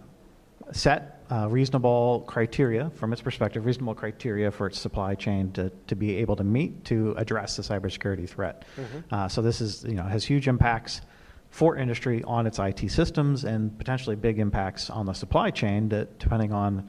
set 0.72 1.19
uh, 1.30 1.48
reasonable 1.48 2.24
criteria, 2.26 2.90
from 2.90 3.12
its 3.12 3.22
perspective, 3.22 3.64
reasonable 3.64 3.94
criteria 3.94 4.50
for 4.50 4.66
its 4.66 4.80
supply 4.80 5.14
chain 5.14 5.52
to, 5.52 5.70
to 5.86 5.94
be 5.94 6.16
able 6.16 6.34
to 6.36 6.44
meet 6.44 6.84
to 6.84 7.14
address 7.16 7.56
the 7.56 7.62
cybersecurity 7.62 8.28
threat. 8.28 8.64
Mm-hmm. 8.76 9.14
Uh, 9.14 9.28
so 9.28 9.40
this 9.40 9.60
is, 9.60 9.84
you 9.84 9.94
know, 9.94 10.02
has 10.02 10.24
huge 10.24 10.48
impacts 10.48 11.02
for 11.50 11.76
industry 11.76 12.22
on 12.24 12.46
its 12.46 12.58
IT 12.58 12.90
systems 12.90 13.44
and 13.44 13.76
potentially 13.78 14.16
big 14.16 14.38
impacts 14.38 14.90
on 14.90 15.06
the 15.06 15.12
supply 15.12 15.50
chain 15.50 15.88
that, 15.88 16.18
depending 16.18 16.52
on 16.52 16.88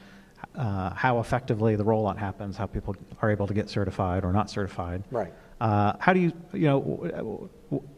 uh, 0.55 0.91
how 0.93 1.19
effectively 1.19 1.75
the 1.75 1.85
rollout 1.85 2.17
happens, 2.17 2.57
how 2.57 2.65
people 2.65 2.95
are 3.21 3.29
able 3.29 3.47
to 3.47 3.53
get 3.53 3.69
certified 3.69 4.23
or 4.23 4.33
not 4.33 4.49
certified. 4.49 5.03
Right. 5.11 5.33
Uh, 5.59 5.93
how 5.99 6.13
do 6.13 6.19
you, 6.19 6.33
you 6.53 6.65
know, 6.65 7.49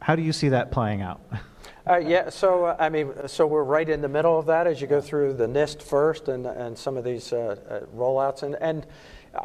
how 0.01 0.15
do 0.15 0.21
you 0.21 0.33
see 0.33 0.49
that 0.49 0.71
playing 0.71 1.01
out? 1.01 1.21
Uh, 1.85 1.97
yeah, 1.97 2.29
so 2.29 2.65
uh, 2.65 2.77
I 2.79 2.87
mean, 2.87 3.11
so 3.27 3.45
we're 3.45 3.65
right 3.65 3.89
in 3.89 3.99
the 3.99 4.07
middle 4.07 4.39
of 4.39 4.45
that 4.45 4.67
as 4.67 4.79
you 4.79 4.87
go 4.87 5.01
through 5.01 5.33
the 5.33 5.47
NIST 5.47 5.81
first 5.81 6.29
and 6.29 6.45
and 6.45 6.77
some 6.77 6.95
of 6.95 7.03
these 7.03 7.33
uh, 7.33 7.57
uh 7.69 7.79
rollouts, 7.93 8.43
and 8.43 8.55
and 8.61 8.87
uh, 9.35 9.43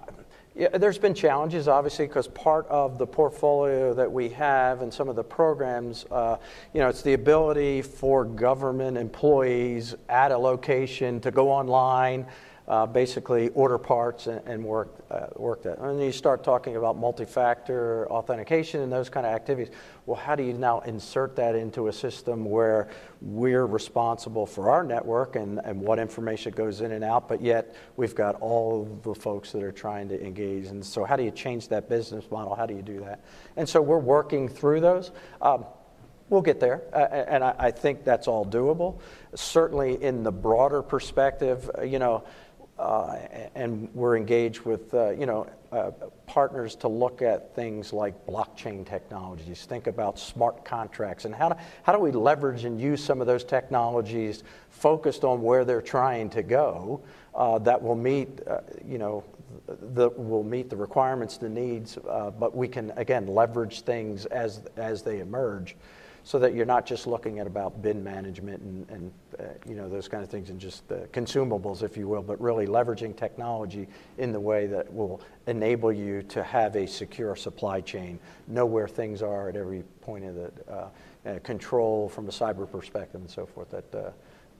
Yeah, 0.54 0.76
there's 0.76 0.98
been 0.98 1.14
challenges, 1.14 1.66
obviously, 1.66 2.06
because 2.06 2.28
part 2.28 2.66
of 2.68 2.96
the 2.98 3.06
portfolio 3.06 3.92
that 3.94 4.10
we 4.10 4.28
have 4.30 4.82
and 4.82 4.92
some 4.92 5.08
of 5.08 5.16
the 5.16 5.22
programs, 5.22 6.04
uh, 6.10 6.36
you 6.72 6.80
know, 6.80 6.88
it's 6.88 7.02
the 7.02 7.14
ability 7.14 7.82
for 7.82 8.24
government 8.24 8.96
employees 8.96 9.94
at 10.08 10.32
a 10.32 10.38
location 10.38 11.20
to 11.20 11.30
go 11.30 11.50
online, 11.50 12.26
uh, 12.68 12.84
basically 12.84 13.48
order 13.50 13.78
parts 13.78 14.26
and, 14.26 14.46
and 14.46 14.62
work 14.62 14.94
uh, 15.10 15.26
work 15.36 15.62
that. 15.62 15.78
And 15.78 16.00
you 16.00 16.12
start 16.12 16.44
talking 16.44 16.76
about 16.76 16.98
multi-factor 16.98 18.06
authentication 18.10 18.82
and 18.82 18.92
those 18.92 19.08
kind 19.08 19.26
of 19.26 19.32
activities. 19.32 19.74
Well, 20.04 20.20
how 20.20 20.36
do 20.36 20.42
you 20.42 20.52
now 20.52 20.80
insert 20.80 21.34
that 21.36 21.54
into 21.54 21.88
a 21.88 21.92
system 21.92 22.44
where 22.44 22.88
we're 23.22 23.64
responsible 23.64 24.44
for 24.44 24.70
our 24.70 24.84
network 24.84 25.36
and, 25.36 25.60
and 25.64 25.80
what 25.80 25.98
information 25.98 26.52
goes 26.52 26.82
in 26.82 26.92
and 26.92 27.02
out, 27.02 27.26
but 27.26 27.40
yet 27.40 27.74
we've 27.96 28.14
got 28.14 28.34
all 28.40 28.84
the 29.02 29.14
folks 29.14 29.50
that 29.52 29.62
are 29.62 29.72
trying 29.72 30.08
to 30.10 30.22
engage. 30.22 30.66
And 30.66 30.84
so, 30.84 31.04
how 31.04 31.16
do 31.16 31.22
you 31.22 31.30
change 31.30 31.68
that 31.68 31.88
business 31.88 32.30
model? 32.30 32.54
How 32.54 32.66
do 32.66 32.74
you 32.74 32.82
do 32.82 33.00
that? 33.00 33.24
And 33.56 33.66
so, 33.66 33.80
we're 33.80 33.98
working 33.98 34.48
through 34.48 34.80
those. 34.80 35.10
Um, 35.40 35.64
We'll 36.30 36.42
get 36.42 36.60
there, 36.60 36.82
uh, 36.92 36.98
and 36.98 37.42
I, 37.42 37.54
I, 37.58 37.70
think 37.70 38.04
that's 38.04 38.28
all 38.28 38.44
doable. 38.44 39.00
Certainly, 39.34 40.02
in 40.02 40.24
the 40.24 40.30
broader 40.30 40.82
perspective, 40.82 41.70
uh, 41.78 41.84
you 41.84 41.98
know, 41.98 42.24
and 42.78 43.88
we're 43.94 44.16
engaged 44.16 44.60
with 44.60 44.92
uh, 44.94 45.10
you 45.10 45.26
know 45.26 45.46
uh, 45.72 45.90
partners 46.26 46.74
to 46.76 46.88
look 46.88 47.22
at 47.22 47.54
things 47.54 47.92
like 47.92 48.26
blockchain 48.26 48.86
technologies. 48.86 49.64
Think 49.64 49.86
about 49.86 50.18
smart 50.18 50.64
contracts 50.64 51.24
and 51.24 51.34
how 51.34 51.50
do, 51.50 51.56
how 51.82 51.92
do 51.92 51.98
we 51.98 52.12
leverage 52.12 52.64
and 52.64 52.80
use 52.80 53.02
some 53.02 53.20
of 53.20 53.26
those 53.26 53.44
technologies 53.44 54.44
focused 54.70 55.24
on 55.24 55.42
where 55.42 55.64
they're 55.64 55.82
trying 55.82 56.30
to 56.30 56.42
go 56.42 57.02
uh, 57.34 57.58
that 57.58 57.82
will 57.82 57.96
meet 57.96 58.40
uh, 58.46 58.60
you 58.86 58.98
know 58.98 59.24
the, 59.66 60.10
will 60.10 60.44
meet 60.44 60.68
the 60.68 60.76
requirements, 60.76 61.38
the 61.38 61.48
needs, 61.48 61.98
uh, 62.08 62.30
but 62.30 62.54
we 62.54 62.68
can 62.68 62.92
again 62.96 63.26
leverage 63.26 63.80
things 63.82 64.26
as 64.26 64.62
as 64.76 65.02
they 65.02 65.20
emerge 65.20 65.76
so 66.28 66.38
that 66.38 66.52
you're 66.52 66.66
not 66.66 66.84
just 66.84 67.06
looking 67.06 67.38
at 67.38 67.46
about 67.46 67.80
bin 67.80 68.04
management 68.04 68.60
and, 68.60 68.90
and 68.90 69.12
uh, 69.40 69.44
you 69.66 69.74
know 69.74 69.88
those 69.88 70.08
kind 70.08 70.22
of 70.22 70.28
things 70.28 70.50
and 70.50 70.60
just 70.60 70.82
uh, 70.92 70.96
consumables, 71.10 71.82
if 71.82 71.96
you 71.96 72.06
will, 72.06 72.20
but 72.20 72.38
really 72.38 72.66
leveraging 72.66 73.16
technology 73.16 73.88
in 74.18 74.30
the 74.30 74.38
way 74.38 74.66
that 74.66 74.92
will 74.92 75.22
enable 75.46 75.90
you 75.90 76.20
to 76.20 76.42
have 76.42 76.76
a 76.76 76.86
secure 76.86 77.34
supply 77.34 77.80
chain, 77.80 78.18
know 78.46 78.66
where 78.66 78.86
things 78.86 79.22
are 79.22 79.48
at 79.48 79.56
every 79.56 79.82
point 80.02 80.22
of 80.26 80.34
the 80.34 80.52
uh, 80.70 80.88
uh 81.24 81.38
control 81.38 82.10
from 82.10 82.28
a 82.28 82.30
cyber 82.30 82.70
perspective 82.70 83.22
and 83.22 83.30
so 83.30 83.46
forth. 83.46 83.70
That 83.70 83.94
uh, 83.94 84.10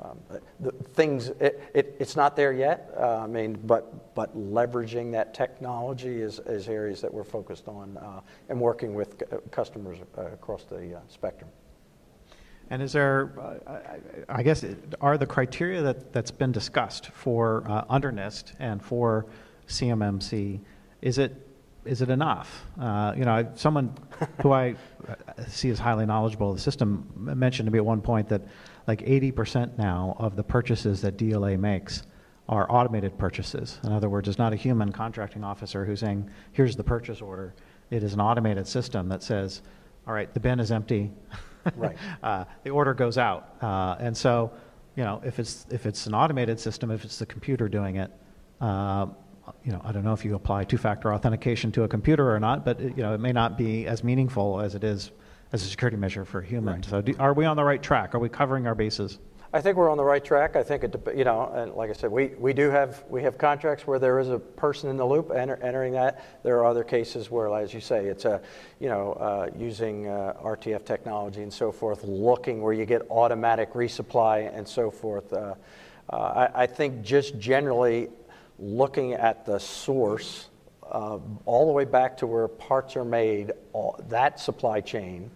um, 0.01 0.19
the 0.61 0.71
things 0.71 1.29
it, 1.41 1.61
it, 1.75 1.97
it's 1.99 2.15
not 2.15 2.37
there 2.37 2.53
yet. 2.53 2.91
Uh, 2.97 3.19
I 3.19 3.27
mean, 3.27 3.59
but 3.65 4.15
but 4.15 4.37
leveraging 4.37 5.13
that 5.13 5.35
technology 5.35 6.21
is, 6.21 6.39
is 6.47 6.69
areas 6.69 7.01
that 7.01 7.13
we're 7.13 7.25
focused 7.25 7.69
on 7.69 8.23
and 8.49 8.61
working 8.61 8.95
with 8.95 9.23
customers 9.51 9.99
across 10.17 10.65
the 10.65 11.01
spectrum. 11.09 11.51
And 12.71 12.83
is 12.83 12.93
there, 12.93 13.33
uh, 13.67 13.79
I 14.29 14.43
guess, 14.43 14.65
are 15.01 15.17
the 15.17 15.27
criteria 15.27 15.83
that, 15.83 16.13
that's 16.13 16.31
been 16.31 16.53
discussed 16.53 17.07
for 17.13 17.65
uh, 17.69 17.85
under 17.89 18.13
NIST 18.13 18.53
and 18.59 18.83
for 18.83 19.27
CMMC, 19.69 20.61
is 21.01 21.19
it, 21.19 21.35
is 21.87 22.03
it 22.03 22.11
enough? 22.11 22.67
Uh, 22.79 23.15
you 23.17 23.25
know, 23.25 23.51
someone 23.55 23.97
who 24.43 24.53
I 24.53 24.75
uh, 25.09 25.15
see 25.47 25.71
as 25.71 25.79
highly 25.79 26.05
knowledgeable 26.05 26.51
of 26.51 26.57
the 26.57 26.63
system 26.63 27.11
mentioned 27.17 27.67
to 27.69 27.73
me 27.73 27.79
at 27.79 27.85
one 27.85 28.03
point 28.03 28.29
that 28.29 28.43
like 28.89 29.03
80% 29.03 29.77
now 29.77 30.17
of 30.19 30.35
the 30.35 30.43
purchases 30.43 31.03
that 31.03 31.19
DLA 31.19 31.59
makes 31.59 32.03
are 32.49 32.67
automated 32.73 33.19
purchases. 33.19 33.79
In 33.85 33.93
other 33.93 34.09
words, 34.09 34.27
it's 34.27 34.39
not 34.39 34.55
a 34.55 34.57
human 34.57 34.91
contracting 34.91 35.45
officer 35.45 35.85
who's 35.85 36.01
saying, 36.01 36.31
here's 36.53 36.75
the 36.75 36.83
purchase 36.83 37.21
order. 37.21 37.55
It 37.91 38.03
is 38.03 38.15
an 38.15 38.21
automated 38.21 38.67
system 38.67 39.11
that 39.11 39.23
says, 39.23 39.61
all 40.07 40.15
right, 40.15 40.33
the 40.33 40.41
bin 40.41 40.59
is 40.59 40.73
empty. 40.73 41.13
Right. 41.77 41.99
uh, 42.23 42.45
the 42.63 42.71
order 42.71 42.95
goes 42.95 43.19
out. 43.19 43.57
Uh, 43.61 43.97
and 43.99 44.17
so, 44.17 44.53
you 44.97 45.05
know, 45.05 45.21
if 45.23 45.39
it's, 45.39 45.67
if 45.71 45.85
it's 45.85 46.07
an 46.07 46.15
automated 46.15 46.59
system, 46.59 46.91
if 46.91 47.05
it's 47.05 47.19
the 47.19 47.27
computer 47.27 47.69
doing 47.69 47.97
it, 47.97 48.11
uh, 48.63 49.09
you 49.65 49.73
know, 49.73 49.83
I 49.85 49.93
don't 49.93 50.03
know 50.03 50.15
if 50.15 50.25
you 50.25 50.35
apply 50.35 50.65
two-factor 50.65 51.13
authentication 51.13 51.71
to 51.73 51.83
a 51.83 51.89
computer 51.89 52.35
or 52.35 52.41
not, 52.41 52.65
but, 52.65 52.81
you 52.81 53.03
know, 53.03 53.13
it 53.13 53.21
may 53.21 53.33
not 53.33 53.59
be 53.59 53.87
as 53.87 54.03
meaningful 54.03 54.63
as 54.63 54.75
it 54.75 54.83
is 54.83 55.11
as 55.53 55.63
a 55.63 55.67
security 55.67 55.97
measure 55.97 56.25
for 56.25 56.43
humans. 56.43 56.87
Right. 56.93 57.07
So 57.07 57.13
do, 57.13 57.15
are 57.19 57.33
we 57.33 57.45
on 57.45 57.57
the 57.57 57.65
right 57.65 57.83
track? 57.83 58.15
Are 58.15 58.19
we 58.19 58.29
covering 58.29 58.67
our 58.67 58.75
bases? 58.75 59.19
I 59.51 59.63
think 59.63 59.79
we're 59.79 59.91
on 59.91 59.97
the 59.97 60.05
right 60.05 60.23
track. 60.23 60.57
I 60.57 60.63
think 60.63 60.85
it, 60.85 60.95
you 61.17 61.25
know, 61.25 61.51
and 61.55 61.73
like 61.73 61.89
I 61.89 61.95
said, 61.95 62.11
we, 62.11 62.29
we 62.39 62.53
do 62.53 62.69
have 62.69 63.03
we 63.09 63.23
have 63.23 63.39
contracts 63.39 63.87
where 63.87 63.99
there 63.99 64.19
is 64.19 64.29
a 64.29 64.39
person 64.39 64.91
in 64.91 64.99
the 64.99 65.07
loop 65.07 65.31
enter, 65.35 65.59
entering 65.63 65.95
that. 65.95 66.23
There 66.43 66.59
are 66.59 66.67
other 66.67 66.85
cases 66.85 67.31
where, 67.31 67.49
as 67.57 67.73
you 67.73 67.81
say, 67.81 68.07
it's 68.07 68.27
a, 68.27 68.43
you 68.79 68.91
know, 68.91 69.15
uh, 69.15 69.49
using 69.57 70.07
uh, 70.07 70.35
RTF 70.43 70.85
technology 70.85 71.43
and 71.43 71.53
so 71.53 71.73
forth, 71.73 72.05
looking 72.05 72.61
where 72.61 72.75
you 72.75 72.85
get 72.85 73.11
automatic 73.11 73.73
resupply 73.73 74.55
and 74.55 74.69
so 74.69 74.91
forth. 74.91 75.33
Uh, 75.33 75.55
uh 76.11 76.17
I, 76.55 76.63
I, 76.65 76.67
think 76.67 77.03
just 77.03 77.39
generally 77.39 78.11
looking 78.59 79.15
at 79.15 79.47
the 79.47 79.59
source, 79.59 80.51
uh, 80.91 81.19
all 81.47 81.67
the 81.67 81.73
way 81.73 81.87
back 81.87 82.19
to 82.19 82.27
where 82.27 82.49
parts 82.49 82.97
are 82.97 83.05
made, 83.05 83.53
all, 83.73 83.99
that 84.09 84.41
supply 84.41 84.83
chain, 84.83 85.31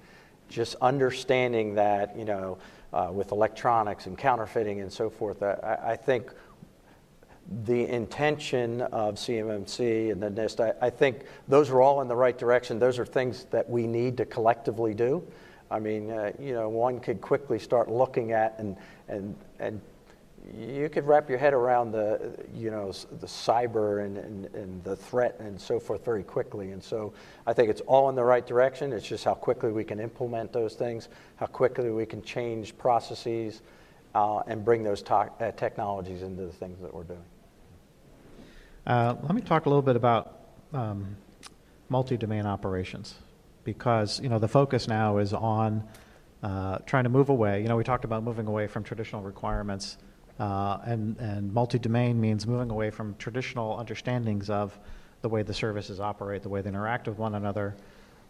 just 0.53 0.76
understanding 0.80 1.74
that, 1.74 2.16
you 2.16 2.24
know 2.24 2.59
uh, 2.92 3.09
with 3.12 3.32
electronics 3.32 4.07
and 4.07 4.16
counterfeiting 4.18 4.80
and 4.80 4.92
so 4.92 5.09
forth. 5.09 5.42
I, 5.42 5.78
I, 5.82 5.96
think 5.96 6.32
the 7.64 7.86
intention 7.86 8.82
of 8.82 9.14
CMMC 9.14 10.12
and 10.12 10.22
the 10.22 10.30
NIST, 10.30 10.61
I, 10.61 10.86
I, 10.86 10.90
think 10.90 11.24
those 11.48 11.70
are 11.70 11.80
all 11.80 12.03
in 12.03 12.09
the 12.09 12.16
right 12.16 12.36
direction. 12.36 12.78
Those 12.78 12.98
are 12.98 13.07
things 13.07 13.46
that 13.50 13.68
we 13.68 13.86
need 13.86 14.16
to 14.18 14.26
collectively 14.26 14.94
do. 14.94 15.26
I 15.70 15.78
mean, 15.78 16.11
uh, 16.11 16.32
you 16.38 16.53
know, 16.53 16.68
one 16.68 17.00
could 17.00 17.20
quickly 17.20 17.59
start 17.59 17.90
looking 17.90 18.32
at 18.32 18.57
and, 18.59 18.76
and, 19.09 19.34
and 19.59 19.80
you 20.59 20.88
could 20.88 21.07
wrap 21.07 21.28
your 21.28 21.38
head 21.38 21.55
around 21.55 21.93
the, 21.93 22.34
you 22.55 22.70
know, 22.70 22.90
the 23.20 23.26
cyber 23.26 24.05
and, 24.05 24.18
and, 24.18 24.47
and, 24.55 24.84
the 24.84 24.97
threat 24.97 25.36
and 25.38 25.61
so 25.61 25.78
forth 25.78 26.05
very 26.05 26.24
quickly. 26.24 26.72
And 26.72 26.82
so 26.82 27.12
I 27.47 27.53
think 27.53 27.70
it's 27.70 27.80
all 27.82 28.09
in 28.09 28.16
the 28.16 28.24
right 28.24 28.47
direction. 28.47 28.93
It's 28.93 29.07
just 29.07 29.24
how 29.24 29.34
quickly 29.34 29.70
we 29.70 29.84
can 29.84 30.01
implement 30.01 30.53
those 30.53 30.74
things, 30.74 31.09
how 31.36 31.47
quickly 31.47 31.90
we 31.90 32.07
can 32.07 32.22
change 32.22 32.76
processes 32.76 33.62
uh, 34.14 34.40
and 34.47 34.64
bring 34.64 34.82
those 34.82 35.03
to- 35.03 35.30
uh, 35.40 35.53
technologies 35.53 36.22
into 36.22 36.43
the 36.43 36.53
things 36.53 36.80
that 36.80 36.93
we're 36.93 37.05
doing. 37.05 37.24
Uh, 38.86 39.14
let 39.22 39.34
me 39.34 39.43
talk 39.43 39.66
a 39.66 39.68
little 39.68 39.82
bit 39.82 39.97
about 39.97 40.40
um, 40.72 41.16
multi-domain 41.88 42.47
operations 42.47 43.14
because, 43.62 44.20
you 44.20 44.28
know, 44.28 44.40
the 44.40 44.49
focus 44.49 44.88
now 44.88 45.18
is 45.18 45.32
on 45.32 45.84
uh, 46.43 46.78
trying 46.78 47.05
to 47.05 47.11
move 47.11 47.28
away. 47.28 47.62
You 47.62 47.68
know, 47.68 47.76
we 47.76 47.84
talked 47.84 48.05
about 48.05 48.24
moving 48.24 48.49
away 48.49 48.66
from 48.66 48.82
traditional 48.82 49.22
requirements 49.22 49.99
uh, 50.43 50.80
and, 50.84 51.16
and 51.18 51.55
multi-domain 51.55 52.20
means 52.20 52.49
moving 52.49 52.68
away 52.68 52.90
from 52.90 53.14
traditional 53.14 53.78
understandings 53.78 54.51
of 54.51 54.76
the 55.20 55.28
way 55.28 55.45
the 55.45 55.55
services 55.55 56.01
operate, 56.01 56.43
the 56.43 56.49
way 56.49 56.61
they 56.61 56.68
interact 56.68 57.07
with 57.07 57.16
one 57.16 57.36
another, 57.36 57.76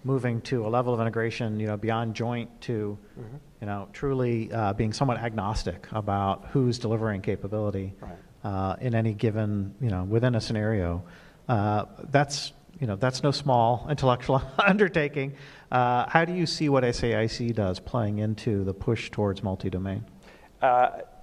moving 0.04 0.42
to 0.42 0.66
a 0.66 0.68
level 0.68 0.92
of 0.92 1.00
integration, 1.00 1.58
you 1.58 1.66
know, 1.66 1.78
beyond 1.78 2.14
joint 2.14 2.50
to, 2.60 2.98
mm-hmm. 3.18 3.36
you 3.62 3.66
know, 3.66 3.88
truly 3.94 4.52
uh, 4.52 4.74
being 4.74 4.92
somewhat 4.92 5.16
agnostic 5.20 5.86
about 5.92 6.48
who's 6.50 6.78
delivering 6.78 7.22
capability 7.22 7.94
right. 8.02 8.18
uh, 8.44 8.76
in 8.82 8.94
any 8.94 9.14
given, 9.14 9.74
you 9.80 9.88
know, 9.88 10.04
within 10.04 10.34
a 10.34 10.40
scenario. 10.40 11.02
Uh, 11.48 11.86
that's, 12.10 12.52
you 12.78 12.86
know, 12.86 12.96
that's 12.96 13.22
no 13.22 13.30
small 13.30 13.86
intellectual 13.90 14.42
undertaking. 14.58 15.32
Uh, 15.70 16.04
how 16.10 16.26
do 16.26 16.34
you 16.34 16.44
see 16.44 16.68
what 16.68 16.84
SAIC 16.84 17.54
does 17.54 17.80
playing 17.80 18.18
into 18.18 18.64
the 18.64 18.74
push 18.74 19.10
towards 19.10 19.42
multi-domain? 19.42 20.04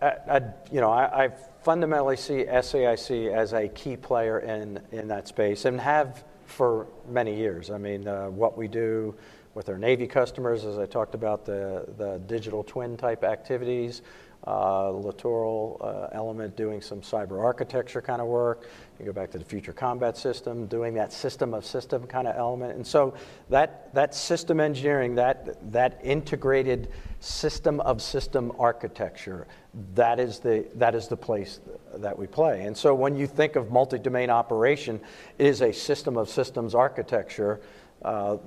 I, 0.01 0.41
you 0.71 0.79
know, 0.79 0.91
I, 0.91 1.25
I, 1.25 1.29
fundamentally 1.61 2.15
see 2.15 2.45
SAIC 2.45 3.33
as 3.33 3.51
a 3.51 3.67
key 3.67 3.97
player 3.97 4.39
in, 4.39 4.79
in 4.93 5.09
that 5.09 5.27
space 5.27 5.65
and 5.65 5.79
have 5.79 6.23
for 6.45 6.87
many 7.09 7.35
years. 7.35 7.69
I 7.69 7.77
mean, 7.77 8.07
uh, 8.07 8.29
what 8.29 8.57
we 8.57 8.69
do 8.69 9.13
with 9.55 9.67
our 9.67 9.77
Navy 9.77 10.07
customers, 10.07 10.63
as 10.63 10.79
I 10.79 10.85
talked 10.85 11.15
about, 11.15 11.45
the, 11.45 11.85
the 11.97 12.21
digital 12.27 12.63
twin 12.63 12.95
type 12.95 13.25
activities, 13.25 14.01
uh, 14.47 14.89
littoral 14.91 15.81
uh, 15.81 16.15
element 16.15 16.55
doing 16.55 16.81
some 16.81 17.01
cyber 17.01 17.43
architecture 17.43 18.01
kind 18.01 18.21
of 18.21 18.27
work. 18.27 18.69
You 18.99 19.05
go 19.05 19.11
back 19.11 19.31
to 19.31 19.37
the 19.37 19.43
future 19.43 19.73
combat 19.73 20.15
system, 20.17 20.65
doing 20.67 20.93
that 20.93 21.11
system 21.11 21.53
of 21.53 21.65
system 21.65 22.07
kind 22.07 22.25
of 22.25 22.37
element. 22.37 22.75
And 22.75 22.87
so 22.87 23.15
that, 23.49 23.93
that 23.93 24.15
system 24.15 24.61
engineering, 24.61 25.15
that, 25.15 25.71
that 25.73 25.99
integrated 26.03 26.89
system 27.20 27.80
of 27.82 28.01
system 28.01 28.51
architecture, 28.57 29.47
that 29.95 30.20
is, 30.20 30.39
the, 30.39 30.65
that 30.76 30.95
is 30.95 31.07
the 31.07 31.17
place 31.17 31.59
that 31.95 32.17
we 32.17 32.28
play. 32.28 32.63
And 32.63 32.76
so 32.76 32.95
when 32.95 33.15
you 33.15 33.28
think 33.28 33.55
of 33.55 33.72
multi 33.72 33.99
domain 33.99 34.30
operation, 34.30 34.99
it 35.38 35.45
is 35.45 35.61
a 35.61 35.72
system 35.72 36.17
of 36.17 36.30
systems 36.30 36.76
architecture. 36.76 37.61
Uh, 38.01 38.38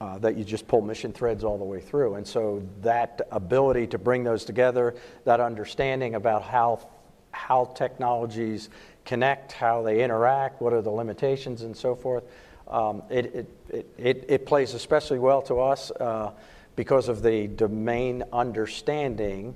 uh, 0.00 0.16
that 0.18 0.36
you 0.36 0.44
just 0.44 0.68
pull 0.68 0.80
mission 0.80 1.12
threads 1.12 1.42
all 1.42 1.58
the 1.58 1.64
way 1.64 1.80
through. 1.80 2.14
And 2.14 2.24
so 2.24 2.62
that 2.82 3.20
ability 3.32 3.88
to 3.88 3.98
bring 3.98 4.22
those 4.22 4.44
together, 4.44 4.94
that 5.24 5.40
understanding 5.40 6.14
about 6.14 6.44
how, 6.44 6.88
how 7.32 7.64
technologies 7.64 8.68
connect, 9.04 9.50
how 9.50 9.82
they 9.82 10.04
interact, 10.04 10.60
what 10.60 10.72
are 10.72 10.82
the 10.82 10.90
limitations, 10.90 11.62
and 11.62 11.76
so 11.76 11.96
forth. 11.96 12.22
Um, 12.68 13.02
it, 13.10 13.48
it, 13.70 13.86
it, 13.98 14.24
it, 14.28 14.46
plays 14.46 14.74
especially 14.74 15.18
well 15.18 15.40
to 15.42 15.58
us 15.58 15.90
uh, 15.90 16.32
because 16.78 17.08
of 17.08 17.22
the 17.22 17.48
domain 17.48 18.22
understanding, 18.32 19.52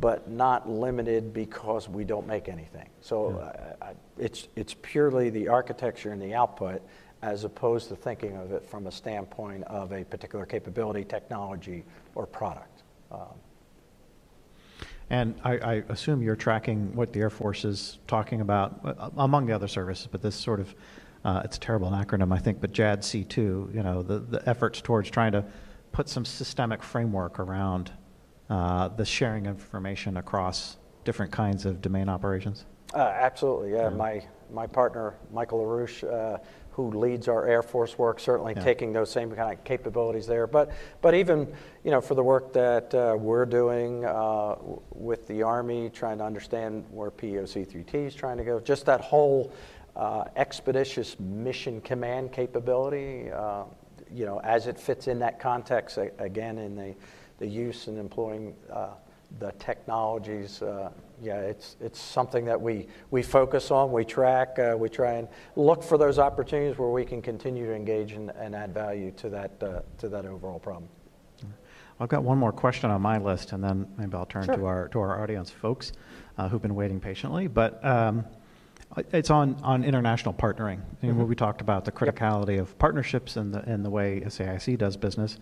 but 0.00 0.30
not 0.30 0.66
limited 0.66 1.34
because 1.34 1.90
we 1.90 2.04
don't 2.04 2.26
make 2.26 2.48
anything. 2.48 2.88
So 3.02 3.36
uh, 3.36 3.84
I- 3.84 3.92
it's, 4.16 4.48
it's 4.56 4.74
purely 4.80 5.28
the 5.28 5.46
architecture 5.46 6.10
and 6.12 6.22
the 6.22 6.32
output 6.32 6.80
as 7.20 7.44
opposed 7.44 7.90
to 7.90 7.96
thinking 7.96 8.38
of 8.38 8.50
it 8.50 8.64
from 8.64 8.86
a 8.86 8.90
standpoint 8.90 9.62
of 9.64 9.92
a 9.92 10.04
particular 10.04 10.46
capability, 10.46 11.04
technology, 11.04 11.84
or 12.14 12.24
product. 12.26 12.82
Um, 13.12 13.26
And 15.10 15.34
I, 15.44 15.52
I 15.58 15.74
assume 15.90 16.22
you're 16.22 16.34
tracking 16.34 16.94
what 16.96 17.12
the 17.12 17.20
Air 17.20 17.28
Force 17.28 17.66
is 17.66 17.98
talking 18.06 18.40
about, 18.40 18.80
uh, 18.86 19.10
among 19.18 19.44
the 19.44 19.52
other 19.52 19.68
services, 19.68 20.08
but 20.10 20.22
this 20.22 20.34
sort 20.34 20.60
of, 20.60 20.74
uh, 21.26 21.42
it's 21.44 21.58
a 21.58 21.60
terrible 21.60 21.90
acronym, 21.90 22.32
I 22.32 22.38
think, 22.38 22.62
but 22.62 22.72
JADC2, 22.72 23.36
you 23.36 23.82
know, 23.82 24.02
the, 24.02 24.20
the 24.20 24.48
efforts 24.48 24.80
towards 24.80 25.10
trying 25.10 25.32
to 25.32 25.44
put 25.94 26.08
some 26.08 26.24
systemic 26.24 26.82
framework 26.82 27.38
around 27.38 27.92
uh, 28.50 28.88
the 28.88 29.04
sharing 29.04 29.46
of 29.46 29.54
information 29.54 30.16
across 30.16 30.76
different 31.04 31.30
kinds 31.30 31.64
of 31.64 31.80
domain 31.80 32.08
operations. 32.08 32.66
Uh, 32.92 32.98
absolutely, 32.98 33.72
yeah. 33.72 33.88
My, 33.88 34.22
my 34.52 34.66
partner, 34.66 35.14
Michael 35.32 35.60
LaRouche, 35.60 36.02
uh, 36.04 36.38
who 36.72 36.90
leads 36.90 37.28
our 37.28 37.46
Air 37.46 37.62
Force 37.62 37.96
work, 37.96 38.18
certainly 38.18 38.54
Yeah. 38.56 38.62
taking 38.64 38.92
those 38.92 39.08
same 39.08 39.30
kind 39.30 39.56
of 39.56 39.62
capabilities 39.64 40.26
there. 40.26 40.48
But, 40.48 40.72
but 41.00 41.14
even, 41.14 41.46
you 41.84 41.92
know, 41.92 42.00
for 42.00 42.16
the 42.16 42.24
work 42.24 42.52
that 42.54 42.92
uh, 42.92 43.16
we're 43.16 43.46
doing 43.46 44.04
uh, 44.04 44.56
w- 44.56 44.82
with 44.90 45.28
the 45.28 45.44
Army, 45.44 45.90
trying 45.90 46.18
to 46.18 46.24
understand 46.24 46.84
where 46.90 47.12
PEO 47.12 47.44
C3T 47.44 47.94
is 47.94 48.14
trying 48.16 48.38
to 48.38 48.44
go, 48.44 48.58
just 48.58 48.84
that 48.86 49.00
whole 49.00 49.52
uh, 49.94 50.24
expeditious 50.34 51.18
mission 51.20 51.80
command 51.82 52.32
capability, 52.32 53.30
uh, 53.30 53.62
you 54.14 54.24
know, 54.24 54.40
as 54.44 54.66
it 54.66 54.78
fits 54.78 55.08
in 55.08 55.18
that 55.18 55.40
context, 55.40 55.98
again, 56.18 56.58
in 56.58 56.76
the, 56.76 56.94
the 57.38 57.46
use 57.46 57.88
and 57.88 57.98
employing 57.98 58.54
uh, 58.72 58.90
the 59.40 59.50
technologies, 59.58 60.62
uh, 60.62 60.90
yeah, 61.20 61.40
it's, 61.40 61.76
it's 61.80 62.00
something 62.00 62.44
that 62.44 62.60
we, 62.60 62.86
we 63.10 63.22
focus 63.22 63.70
on, 63.72 63.90
we 63.90 64.04
track, 64.04 64.58
uh, 64.58 64.76
we 64.78 64.88
try 64.88 65.14
and 65.14 65.26
look 65.56 65.82
for 65.82 65.98
those 65.98 66.20
opportunities 66.20 66.78
where 66.78 66.90
we 66.90 67.04
can 67.04 67.20
continue 67.20 67.66
to 67.66 67.74
engage 67.74 68.12
and, 68.12 68.30
and 68.30 68.54
add 68.54 68.72
value 68.72 69.10
to 69.12 69.28
that, 69.28 69.50
uh, 69.62 69.80
to 69.98 70.08
that 70.08 70.24
overall 70.24 70.60
problem. 70.60 70.88
I've 72.00 72.08
got 72.08 72.24
one 72.24 72.38
more 72.38 72.52
question 72.52 72.90
on 72.90 73.00
my 73.00 73.18
list, 73.18 73.52
and 73.52 73.62
then 73.62 73.86
maybe 73.96 74.14
I'll 74.14 74.26
turn 74.26 74.46
to 74.48 74.64
our 74.66 74.88
to 74.88 74.98
our 74.98 75.22
audience 75.22 75.48
folks 75.48 75.92
uh, 76.36 76.48
who've 76.48 76.60
been 76.60 76.74
waiting 76.74 76.98
patiently. 76.98 77.46
But 77.46 77.84
um, 77.84 78.24
it's 79.12 79.30
on 79.30 79.56
on 79.62 79.84
international 79.84 80.34
partnering. 80.34 80.80
And 81.02 81.12
Mm-hmm. 81.12 81.26
We 81.26 81.34
talked 81.34 81.60
about 81.60 81.84
the 81.84 81.92
criticality 81.92 82.58
of 82.60 82.76
partnerships 82.78 83.36
and 83.36 83.52
the 83.52 83.60
and 83.68 83.84
the 83.84 83.90
way 83.90 84.20
SAIC 84.20 84.78
does 84.78 84.96
business. 84.96 85.38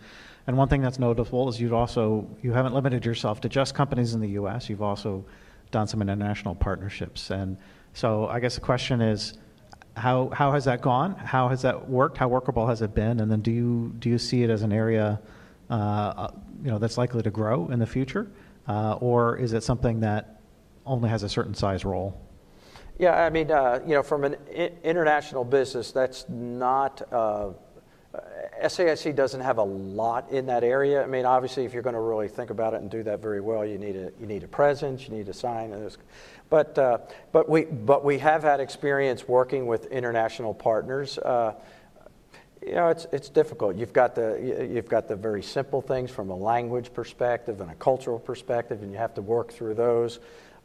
And 0.47 0.57
one 0.57 0.69
thing 0.69 0.83
that's 0.83 0.99
notable 0.99 1.49
is 1.49 1.61
you've 1.61 1.73
also 1.73 2.29
you 2.43 2.53
haven't 2.53 2.75
limited 2.75 3.05
yourself 3.05 3.41
to 3.43 3.49
just 3.49 3.75
companies 3.75 4.15
in 4.15 4.21
the 4.21 4.31
U.S. 4.31 4.69
You've 4.69 4.83
also 4.83 5.25
done 5.71 5.87
some 5.87 6.03
international 6.03 6.55
partnerships. 6.55 7.31
And 7.31 7.57
so 7.95 8.27
I 8.29 8.41
guess 8.41 8.55
the 8.55 8.61
question 8.61 9.01
is. 9.01 9.35
How, 9.95 10.31
how 10.31 10.53
has 10.53 10.65
that 10.65 10.81
gone? 10.81 11.17
How 11.17 11.49
has 11.49 11.61
that 11.61 11.87
worked? 11.87 12.17
How 12.17 12.27
workable 12.27 12.67
has 12.67 12.81
it 12.81 12.95
been? 12.95 13.21
And 13.21 13.31
then 13.31 13.43
do 13.43 13.51
you, 13.51 13.93
do 13.99 14.09
you 14.09 14.17
see 14.17 14.43
it 14.43 14.49
as 14.49 14.63
an 14.63 14.73
area 14.73 15.21
uh, 15.73 15.75
uh, 15.75 16.31
you 16.63 16.71
know, 16.71 16.79
that's 16.79 16.99
likely 16.99 17.23
to 17.23 17.31
grow 17.31 17.69
in 17.71 17.79
the 17.79 17.87
future? 17.87 18.31
Uh, 18.69 18.95
or 19.01 19.37
is 19.37 19.53
it 19.53 19.63
something 19.63 20.01
that 20.01 20.41
only 20.85 21.09
has 21.09 21.23
a 21.23 21.29
certain 21.29 21.55
size 21.55 21.85
role? 21.85 22.21
Yeah, 22.99 23.15
I 23.15 23.31
mean, 23.31 23.51
uh, 23.51 23.81
you 23.87 23.95
know, 23.95 24.03
from 24.03 24.25
an 24.25 24.37
international 24.85 25.45
business, 25.45 25.93
that's 25.93 26.29
not. 26.29 27.03
Uh, 27.13 27.51
SAIC 28.63 29.17
doesn't 29.17 29.41
have 29.41 29.57
a 29.57 29.63
lot 29.63 30.31
in 30.31 30.47
that 30.47 30.63
area. 30.63 31.03
I 31.03 31.07
mean, 31.07 31.25
obviously, 31.25 31.65
if 31.65 31.73
you're 31.73 31.83
going 31.83 31.95
to 31.95 32.01
really 32.01 32.29
think 32.29 32.51
about 32.51 32.75
it 32.75 32.83
and 32.83 32.91
do 32.91 33.03
that 33.05 33.21
very 33.21 33.41
well, 33.41 33.65
you 33.65 33.79
need 33.79 33.97
a 33.97 34.13
you 34.21 34.27
need 34.27 34.45
a 34.45 34.49
presence, 34.49 35.09
you 35.09 35.15
need 35.17 35.29
a 35.29 35.33
sign. 35.33 35.73
and 35.73 35.97
But 36.51 36.77
uh, 36.79 36.99
but 37.33 37.49
we 37.49 37.65
but 37.65 38.05
we 38.05 38.19
have 38.19 38.43
had 38.43 38.61
experience 38.61 39.27
working 39.27 39.67
with 39.67 39.87
international 39.87 40.53
partners. 40.53 41.17
Uh, 41.19 41.55
you 42.65 42.75
know, 42.77 42.89
it's, 42.89 43.09
it's 43.11 43.29
difficult. 43.29 43.75
You've 43.75 43.93
got, 43.93 44.15
the, 44.15 44.39
you- 44.41 44.77
you've 44.77 44.89
got 44.89 45.09
the 45.09 45.17
very 45.17 45.43
simple 45.43 45.81
things 45.81 46.13
from 46.13 46.31
a 46.31 46.37
language 46.37 46.93
perspective 46.95 47.61
and 47.61 47.69
a 47.69 47.75
cultural 47.75 48.21
perspective, 48.21 48.83
and 48.85 48.93
you 48.93 48.99
have 48.99 49.15
to 49.15 49.21
work 49.23 49.51
through 49.53 49.75
those. 49.75 50.21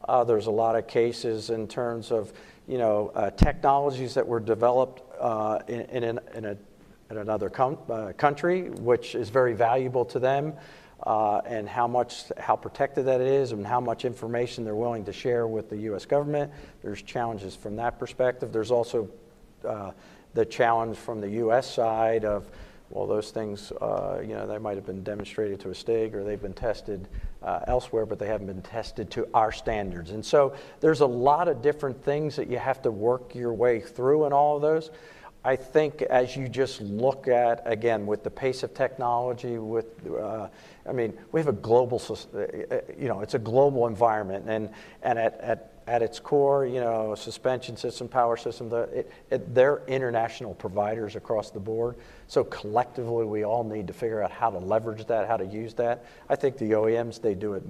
Uh, 0.06 0.24
there's 0.24 0.46
a 0.46 0.50
lot 0.50 0.76
of 0.76 0.86
cases 0.86 1.50
in 1.50 1.66
terms 1.66 2.10
of, 2.10 2.32
you 2.66 2.78
know, 2.78 3.10
uh, 3.14 3.30
technologies 3.30 4.14
that 4.14 4.26
were 4.26 4.40
developed 4.40 5.02
uh, 5.20 5.58
in, 5.68 5.80
in, 5.80 6.20
in, 6.34 6.44
a, 6.44 6.56
in 7.10 7.16
another 7.16 7.50
uh, 7.60 8.12
country, 8.16 8.70
which 8.70 9.14
is 9.14 9.28
very 9.28 9.54
valuable 9.54 10.04
to 10.04 10.18
them, 10.18 10.52
uh, 11.04 11.38
and 11.46 11.68
how 11.68 11.86
much, 11.86 12.24
how 12.38 12.56
protected 12.56 13.06
that 13.06 13.20
is, 13.20 13.52
and 13.52 13.66
how 13.66 13.80
much 13.80 14.04
information 14.04 14.64
they're 14.64 14.74
willing 14.74 15.04
to 15.04 15.12
share 15.12 15.46
with 15.46 15.68
the 15.70 15.76
U.S. 15.78 16.04
government. 16.06 16.52
There's 16.82 17.02
challenges 17.02 17.54
from 17.54 17.76
that 17.76 17.98
perspective. 17.98 18.52
There's 18.52 18.70
also 18.70 19.08
uh, 19.66 19.92
the 20.34 20.44
challenge 20.44 20.96
from 20.96 21.20
the 21.20 21.30
U.S. 21.30 21.72
side 21.72 22.24
of, 22.24 22.48
well, 22.90 23.06
those 23.06 23.30
things, 23.30 23.70
uh, 23.80 24.20
you 24.22 24.34
know, 24.34 24.46
they 24.46 24.58
might 24.58 24.76
have 24.76 24.86
been 24.86 25.02
demonstrated 25.02 25.60
to 25.60 25.70
a 25.70 25.74
STIG 25.74 26.14
or 26.14 26.24
they've 26.24 26.40
been 26.40 26.54
tested 26.54 27.06
uh, 27.42 27.60
elsewhere, 27.66 28.06
but 28.06 28.18
they 28.18 28.26
haven't 28.26 28.46
been 28.46 28.62
tested 28.62 29.10
to 29.10 29.28
our 29.34 29.52
standards. 29.52 30.10
And 30.12 30.24
so 30.24 30.54
there's 30.80 31.00
a 31.00 31.06
lot 31.06 31.48
of 31.48 31.60
different 31.60 32.02
things 32.02 32.36
that 32.36 32.48
you 32.48 32.58
have 32.58 32.80
to 32.82 32.90
work 32.90 33.34
your 33.34 33.52
way 33.52 33.80
through 33.80 34.24
in 34.24 34.32
all 34.32 34.56
of 34.56 34.62
those. 34.62 34.90
I 35.44 35.56
think 35.56 36.02
as 36.02 36.36
you 36.36 36.48
just 36.48 36.80
look 36.80 37.28
at, 37.28 37.62
again, 37.64 38.06
with 38.06 38.24
the 38.24 38.30
pace 38.30 38.62
of 38.62 38.74
technology, 38.74 39.58
with, 39.58 39.86
uh, 40.06 40.48
I 40.86 40.92
mean, 40.92 41.16
we 41.30 41.40
have 41.40 41.48
a 41.48 41.52
global, 41.52 42.02
uh, 42.10 42.38
uh, 42.38 42.80
you 42.98 43.08
know, 43.08 43.20
it's 43.20 43.34
a 43.34 43.38
global 43.38 43.86
environment, 43.86 44.46
and, 44.48 44.70
and 45.02 45.18
at, 45.18 45.40
at, 45.40 45.72
at 45.88 46.02
its 46.02 46.20
core, 46.20 46.66
you 46.66 46.80
know, 46.80 47.14
suspension 47.14 47.74
system, 47.74 48.08
power 48.08 48.36
system, 48.36 48.68
the, 48.68 48.82
it, 48.82 49.12
it, 49.30 49.54
they're 49.54 49.80
international 49.86 50.52
providers 50.54 51.16
across 51.16 51.50
the 51.50 51.58
board. 51.58 51.96
So 52.26 52.44
collectively, 52.44 53.24
we 53.24 53.44
all 53.44 53.64
need 53.64 53.86
to 53.86 53.94
figure 53.94 54.22
out 54.22 54.30
how 54.30 54.50
to 54.50 54.58
leverage 54.58 55.06
that, 55.06 55.26
how 55.26 55.38
to 55.38 55.46
use 55.46 55.72
that. 55.74 56.04
I 56.28 56.36
think 56.36 56.58
the 56.58 56.72
OEMs, 56.72 57.22
they 57.22 57.34
do 57.34 57.54
it, 57.54 57.62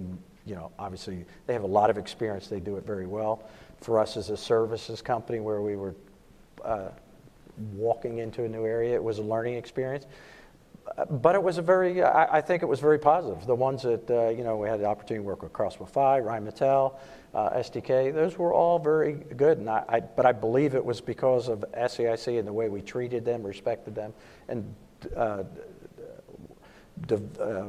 you 0.44 0.56
know, 0.56 0.72
obviously, 0.80 1.24
they 1.46 1.52
have 1.52 1.62
a 1.62 1.68
lot 1.68 1.90
of 1.90 1.96
experience, 1.96 2.48
they 2.48 2.58
do 2.58 2.76
it 2.76 2.84
very 2.84 3.06
well. 3.06 3.48
For 3.80 4.00
us 4.00 4.16
as 4.16 4.30
a 4.30 4.36
services 4.36 5.00
company 5.00 5.38
where 5.38 5.62
we 5.62 5.76
were, 5.76 5.94
uh, 6.64 6.88
walking 7.74 8.18
into 8.18 8.44
a 8.44 8.48
new 8.48 8.64
area. 8.64 8.94
It 8.94 9.02
was 9.02 9.18
a 9.18 9.22
learning 9.22 9.54
experience. 9.54 10.06
But 11.10 11.34
it 11.34 11.42
was 11.42 11.58
a 11.58 11.62
very, 11.62 12.02
I, 12.02 12.38
I 12.38 12.40
think 12.40 12.62
it 12.62 12.66
was 12.66 12.80
very 12.80 12.98
positive. 12.98 13.46
The 13.46 13.54
ones 13.54 13.82
that, 13.82 14.10
uh, 14.10 14.28
you 14.28 14.44
know, 14.44 14.56
we 14.56 14.68
had 14.68 14.80
the 14.80 14.86
opportunity 14.86 15.22
to 15.22 15.26
work 15.26 15.42
with 15.42 15.52
Krauss-Maffei, 15.52 16.22
Rheinmetall, 16.22 16.94
uh, 17.34 17.50
STK, 17.50 18.14
those 18.14 18.38
were 18.38 18.54
all 18.54 18.78
very 18.78 19.12
good. 19.12 19.58
And 19.58 19.68
I, 19.68 19.84
I, 19.88 20.00
but 20.00 20.24
I 20.24 20.32
believe 20.32 20.74
it 20.74 20.84
was 20.84 21.00
because 21.00 21.48
of 21.48 21.64
SAIC 21.72 22.38
and 22.38 22.46
the 22.46 22.52
way 22.52 22.68
we 22.68 22.80
treated 22.80 23.24
them, 23.24 23.42
respected 23.42 23.94
them, 23.94 24.12
and 24.48 24.74
uh, 25.16 25.44
de- 27.06 27.42
uh, 27.42 27.66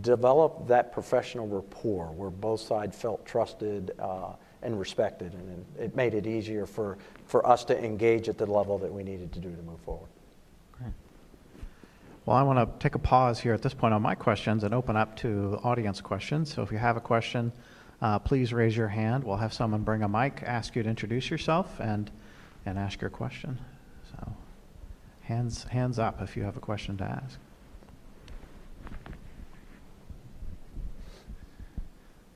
developed 0.00 0.68
that 0.68 0.92
professional 0.92 1.46
rapport 1.46 2.12
where 2.12 2.30
both 2.30 2.60
sides 2.60 2.96
felt 2.96 3.24
trusted 3.26 3.92
uh, 3.98 4.32
and 4.62 4.78
respected, 4.78 5.32
and 5.32 5.66
it 5.78 5.84
it 5.84 5.96
made 5.96 6.14
it 6.14 6.26
easier 6.26 6.66
for, 6.66 6.98
for 7.26 7.46
us 7.46 7.64
to 7.64 7.84
engage 7.84 8.28
at 8.28 8.38
the 8.38 8.46
level 8.46 8.78
that 8.78 8.92
we 8.92 9.02
needed 9.02 9.32
to 9.32 9.40
do 9.40 9.54
to 9.54 9.62
move 9.62 9.80
forward. 9.80 10.08
Well, 12.26 12.36
I 12.36 12.42
want 12.42 12.58
to 12.58 12.82
take 12.82 12.96
a 12.96 12.98
pause 12.98 13.38
here 13.38 13.54
at 13.54 13.62
this 13.62 13.72
point 13.72 13.94
on 13.94 14.02
my 14.02 14.16
questions 14.16 14.64
and 14.64 14.74
open 14.74 14.96
up 14.96 15.14
to 15.18 15.60
audience 15.62 16.00
questions. 16.00 16.52
So 16.52 16.62
if 16.62 16.72
you 16.72 16.78
have 16.78 16.96
a 16.96 17.00
question, 17.00 17.52
uh, 18.02 18.18
please 18.18 18.52
raise 18.52 18.76
your 18.76 18.88
hand. 18.88 19.22
We'll 19.22 19.36
have 19.36 19.52
someone 19.52 19.82
bring 19.82 20.02
a 20.02 20.08
mic, 20.08 20.42
ask 20.42 20.74
you 20.74 20.82
to 20.82 20.88
introduce 20.88 21.30
yourself, 21.30 21.78
and, 21.78 22.10
and 22.66 22.80
ask 22.80 23.00
your 23.00 23.10
question. 23.10 23.60
So 24.10 24.32
hands, 25.20 25.62
hands 25.64 26.00
up 26.00 26.20
if 26.20 26.36
you 26.36 26.42
have 26.42 26.56
a 26.56 26.60
question 26.60 26.96
to 26.96 27.04
ask. 27.04 27.38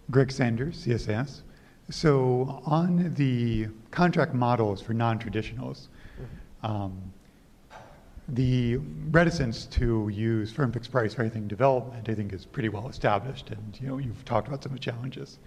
Greg 0.08 0.30
Sanders, 0.30 0.86
CSIS. 0.86 1.40
So 1.90 2.62
on 2.64 3.12
the 3.14 3.66
contract 3.90 4.34
models 4.34 4.80
for 4.80 4.94
non-traditionals, 4.94 5.88
um, 6.62 7.12
the 8.34 8.76
reticence 9.10 9.66
to 9.66 10.08
use 10.12 10.52
firm 10.52 10.72
fixed 10.72 10.92
price 10.92 11.14
for 11.14 11.22
anything 11.22 11.48
development, 11.48 12.08
I 12.08 12.14
think, 12.14 12.32
is 12.32 12.44
pretty 12.46 12.68
well 12.68 12.88
established, 12.88 13.50
and 13.50 13.78
you 13.80 13.88
know 13.88 13.98
you've 13.98 14.24
talked 14.24 14.48
about 14.48 14.62
some 14.62 14.72
of 14.72 14.78
the 14.78 14.82
challenges. 14.84 15.38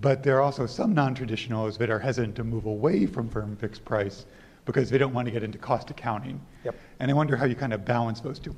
But 0.00 0.22
there 0.22 0.36
are 0.36 0.42
also 0.42 0.66
some 0.66 0.94
non-traditionals 0.94 1.78
that 1.78 1.90
are 1.90 1.98
hesitant 1.98 2.36
to 2.36 2.44
move 2.44 2.66
away 2.66 3.06
from 3.06 3.28
firm 3.28 3.56
fixed 3.56 3.84
price 3.84 4.26
because 4.66 4.90
they 4.90 4.98
don't 4.98 5.14
want 5.14 5.26
to 5.26 5.32
get 5.32 5.42
into 5.42 5.58
cost 5.58 5.90
accounting. 5.90 6.40
Yep. 6.64 6.74
And 7.00 7.10
I 7.10 7.14
wonder 7.14 7.36
how 7.36 7.46
you 7.46 7.54
kind 7.54 7.72
of 7.72 7.84
balance 7.84 8.20
those 8.20 8.38
two. 8.38 8.54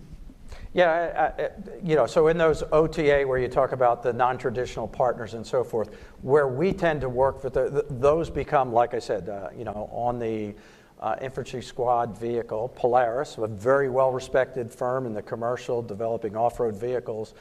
Yeah, 0.73 1.33
I- 1.39 1.43
I- 1.43 1.51
you 1.83 1.95
know, 1.95 2.07
so 2.07 2.29
in 2.29 2.39
those 2.39 2.65
OTA 2.73 3.25
where 3.25 3.39
you 3.39 3.49
talk 3.49 3.73
about 3.73 4.03
the 4.03 4.13
non-traditional 4.13 4.89
partners 4.89 5.35
and 5.35 5.47
so 5.47 5.63
forth, 5.63 5.91
where 6.23 6.49
we 6.49 6.73
tend 6.73 7.03
to 7.03 7.09
work 7.09 7.45
with, 7.45 7.53
the- 7.55 7.71
th- 7.71 7.85
those 7.91 8.31
become, 8.31 8.73
like 8.73 8.95
I 8.95 8.99
said, 8.99 9.29
uh, 9.29 9.51
you 9.57 9.65
know, 9.65 9.89
on 9.93 10.19
the 10.19 10.55
uh, 11.01 11.17
infantry 11.21 11.63
squad 11.63 12.19
vehicle, 12.19 12.73
Polaris, 12.75 13.39
a 13.39 13.47
very 13.47 13.89
well-respected 13.89 14.71
firm 14.71 15.07
in 15.07 15.15
the 15.15 15.23
commercial, 15.23 15.83
developing 15.83 16.37
off-road 16.37 16.77
vehicles, 16.77 17.35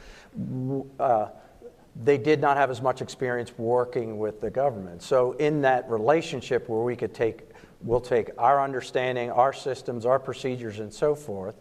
uh, 0.99 1.27
they 2.03 2.17
did 2.17 2.39
not 2.39 2.57
have 2.57 2.69
as 2.69 2.81
much 2.81 3.01
experience 3.01 3.51
working 3.57 4.19
with 4.19 4.39
the 4.41 4.49
government. 4.49 5.01
So 5.01 5.31
in 5.33 5.61
that 5.61 5.89
relationship 5.89 6.69
where 6.69 6.81
we 6.81 6.95
could 6.95 7.13
take, 7.13 7.41
we'll 7.81 7.99
take 8.01 8.29
our 8.37 8.63
understanding, 8.63 9.31
our 9.31 9.53
systems, 9.53 10.05
our 10.05 10.19
procedures, 10.19 10.79
and 10.79 10.93
so 10.93 11.15
forth, 11.15 11.55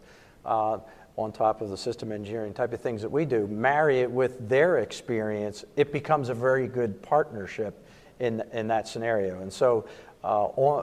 uh, 0.45 0.79
on 1.17 1.33
top 1.33 1.63
of 1.63 1.71
the 1.71 1.77
system 1.79 2.13
engineering 2.13 2.53
type 2.53 2.75
of 2.75 2.81
things 2.81 3.01
that 3.01 3.09
we 3.09 3.25
do, 3.25 3.47
marry 3.47 4.01
it 4.01 4.11
with 4.11 4.47
their 4.51 4.79
experience, 4.79 5.65
it 5.75 5.91
becomes 5.91 6.29
a 6.29 6.35
very 6.35 6.67
good 6.67 7.01
partnership 7.01 7.83
in, 8.19 8.43
in 8.53 8.69
that 8.69 8.87
scenario. 8.87 9.41
And 9.41 9.53
so, 9.53 9.87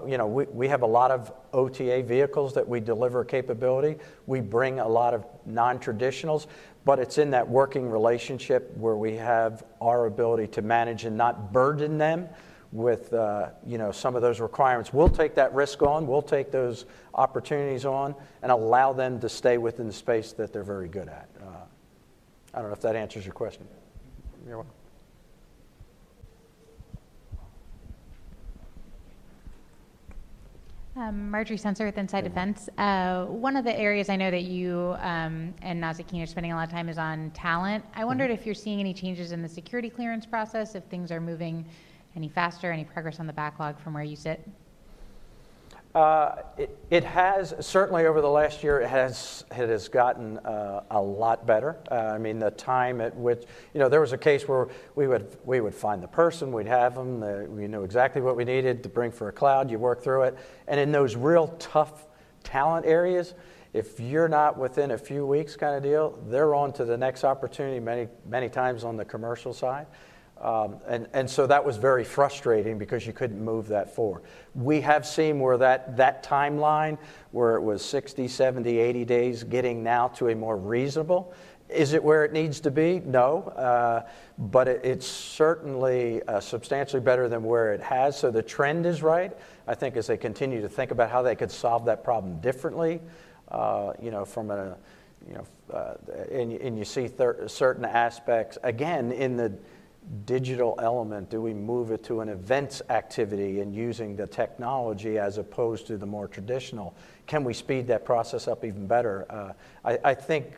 you 0.08 0.18
know, 0.18 0.28
we, 0.28 0.46
we 0.46 0.68
have 0.68 0.82
a 0.82 0.88
lot 0.88 1.12
of 1.12 1.32
OTA 1.54 2.04
vehicles 2.04 2.54
that 2.54 2.68
we 2.68 2.80
deliver 2.80 3.24
capability. 3.26 3.98
We 4.26 4.40
bring 4.42 4.80
a 4.80 4.88
lot 4.88 5.14
of 5.14 5.26
non-traditionals, 5.46 6.48
but 6.86 7.00
it's 7.00 7.18
in 7.18 7.32
that 7.32 7.48
working 7.48 7.90
relationship 7.90 8.76
where 8.78 8.96
we 8.96 9.16
have 9.16 9.64
our 9.82 10.06
ability 10.06 10.48
to 10.48 10.62
manage 10.62 11.06
and 11.06 11.18
not 11.18 11.52
burden 11.52 11.98
them 11.98 12.30
with 12.72 13.14
uh, 13.14 13.50
you 13.68 13.78
know 13.78 13.92
some 13.92 14.16
of 14.16 14.22
those 14.22 14.40
requirements. 14.40 14.92
We'll 14.92 15.08
take 15.08 15.36
that 15.36 15.54
risk 15.54 15.84
on. 15.84 16.08
We'll 16.08 16.24
take 16.24 16.52
those 16.52 16.86
opportunities 17.14 17.86
on 17.86 18.16
and 18.42 18.52
allow 18.52 18.94
them 18.94 19.20
to 19.20 19.30
stay 19.30 19.60
within 19.60 19.88
the 19.88 19.94
space 19.94 20.34
that 20.34 20.52
they're 20.52 20.64
very 20.64 20.88
good 20.88 21.08
at. 21.08 21.30
Uh, 21.40 21.46
I 22.54 22.60
don't 22.60 22.70
know 22.70 22.74
if 22.74 22.82
that 22.82 22.96
answers 22.96 23.26
your 23.26 23.34
question. 23.34 23.68
You're 24.48 24.58
welcome. 24.58 24.83
Um, 30.96 31.32
Marjorie 31.32 31.58
Censer 31.58 31.88
with 31.88 31.98
Inside 31.98 32.24
Defense. 32.24 32.70
Uh, 32.78 33.26
one 33.26 33.58
of 33.58 33.66
the 33.66 33.76
areas 33.76 34.10
I 34.10 34.16
know 34.16 34.30
that 34.30 34.44
you 34.44 34.96
um, 35.00 35.56
and 35.64 35.82
Nazzic 35.82 36.08
Keene 36.08 36.22
are 36.22 36.28
spending 36.28 36.52
a 36.52 36.56
lot 36.56 36.68
of 36.68 36.72
time 36.72 36.88
is 36.88 37.00
on 37.00 37.32
talent. 37.32 37.84
I 37.96 38.06
wondered 38.06 38.30
if 38.30 38.46
you're 38.46 38.54
seeing 38.54 38.80
any 38.80 38.94
changes 38.94 39.32
in 39.32 39.42
the 39.42 39.50
security 39.50 39.90
clearance 39.90 40.28
process, 40.28 40.76
if 40.76 40.84
things 40.86 41.12
are 41.12 41.20
moving 41.20 41.66
any 42.16 42.30
faster, 42.30 42.72
any 42.72 42.84
progress 42.84 43.20
on 43.20 43.26
the 43.26 43.34
backlog 43.34 43.80
from 43.80 43.96
where 43.96 44.04
you 44.04 44.16
sit. 44.16 44.48
Uh, 45.96 46.38
it, 46.58 46.76
it 46.90 47.04
has 47.04 47.54
certainly 47.60 48.08
over 48.08 48.20
the 48.20 48.30
last 48.30 48.64
year. 48.64 48.82
It 48.82 48.90
has 48.90 49.46
it 49.52 49.70
has 49.70 49.88
gotten 49.88 50.40
uh, 50.40 50.84
a 50.90 51.00
lot 51.00 51.46
better. 51.46 51.78
Uh, 51.92 51.96
I 51.96 52.18
mean, 52.18 52.40
the 52.40 52.50
time 52.50 53.00
at 53.00 53.16
which 53.16 53.44
you 53.76 53.80
know 53.80 53.90
there 53.90 54.02
was 54.02 54.12
a 54.12 54.18
case 54.18 54.48
where 54.48 54.70
we 54.96 55.08
would 55.08 55.38
we 55.46 55.62
would 55.62 55.76
find 55.76 56.02
the 56.02 56.08
person, 56.08 56.52
we'd 56.52 56.66
have 56.66 56.96
them, 56.96 57.20
the, 57.20 57.48
we 57.48 57.68
knew 57.68 57.84
exactly 57.84 58.24
what 58.24 58.36
we 58.36 58.44
needed 58.44 58.82
to 58.84 58.90
bring 58.90 59.12
for 59.12 59.30
a 59.30 59.32
cloud. 59.32 59.70
You 59.70 59.78
work 59.78 60.04
through 60.04 60.24
it, 60.24 60.38
and 60.68 60.80
in 60.80 60.92
those 60.92 61.16
real 61.16 61.50
tough 61.60 62.08
talent 62.44 62.88
areas, 62.88 63.36
if 63.74 64.00
you're 64.00 64.28
not 64.28 64.58
within 64.58 64.92
a 64.92 64.98
few 64.98 65.28
weeks, 65.28 65.56
kind 65.56 65.76
of 65.76 65.84
deal, 65.84 66.20
they're 66.28 66.56
on 66.56 66.74
to 66.74 66.86
the 66.86 66.98
next 66.98 67.24
opportunity. 67.24 67.80
Many 67.80 68.08
many 68.26 68.50
times 68.50 68.84
on 68.84 68.98
the 68.98 69.06
commercial 69.06 69.54
side. 69.54 69.86
Um, 70.44 70.76
and, 70.86 71.08
and 71.14 71.30
so 71.30 71.48
that 71.48 71.64
was 71.64 71.78
very 71.78 72.04
frustrating 72.04 72.78
because 72.78 73.08
you 73.08 73.14
couldn't 73.14 73.42
move 73.42 73.70
that 73.70 73.96
forward. 73.96 74.24
We 74.54 74.82
have 74.82 75.08
seen 75.08 75.40
where 75.40 75.58
that, 75.58 75.96
that 75.96 76.22
timeline, 76.22 76.98
where 77.32 77.56
it 77.56 77.62
was 77.62 77.84
60, 77.84 78.28
70, 78.28 78.78
80 78.78 79.06
days, 79.06 79.44
getting 79.46 79.84
now 79.84 80.10
to 80.10 80.28
a 80.28 80.36
more 80.36 80.58
reasonable. 80.58 81.34
Is 81.70 81.94
it 81.94 82.04
where 82.04 82.26
it 82.26 82.34
needs 82.34 82.60
to 82.62 82.72
be? 82.72 83.00
No. 83.06 83.44
Uh, 83.56 84.06
but 84.38 84.68
it, 84.68 84.82
it's 84.84 85.08
certainly 85.08 86.22
uh, 86.24 86.42
substantially 86.42 87.02
better 87.02 87.30
than 87.30 87.44
where 87.44 87.72
it 87.72 87.82
has. 87.82 88.20
So 88.20 88.30
the 88.30 88.44
trend 88.44 88.86
is 88.86 89.02
right. 89.02 89.32
I 89.66 89.76
think 89.76 89.96
as 89.96 90.08
they 90.08 90.18
continue 90.18 90.62
to 90.62 90.70
think 90.70 90.92
about 90.92 91.10
how 91.10 91.22
they 91.22 91.36
could 91.38 91.52
solve 91.52 91.86
that 91.86 92.04
problem 92.04 92.42
differently, 92.42 93.00
uh, 93.48 93.94
you 94.02 94.12
know, 94.12 94.26
from 94.26 94.52
a, 94.52 94.76
you 95.26 95.36
know, 95.36 95.46
uh, 95.74 95.94
and, 96.30 96.52
and 96.52 96.78
you 96.78 96.84
see 96.84 97.08
thir- 97.08 97.48
certain 97.48 97.86
aspects, 97.86 98.58
again, 98.62 99.14
in 99.14 99.38
the 99.38 99.54
digital 100.26 100.76
element? 100.82 101.30
Do 101.30 101.42
we 101.42 101.54
move 101.54 101.92
it 101.92 102.04
to 102.06 102.22
an 102.22 102.30
events 102.30 102.82
activity 102.90 103.62
and 103.62 103.74
using 103.74 104.16
the 104.16 104.28
technology 104.28 105.18
as 105.18 105.38
opposed 105.38 105.88
to 105.88 105.98
the 105.98 106.06
more 106.06 106.28
traditional? 106.28 106.96
Can 107.28 107.44
we 107.44 107.54
speed 107.54 107.88
that 107.88 108.06
process 108.06 108.48
up 108.48 108.66
even 108.66 108.88
better? 108.88 109.26
Uh, 109.30 109.54
I, 109.86 110.00
I, 110.04 110.14
think 110.14 110.54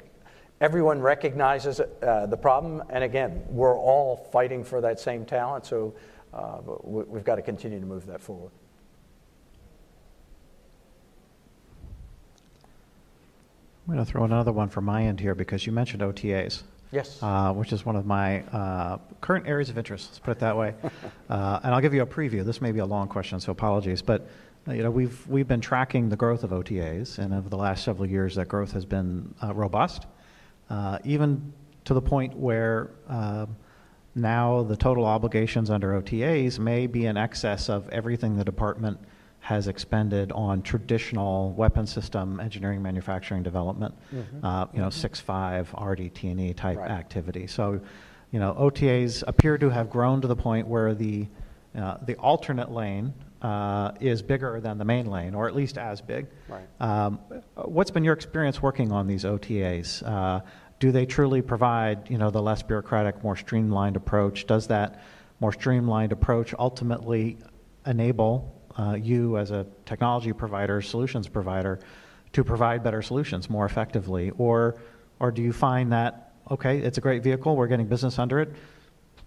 everyone 0.61 0.99
recognizes 0.99 1.79
uh, 1.79 2.25
the 2.25 2.37
problem, 2.37 2.83
and 2.89 3.03
again, 3.03 3.43
we're 3.49 3.77
all 3.77 4.29
fighting 4.31 4.63
for 4.63 4.81
that 4.81 4.99
same 4.99 5.25
talent, 5.25 5.65
so 5.65 5.93
uh, 6.33 6.57
we've 6.83 7.23
got 7.23 7.35
to 7.35 7.41
continue 7.41 7.79
to 7.79 7.85
move 7.85 8.05
that 8.07 8.21
forward. 8.21 8.51
I'm 13.87 13.93
going 13.93 14.03
to 14.03 14.11
throw 14.11 14.23
another 14.23 14.51
one 14.51 14.69
from 14.69 14.85
my 14.85 15.03
end 15.03 15.19
here 15.19 15.35
because 15.35 15.67
you 15.67 15.71
mentioned 15.71 16.01
OTAs. 16.01 16.63
Yes. 16.91 17.21
Uh, 17.21 17.53
which 17.53 17.73
is 17.73 17.85
one 17.85 17.95
of 17.95 18.05
my 18.05 18.41
uh, 18.43 18.97
current 19.21 19.47
areas 19.47 19.69
of 19.69 19.77
interest. 19.77 20.09
Let's 20.09 20.19
put 20.19 20.31
it 20.31 20.39
that 20.39 20.55
way. 20.55 20.73
uh, 21.29 21.59
and 21.63 21.73
I'll 21.73 21.81
give 21.81 21.93
you 21.93 22.01
a 22.01 22.07
preview. 22.07 22.45
This 22.45 22.61
may 22.61 22.71
be 22.71 22.79
a 22.79 22.85
long 22.85 23.07
question, 23.07 23.39
so 23.39 23.51
apologies. 23.51 24.01
But 24.01 24.27
uh, 24.67 24.73
you 24.73 24.83
know, 24.83 24.91
we've 24.91 25.27
we've 25.27 25.47
been 25.47 25.61
tracking 25.61 26.09
the 26.09 26.15
growth 26.15 26.43
of 26.43 26.51
OTAs, 26.51 27.19
and 27.19 27.33
over 27.33 27.49
the 27.49 27.57
last 27.57 27.83
several 27.83 28.07
years, 28.07 28.35
that 28.35 28.47
growth 28.47 28.71
has 28.71 28.85
been 28.85 29.33
uh, 29.43 29.53
robust, 29.53 30.05
uh, 30.69 30.99
even 31.03 31.53
to 31.85 31.93
the 31.93 32.01
point 32.01 32.35
where. 32.35 32.91
Um, 33.07 33.55
now 34.17 34.63
the 34.63 34.77
total 34.77 35.03
obligations 35.03 35.69
under 35.69 36.01
OTAs 36.01 36.57
may 36.57 36.87
be 36.87 37.05
in 37.05 37.17
excess 37.17 37.67
of 37.67 37.89
everything 37.89 38.37
the 38.37 38.45
department 38.45 38.97
has 39.45 39.67
expended 39.67 40.31
on 40.31 40.59
traditional 40.63 41.51
weapon 41.51 41.85
system 41.85 42.39
engineering, 42.39 42.81
manufacturing, 42.81 43.43
development, 43.43 43.93
mm-hmm. 44.11 44.43
uh, 44.43 44.65
you 44.73 44.79
know, 44.79 44.89
six 44.89 45.19
five 45.19 45.69
RDT&E 45.69 46.55
type 46.55 46.79
right. 46.79 46.89
activity. 46.89 47.45
So, 47.45 47.79
you 48.31 48.39
know, 48.39 48.55
OTAs 48.55 49.23
appear 49.27 49.59
to 49.59 49.69
have 49.69 49.91
grown 49.91 50.21
to 50.21 50.27
the 50.27 50.35
point 50.35 50.67
where 50.67 50.95
the 50.95 51.27
uh, 51.77 51.97
the 52.07 52.15
alternate 52.15 52.71
lane 52.71 53.13
uh, 53.43 53.91
is 53.99 54.23
bigger 54.23 54.59
than 54.59 54.79
the 54.79 54.85
main 54.85 55.05
lane, 55.05 55.35
or 55.35 55.47
at 55.47 55.55
least 55.55 55.77
as 55.77 56.01
big. 56.01 56.25
Right. 56.49 56.65
Um, 56.79 57.19
what's 57.53 57.91
been 57.91 58.03
your 58.03 58.15
experience 58.15 58.63
working 58.63 58.91
on 58.91 59.05
these 59.05 59.25
OTAs? 59.25 60.01
Uh, 60.01 60.41
do 60.79 60.91
they 60.91 61.05
truly 61.05 61.43
provide, 61.43 62.09
you 62.09 62.17
know, 62.17 62.31
the 62.31 62.41
less 62.41 62.63
bureaucratic, 62.63 63.23
more 63.23 63.35
streamlined 63.35 63.95
approach? 63.95 64.47
Does 64.47 64.67
that 64.67 65.03
more 65.39 65.53
streamlined 65.53 66.13
approach 66.13 66.55
ultimately 66.57 67.37
enable 67.85 68.54
uh, 68.77 68.93
you 68.93 69.37
as 69.37 69.51
a 69.51 69.65
technology 69.85 70.33
provider, 70.33 70.81
solutions 70.81 71.27
provider, 71.27 71.79
to 72.33 72.43
provide 72.43 72.83
better 72.83 73.01
solutions 73.01 73.49
more 73.49 73.65
effectively? 73.65 74.31
Or, 74.37 74.75
or 75.19 75.31
do 75.31 75.41
you 75.41 75.53
find 75.53 75.91
that, 75.91 76.33
okay, 76.51 76.79
it's 76.79 76.97
a 76.97 77.01
great 77.01 77.23
vehicle, 77.23 77.55
we're 77.55 77.67
getting 77.67 77.87
business 77.87 78.19
under 78.19 78.39
it, 78.39 78.53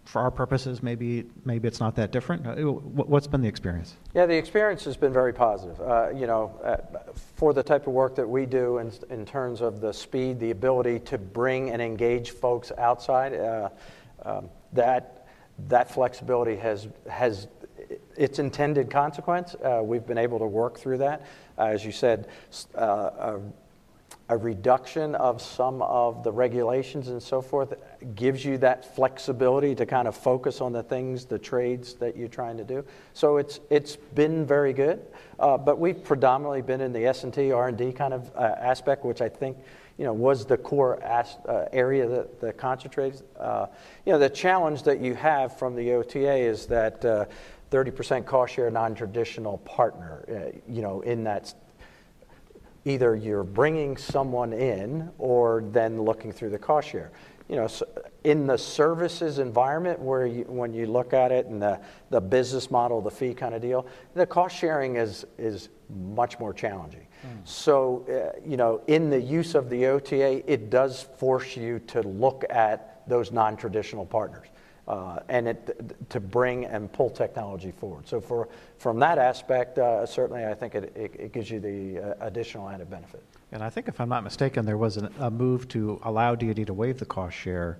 for 0.08 0.22
our 0.22 0.30
purposes, 0.30 0.82
maybe 0.82 1.26
maybe 1.44 1.68
it's 1.68 1.80
not 1.80 1.94
that 1.96 2.10
different. 2.12 2.46
Uh, 2.46 2.54
what's 2.62 3.26
been 3.26 3.42
the 3.42 3.48
experience? 3.48 3.94
Yeah, 4.14 4.24
the 4.24 4.36
experience 4.36 4.82
has 4.84 4.96
been 4.96 5.12
very 5.12 5.34
positive. 5.34 5.78
Uh, 5.80 6.08
you 6.14 6.26
know, 6.26 6.58
uh, 6.64 6.78
for 7.36 7.52
the 7.52 7.62
type 7.62 7.86
of 7.86 7.92
work 7.92 8.14
that 8.14 8.26
we 8.26 8.46
do, 8.46 8.78
in, 8.78 8.90
in 9.10 9.26
terms 9.26 9.60
of 9.60 9.82
the 9.82 9.92
speed, 9.92 10.40
the 10.40 10.50
ability 10.50 11.00
to 11.00 11.18
bring 11.18 11.70
and 11.70 11.82
engage 11.82 12.30
folks 12.30 12.72
outside, 12.78 13.34
uh, 13.34 13.68
um, 14.24 14.48
that 14.72 15.26
that 15.68 15.90
flexibility 15.90 16.56
has 16.56 16.88
has 17.10 17.48
its 18.18 18.38
intended 18.38 18.90
consequence. 18.90 19.54
Uh, 19.54 19.80
we've 19.82 20.06
been 20.06 20.18
able 20.18 20.38
to 20.40 20.46
work 20.46 20.78
through 20.78 20.98
that. 20.98 21.24
Uh, 21.56 21.66
as 21.66 21.84
you 21.84 21.92
said, 21.92 22.28
uh, 22.74 22.80
a, 22.80 23.40
a, 24.28 24.36
reduction 24.36 25.14
of 25.14 25.40
some 25.40 25.80
of 25.82 26.24
the 26.24 26.32
regulations 26.32 27.08
and 27.08 27.22
so 27.22 27.40
forth 27.40 27.74
gives 28.16 28.44
you 28.44 28.58
that 28.58 28.94
flexibility 28.96 29.74
to 29.74 29.86
kind 29.86 30.08
of 30.08 30.16
focus 30.16 30.60
on 30.60 30.72
the 30.72 30.82
things, 30.82 31.24
the 31.24 31.38
trades 31.38 31.94
that 31.94 32.16
you're 32.16 32.28
trying 32.28 32.56
to 32.56 32.64
do. 32.64 32.84
So 33.14 33.36
it's 33.36 33.60
it's 33.70 33.96
been 33.96 34.44
very 34.44 34.72
good. 34.72 35.00
Uh, 35.38 35.56
but 35.56 35.78
we've 35.78 36.02
predominantly 36.02 36.62
been 36.62 36.80
in 36.80 36.92
the 36.92 37.06
S&T, 37.06 37.52
R&D 37.52 37.92
kind 37.92 38.12
of 38.12 38.30
uh, 38.34 38.56
aspect, 38.58 39.04
which 39.04 39.20
I 39.20 39.28
think 39.28 39.56
you 39.98 40.04
know, 40.04 40.12
was 40.12 40.46
the 40.46 40.56
core 40.56 41.02
as, 41.02 41.36
uh, 41.48 41.66
area 41.72 42.06
that, 42.06 42.40
that 42.40 42.56
concentrates. 42.56 43.24
Uh, 43.38 43.66
you 44.06 44.12
know, 44.12 44.18
the 44.18 44.30
challenge 44.30 44.84
that 44.84 45.00
you 45.00 45.14
have 45.14 45.58
from 45.58 45.74
the 45.74 45.92
OTA 45.92 46.36
is 46.36 46.66
that 46.66 47.04
uh, 47.04 47.24
30% 47.70 48.24
cost 48.26 48.54
share 48.54 48.70
non-traditional 48.70 49.58
partner, 49.58 50.24
uh, 50.30 50.58
you 50.72 50.82
know, 50.82 51.00
in 51.02 51.24
that 51.24 51.52
either 52.84 53.14
you're 53.14 53.44
bringing 53.44 53.96
someone 53.96 54.52
in 54.52 55.10
or 55.18 55.62
then 55.72 56.00
looking 56.02 56.32
through 56.32 56.50
the 56.50 56.58
cost 56.58 56.88
share. 56.88 57.10
you 57.48 57.56
know, 57.56 57.64
s- 57.64 57.82
in 58.24 58.46
the 58.46 58.58
services 58.58 59.38
environment 59.38 59.98
where 59.98 60.26
you, 60.26 60.44
when 60.44 60.74
you 60.74 60.86
look 60.86 61.14
at 61.14 61.32
it 61.32 61.46
and 61.46 61.62
the, 61.62 61.80
the 62.10 62.20
business 62.20 62.70
model, 62.70 63.00
the 63.00 63.10
fee 63.10 63.32
kind 63.32 63.54
of 63.54 63.62
deal, 63.62 63.86
the 64.14 64.26
cost 64.26 64.54
sharing 64.54 64.96
is, 64.96 65.24
is 65.38 65.70
much 66.14 66.38
more 66.38 66.52
challenging. 66.52 67.06
So, 67.44 68.04
uh, 68.08 68.38
you 68.46 68.56
know, 68.58 68.82
in 68.86 69.08
the 69.10 69.18
use 69.20 69.54
of 69.54 69.70
the 69.70 69.86
OTA, 69.86 70.50
it 70.50 70.68
does 70.70 71.02
force 71.02 71.56
you 71.56 71.78
to 71.88 72.02
look 72.02 72.44
at 72.50 73.02
those 73.08 73.32
non-traditional 73.32 74.04
partners. 74.06 74.46
Uh, 74.88 75.20
and 75.28 75.46
it, 75.48 76.08
to 76.08 76.18
bring 76.18 76.64
and 76.64 76.90
pull 76.90 77.10
technology 77.10 77.70
forward. 77.70 78.08
So 78.08 78.22
for, 78.22 78.48
from 78.78 78.98
that 79.00 79.18
aspect, 79.18 79.78
uh, 79.78 80.06
certainly 80.06 80.46
I 80.46 80.54
think 80.54 80.74
it, 80.74 80.96
it, 80.96 81.12
it 81.18 81.32
gives 81.34 81.50
you 81.50 81.60
the 81.60 81.98
uh, 81.98 82.26
additional 82.26 82.66
added 82.70 82.88
benefit. 82.88 83.22
And 83.52 83.62
I 83.62 83.68
think 83.68 83.88
if 83.88 84.00
I'm 84.00 84.08
not 84.08 84.24
mistaken, 84.24 84.64
there 84.64 84.78
was 84.78 84.96
an- 84.96 85.12
a 85.20 85.30
move 85.30 85.68
to 85.68 86.00
allow 86.04 86.34
DoD 86.34 86.66
to 86.68 86.72
waive 86.72 86.98
the 86.98 87.04
cost 87.04 87.36
share 87.36 87.76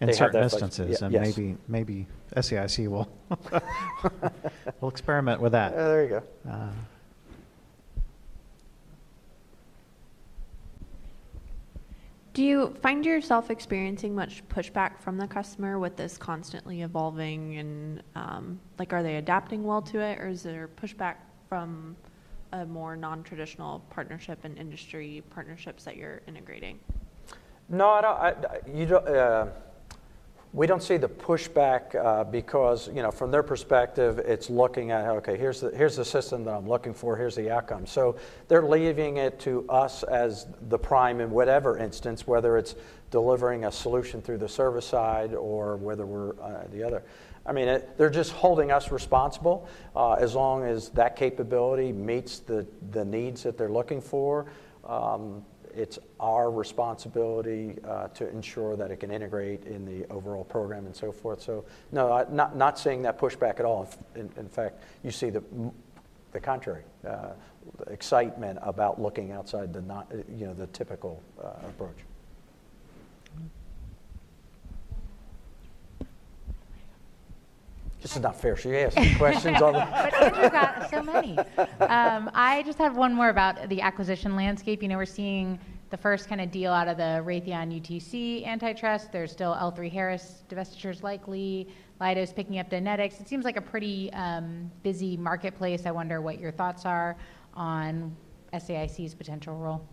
in 0.00 0.06
They 0.06 0.14
certain 0.14 0.42
instances. 0.42 0.98
yeah, 0.98 1.04
And 1.04 1.12
yes. 1.12 1.36
maybe, 1.36 1.56
maybe 1.68 2.06
SAIC 2.34 2.88
will, 2.88 3.06
will 4.80 4.88
experiment 4.88 5.42
with 5.42 5.52
that. 5.52 5.74
Uh, 5.74 5.88
there 5.88 6.02
you 6.04 6.08
go. 6.08 6.22
Uh, 6.50 6.68
Do 12.36 12.44
you 12.44 12.74
find 12.82 13.02
yourself 13.02 13.50
experiencing 13.50 14.14
much 14.14 14.46
pushback 14.50 15.00
from 15.00 15.16
the 15.16 15.26
customer 15.26 15.78
with 15.78 15.96
this 15.96 16.18
constantly 16.18 16.82
evolving 16.82 17.56
and 17.56 18.02
um, 18.14 18.60
like 18.78 18.92
are 18.92 19.02
they 19.02 19.16
adapting 19.16 19.64
well 19.64 19.80
to 19.80 20.00
it 20.00 20.20
or 20.20 20.28
is 20.28 20.42
there 20.42 20.68
pushback 20.68 21.14
from 21.48 21.96
a 22.52 22.66
more 22.66 22.94
non-traditional 22.94 23.82
partnership 23.88 24.40
and 24.44 24.58
industry 24.58 25.22
partnerships 25.30 25.84
that 25.84 25.96
you're 25.96 26.20
integrating? 26.28 26.78
No, 27.70 27.88
I 27.88 28.00
don't, 28.02 28.20
I, 28.20 28.58
you 28.70 28.84
don't, 28.84 29.08
uh, 29.08 29.46
we 30.56 30.66
don't 30.66 30.82
see 30.82 30.96
the 30.96 31.08
pushback 31.08 31.94
uh, 31.94 32.24
because, 32.24 32.88
you 32.88 33.02
know, 33.02 33.10
from 33.10 33.30
their 33.30 33.42
perspective, 33.42 34.18
it's 34.20 34.48
looking 34.48 34.90
at, 34.90 35.06
okay, 35.06 35.36
here's 35.36 35.60
the, 35.60 35.70
here's 35.76 35.96
the 35.96 36.04
system 36.04 36.44
that 36.44 36.54
I'm 36.54 36.66
looking 36.66 36.94
for, 36.94 37.14
here's 37.14 37.34
the 37.34 37.50
outcome. 37.50 37.84
So 37.84 38.16
they're 38.48 38.64
leaving 38.64 39.18
it 39.18 39.38
to 39.40 39.68
us 39.68 40.02
as 40.04 40.46
the 40.70 40.78
prime 40.78 41.20
in 41.20 41.30
whatever 41.30 41.76
instance, 41.76 42.26
whether 42.26 42.56
it's 42.56 42.74
delivering 43.10 43.66
a 43.66 43.70
solution 43.70 44.22
through 44.22 44.38
the 44.38 44.48
service 44.48 44.86
side 44.86 45.34
or 45.34 45.76
whether 45.76 46.06
we're 46.06 46.30
uh, 46.40 46.64
the 46.72 46.82
other. 46.82 47.02
I 47.44 47.52
mean, 47.52 47.68
it, 47.68 47.98
they're 47.98 48.08
just 48.08 48.32
holding 48.32 48.72
us 48.72 48.90
responsible 48.90 49.68
uh, 49.94 50.14
as 50.14 50.34
long 50.34 50.64
as 50.64 50.88
that 50.90 51.16
capability 51.16 51.92
meets 51.92 52.38
the, 52.38 52.66
the 52.92 53.04
needs 53.04 53.42
that 53.42 53.58
they're 53.58 53.68
looking 53.68 54.00
for. 54.00 54.46
Um, 54.86 55.44
it's 55.76 55.98
our 56.18 56.50
responsibility 56.50 57.76
uh, 57.86 58.08
to 58.08 58.28
ensure 58.30 58.76
that 58.76 58.90
it 58.90 59.00
can 59.00 59.10
integrate 59.10 59.64
in 59.64 59.84
the 59.84 60.10
overall 60.10 60.44
program 60.44 60.86
and 60.86 60.96
so 60.96 61.12
forth. 61.12 61.42
So, 61.42 61.64
no, 61.92 62.10
I- 62.12 62.26
not, 62.30 62.56
not 62.56 62.78
seeing 62.78 63.02
that 63.02 63.18
pushback 63.18 63.60
at 63.60 63.66
all. 63.66 63.88
In, 64.14 64.30
in 64.36 64.48
fact, 64.48 64.82
you 65.04 65.10
see 65.10 65.30
the, 65.30 65.42
the 66.32 66.40
contrary, 66.40 66.84
uh, 67.06 67.32
excitement 67.88 68.58
about 68.62 69.00
looking 69.00 69.32
outside 69.32 69.72
the, 69.72 69.82
not, 69.82 70.10
you 70.36 70.46
know, 70.46 70.54
the 70.54 70.66
typical 70.68 71.22
uh, 71.42 71.50
approach. 71.68 72.05
This 78.02 78.14
is 78.14 78.22
not 78.22 78.40
fair. 78.40 78.56
She 78.56 78.76
asked 78.76 78.96
questions 79.16 79.60
on 79.62 79.72
the. 79.72 79.78
But 79.90 80.14
Andrew 80.14 80.50
got 80.50 80.90
so 80.90 81.02
many. 81.02 81.38
Um, 81.80 82.30
I 82.34 82.62
just 82.64 82.78
have 82.78 82.96
one 82.96 83.14
more 83.14 83.30
about 83.30 83.68
the 83.68 83.80
acquisition 83.80 84.36
landscape. 84.36 84.82
You 84.82 84.88
know, 84.88 84.96
we're 84.96 85.06
seeing 85.06 85.58
the 85.90 85.96
first 85.96 86.28
kind 86.28 86.40
of 86.40 86.50
deal 86.50 86.72
out 86.72 86.88
of 86.88 86.96
the 86.96 87.22
Raytheon 87.24 87.80
UTC 87.80 88.46
antitrust. 88.46 89.12
There's 89.12 89.32
still 89.32 89.54
L3 89.54 89.90
Harris 89.90 90.42
divestitures 90.48 91.02
likely. 91.02 91.68
Leidos 92.00 92.34
picking 92.34 92.58
up 92.58 92.68
Dynetics. 92.68 93.20
It 93.20 93.28
seems 93.28 93.44
like 93.44 93.56
a 93.56 93.62
pretty 93.62 94.12
um, 94.12 94.70
busy 94.82 95.16
marketplace. 95.16 95.86
I 95.86 95.90
wonder 95.90 96.20
what 96.20 96.38
your 96.38 96.52
thoughts 96.52 96.84
are 96.84 97.16
on 97.54 98.14
SAIC's 98.52 99.14
potential 99.14 99.56
role. 99.56 99.86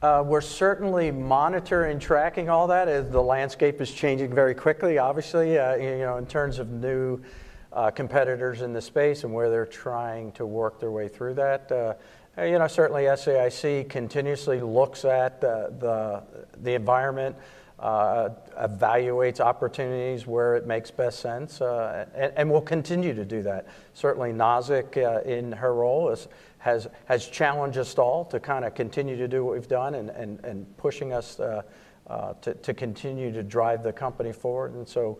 Uh, 0.00 0.22
We're 0.24 0.40
certainly 0.40 1.10
monitoring, 1.10 1.98
tracking 1.98 2.48
all 2.48 2.68
that 2.68 2.86
as 2.86 3.10
the 3.10 3.20
landscape 3.20 3.80
is 3.80 3.92
changing 3.92 4.32
very 4.32 4.54
quickly, 4.54 4.98
obviously, 4.98 5.58
uh, 5.58 5.74
you 5.74 5.98
know, 5.98 6.18
in 6.18 6.26
terms 6.26 6.60
of 6.60 6.70
new 6.70 7.20
uh, 7.72 7.90
competitors 7.90 8.62
in 8.62 8.72
the 8.72 8.80
space 8.80 9.24
and 9.24 9.34
where 9.34 9.50
they're 9.50 9.66
trying 9.66 10.30
to 10.32 10.46
work 10.46 10.78
their 10.78 10.92
way 10.92 11.08
through 11.08 11.34
that. 11.34 11.72
Uh, 11.72 11.94
You 12.40 12.60
know, 12.60 12.68
certainly 12.68 13.06
SAIC 13.06 13.88
continuously 13.88 14.60
looks 14.60 15.04
at 15.04 15.40
the, 15.40 16.22
the 16.62 16.74
environment, 16.74 17.34
uh, 17.80 18.28
evaluates 18.56 19.40
opportunities 19.40 20.28
where 20.28 20.54
it 20.54 20.64
makes 20.64 20.92
best 20.92 21.18
sense, 21.18 21.60
uh, 21.60 22.06
and, 22.14 22.32
and 22.36 22.50
will 22.50 22.60
continue 22.60 23.14
to 23.14 23.24
do 23.24 23.42
that. 23.42 23.66
Certainly, 23.94 24.34
Nazzic, 24.34 24.96
in 25.26 25.50
her 25.50 25.74
role, 25.74 26.10
is, 26.10 26.28
has, 26.58 26.88
has 27.06 27.26
challenged 27.26 27.78
us 27.78 27.96
all 27.96 28.24
to 28.26 28.40
kind 28.40 28.64
of 28.64 28.74
continue 28.74 29.16
to 29.16 29.28
do 29.28 29.44
what 29.44 29.54
we've 29.54 29.68
done 29.68 29.94
and, 29.94 30.10
and, 30.10 30.44
and 30.44 30.76
pushing 30.76 31.12
us 31.12 31.38
uh, 31.40 31.62
uh, 32.08 32.34
to, 32.40 32.54
to 32.54 32.74
continue 32.74 33.32
to 33.32 33.42
drive 33.42 33.82
the 33.82 33.92
company 33.92 34.32
forward. 34.32 34.74
And 34.74 34.86
so 34.86 35.18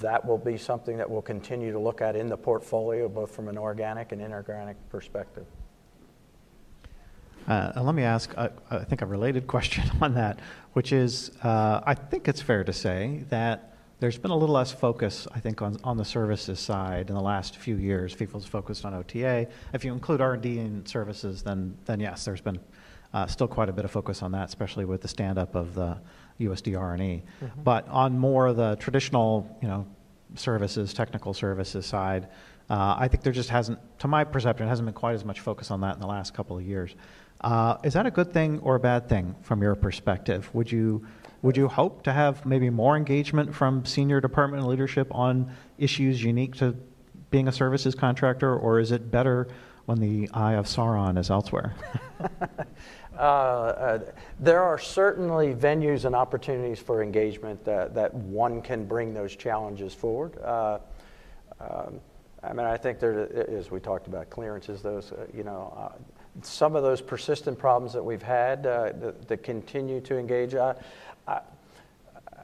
that 0.00 0.24
will 0.24 0.38
be 0.38 0.56
something 0.56 0.96
that 0.96 1.08
we'll 1.08 1.22
continue 1.22 1.72
to 1.72 1.78
look 1.78 2.00
at 2.00 2.16
in 2.16 2.28
the 2.28 2.36
portfolio, 2.36 3.08
both 3.08 3.34
from 3.34 3.48
an 3.48 3.58
organic 3.58 4.12
and 4.12 4.20
inorganic 4.20 4.76
perspective. 4.88 5.46
Uh, 7.48 7.72
let 7.82 7.94
me 7.94 8.04
ask, 8.04 8.32
I 8.38 8.50
think, 8.84 9.02
a 9.02 9.06
related 9.06 9.46
question 9.48 9.84
on 10.00 10.14
that, 10.14 10.38
which 10.74 10.92
is 10.92 11.32
uh, 11.42 11.80
I 11.84 11.94
think 11.94 12.28
it's 12.28 12.40
fair 12.40 12.64
to 12.64 12.72
say 12.72 13.24
that 13.30 13.71
there's 14.02 14.18
been 14.18 14.32
a 14.32 14.36
little 14.36 14.56
less 14.56 14.72
focus, 14.72 15.28
I 15.32 15.38
think, 15.38 15.62
on, 15.62 15.76
on 15.84 15.96
the 15.96 16.04
services 16.04 16.58
side 16.58 17.08
in 17.08 17.14
the 17.14 17.22
last 17.22 17.56
few 17.56 17.76
years. 17.76 18.12
FIFO's 18.12 18.44
focused 18.44 18.84
on 18.84 18.94
OTA. 18.94 19.46
If 19.72 19.84
you 19.84 19.92
include 19.92 20.20
R&D 20.20 20.58
and 20.58 20.88
services, 20.88 21.44
then, 21.44 21.78
then 21.84 22.00
yes, 22.00 22.24
there's 22.24 22.40
been 22.40 22.58
uh, 23.14 23.28
still 23.28 23.46
quite 23.46 23.68
a 23.68 23.72
bit 23.72 23.84
of 23.84 23.92
focus 23.92 24.20
on 24.20 24.32
that, 24.32 24.48
especially 24.48 24.84
with 24.84 25.02
the 25.02 25.08
stand-up 25.08 25.54
of 25.54 25.74
the 25.74 25.98
USD 26.40 26.76
R&E. 26.76 27.22
But 27.62 27.86
on 27.86 28.18
more 28.18 28.48
of 28.48 28.56
the 28.56 28.74
traditional, 28.80 29.56
you 29.62 29.68
know, 29.68 29.86
services, 30.34 30.92
technical 30.92 31.32
services 31.32 31.86
side, 31.86 32.26
uh, 32.68 32.96
I 32.98 33.06
think 33.06 33.22
there 33.22 33.32
just 33.32 33.50
hasn't, 33.50 33.78
to 34.00 34.08
my 34.08 34.24
perception, 34.24 34.66
hasn't 34.66 34.86
been 34.86 34.94
quite 34.94 35.14
as 35.14 35.24
much 35.24 35.38
focus 35.38 35.70
on 35.70 35.80
that 35.82 35.94
in 35.94 36.00
the 36.00 36.08
last 36.08 36.34
couple 36.34 36.58
of 36.58 36.64
years. 36.64 36.96
Uh, 37.40 37.76
is 37.84 37.92
that 37.92 38.06
a 38.06 38.10
good 38.10 38.32
thing 38.32 38.58
or 38.64 38.74
a 38.74 38.80
bad 38.80 39.08
thing 39.08 39.36
from 39.42 39.62
your 39.62 39.76
perspective? 39.76 40.52
Would 40.52 40.72
you 40.72 41.06
would 41.42 41.56
you 41.56 41.68
hope 41.68 42.04
to 42.04 42.12
have 42.12 42.46
maybe 42.46 42.70
more 42.70 42.96
engagement 42.96 43.54
from 43.54 43.84
senior 43.84 44.20
department 44.20 44.66
leadership 44.66 45.08
on 45.12 45.52
issues 45.76 46.22
unique 46.22 46.54
to 46.56 46.76
being 47.30 47.48
a 47.48 47.52
services 47.52 47.94
contractor, 47.94 48.56
or 48.56 48.78
is 48.78 48.92
it 48.92 49.10
better 49.10 49.48
when 49.86 49.98
the 49.98 50.28
eye 50.32 50.52
of 50.54 50.66
Sauron 50.66 51.18
is 51.18 51.30
elsewhere? 51.30 51.74
Uh, 53.14 53.20
uh, 53.20 53.98
There 54.40 54.62
are 54.62 54.78
certainly 54.78 55.54
venues 55.54 56.06
and 56.06 56.16
opportunities 56.16 56.78
for 56.78 57.02
engagement 57.02 57.62
that, 57.62 57.94
that 57.94 58.12
one 58.14 58.62
can 58.62 58.86
bring 58.86 59.12
those 59.12 59.36
challenges 59.36 59.92
forward. 59.92 60.38
Uh, 60.38 60.78
um, 61.60 62.00
I 62.42 62.54
mean, 62.54 62.66
I 62.66 62.78
think 62.78 62.98
there, 62.98 63.28
as 63.50 63.70
we 63.70 63.80
talked 63.80 64.06
about 64.06 64.30
clearances, 64.30 64.80
those, 64.80 65.12
uh, 65.12 65.26
you 65.34 65.44
know, 65.44 65.74
uh, 65.76 65.98
some 66.40 66.74
of 66.74 66.82
those 66.82 67.02
persistent 67.02 67.58
problems 67.58 67.92
that 67.92 68.02
we've 68.02 68.22
had 68.22 68.66
uh, 68.66 68.92
that, 68.94 69.28
that 69.28 69.42
continue 69.42 70.00
to 70.00 70.16
engage. 70.16 70.54
I, 71.26 71.40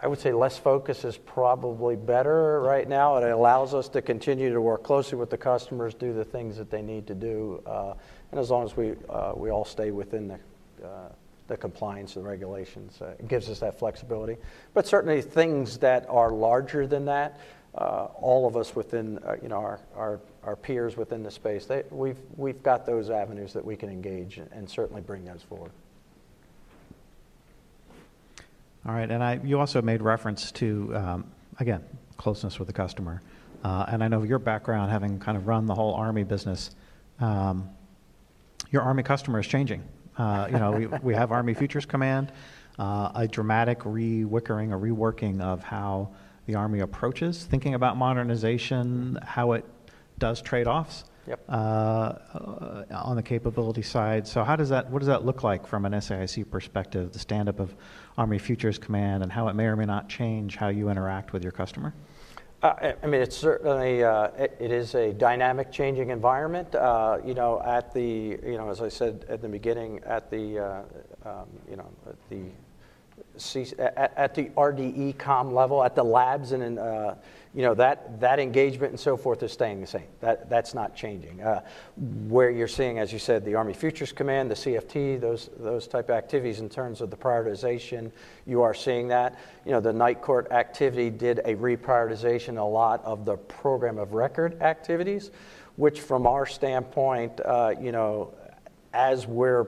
I 0.00 0.06
would 0.06 0.20
say 0.20 0.32
less 0.32 0.56
focus 0.56 1.04
is 1.04 1.16
probably 1.16 1.96
better 1.96 2.60
right 2.60 2.88
now. 2.88 3.16
It 3.16 3.28
allows 3.28 3.74
us 3.74 3.88
to 3.90 4.02
continue 4.02 4.52
to 4.52 4.60
work 4.60 4.84
closely 4.84 5.18
with 5.18 5.30
the 5.30 5.36
customers, 5.36 5.94
do 5.94 6.12
the 6.12 6.24
things 6.24 6.56
that 6.56 6.70
they 6.70 6.82
need 6.82 7.06
to 7.08 7.14
do, 7.14 7.60
uh, 7.66 7.94
and 8.30 8.38
as 8.38 8.50
long 8.50 8.64
as 8.64 8.76
we 8.76 8.94
uh, 9.08 9.32
we 9.34 9.50
all 9.50 9.64
stay 9.64 9.90
within 9.90 10.28
the 10.28 10.38
uh, 10.86 11.08
the 11.48 11.56
compliance 11.56 12.16
and 12.16 12.26
regulations, 12.26 13.00
uh, 13.00 13.06
it 13.18 13.26
gives 13.26 13.48
us 13.48 13.58
that 13.60 13.78
flexibility. 13.78 14.36
But 14.74 14.86
certainly 14.86 15.22
things 15.22 15.78
that 15.78 16.06
are 16.08 16.30
larger 16.30 16.86
than 16.86 17.06
that, 17.06 17.40
uh, 17.74 18.08
all 18.20 18.46
of 18.46 18.56
us 18.56 18.76
within 18.76 19.18
uh, 19.18 19.36
you 19.42 19.48
know 19.48 19.56
our, 19.56 19.80
our 19.96 20.20
our 20.44 20.56
peers 20.56 20.96
within 20.96 21.24
the 21.24 21.30
space, 21.30 21.66
they, 21.66 21.82
we've 21.90 22.18
we've 22.36 22.62
got 22.62 22.86
those 22.86 23.10
avenues 23.10 23.52
that 23.54 23.64
we 23.64 23.74
can 23.74 23.88
engage 23.88 24.38
and, 24.38 24.48
and 24.52 24.70
certainly 24.70 25.00
bring 25.00 25.24
those 25.24 25.42
forward. 25.42 25.72
All 28.86 28.94
right, 28.94 29.10
and 29.10 29.22
I, 29.22 29.40
you 29.44 29.58
also 29.58 29.82
made 29.82 30.02
reference 30.02 30.52
to, 30.52 30.96
um, 30.96 31.30
again, 31.58 31.82
closeness 32.16 32.58
with 32.58 32.68
the 32.68 32.72
customer. 32.72 33.20
Uh, 33.64 33.86
and 33.88 34.04
I 34.04 34.08
know 34.08 34.22
your 34.22 34.38
background, 34.38 34.90
having 34.90 35.18
kind 35.18 35.36
of 35.36 35.46
run 35.46 35.66
the 35.66 35.74
whole 35.74 35.94
Army 35.94 36.22
business, 36.22 36.70
um, 37.20 37.68
your 38.70 38.82
Army 38.82 39.02
customer 39.02 39.40
is 39.40 39.46
changing. 39.46 39.82
Uh, 40.16 40.48
you 40.50 40.58
know, 40.58 40.72
we, 40.72 40.86
we 41.02 41.14
have 41.14 41.32
Army 41.32 41.54
Futures 41.54 41.86
Command, 41.86 42.32
uh, 42.78 43.10
a 43.14 43.26
dramatic 43.26 43.84
re-wickering, 43.84 44.72
a 44.72 44.78
reworking 44.78 45.40
of 45.40 45.62
how 45.62 46.10
the 46.46 46.54
Army 46.54 46.80
approaches 46.80 47.44
thinking 47.44 47.74
about 47.74 47.96
modernization, 47.96 49.18
how 49.22 49.52
it 49.52 49.64
does 50.18 50.40
trade-offs. 50.40 51.04
Yep. 51.28 51.40
uh, 51.48 51.52
uh, 51.52 52.84
on 52.90 53.16
the 53.16 53.22
capability 53.22 53.82
side. 53.82 54.26
So 54.26 54.42
how 54.42 54.56
does 54.56 54.70
that, 54.70 54.90
what 54.90 55.00
does 55.00 55.08
that 55.08 55.26
look 55.26 55.42
like 55.42 55.66
from 55.66 55.84
an 55.84 55.92
SAIC 55.92 56.50
perspective, 56.50 57.12
the 57.12 57.18
stand-up 57.18 57.60
of 57.60 57.76
Army 58.16 58.38
Futures 58.38 58.78
Command 58.78 59.22
and 59.22 59.30
how 59.30 59.48
it 59.48 59.54
may 59.54 59.66
or 59.66 59.76
may 59.76 59.84
not 59.84 60.08
change 60.08 60.56
how 60.56 60.68
you 60.68 60.88
interact 60.88 61.34
with 61.34 61.42
your 61.42 61.52
customer? 61.52 61.92
Uh, 62.62 62.92
I 63.02 63.06
mean, 63.06 63.20
it's 63.20 63.36
certainly, 63.36 64.02
uh, 64.02 64.28
it 64.38 64.56
it 64.58 64.72
is 64.72 64.96
a 64.96 65.12
dynamic, 65.12 65.70
changing 65.70 66.10
environment. 66.10 66.74
Uh, 66.74 67.18
You 67.24 67.34
know, 67.34 67.62
at 67.62 67.92
the, 67.94 68.00
you 68.42 68.56
know, 68.56 68.68
as 68.70 68.80
I 68.80 68.88
said 68.88 69.26
at 69.28 69.42
the 69.42 69.48
beginning, 69.48 70.00
at 70.04 70.28
the, 70.30 70.58
uh, 70.58 70.82
um, 71.24 71.46
you 71.70 71.76
know, 71.76 71.86
at 72.08 72.16
the 72.30 72.40
C- 73.36 73.74
at 73.78 74.12
at 74.16 74.34
the 74.34 74.46
RDECOM 74.56 75.52
level, 75.52 75.84
at 75.84 75.94
the 75.94 76.02
labs, 76.02 76.50
and, 76.50 76.62
in, 76.64 76.78
uh, 76.78 77.14
you 77.54 77.62
know, 77.62 77.74
that 77.74 78.20
that 78.20 78.38
engagement 78.38 78.92
and 78.92 79.00
so 79.00 79.16
forth 79.16 79.42
is 79.42 79.52
staying 79.52 79.80
the 79.80 79.86
same. 79.86 80.06
That 80.20 80.50
That's 80.50 80.74
not 80.74 80.94
changing. 80.94 81.40
Uh, 81.42 81.62
Where 82.28 82.50
you're 82.50 82.68
seeing, 82.68 82.98
as 82.98 83.12
you 83.12 83.18
said, 83.18 83.44
the 83.44 83.54
Army 83.54 83.72
Futures 83.72 84.12
Command, 84.12 84.50
the 84.50 84.54
CFT, 84.54 85.20
those 85.20 85.50
those 85.58 85.86
type 85.86 86.10
of 86.10 86.16
activities 86.16 86.60
in 86.60 86.68
terms 86.68 87.00
of 87.00 87.10
the 87.10 87.16
prioritization, 87.16 88.10
you 88.46 88.62
are 88.62 88.74
seeing 88.74 89.08
that. 89.08 89.38
You 89.64 89.72
know, 89.72 89.80
the 89.80 89.92
night 89.92 90.20
court 90.20 90.50
activity 90.50 91.10
did 91.10 91.40
a 91.40 91.54
reprioritization, 91.54 92.58
a 92.58 92.62
lot 92.62 93.04
of 93.04 93.24
the 93.24 93.36
program 93.36 93.98
of 93.98 94.12
record 94.12 94.60
activities, 94.62 95.30
which 95.76 96.00
from 96.00 96.26
our 96.26 96.46
standpoint, 96.46 97.40
uh, 97.44 97.74
you 97.80 97.92
know, 97.92 98.34
as 98.92 99.26
we're 99.26 99.66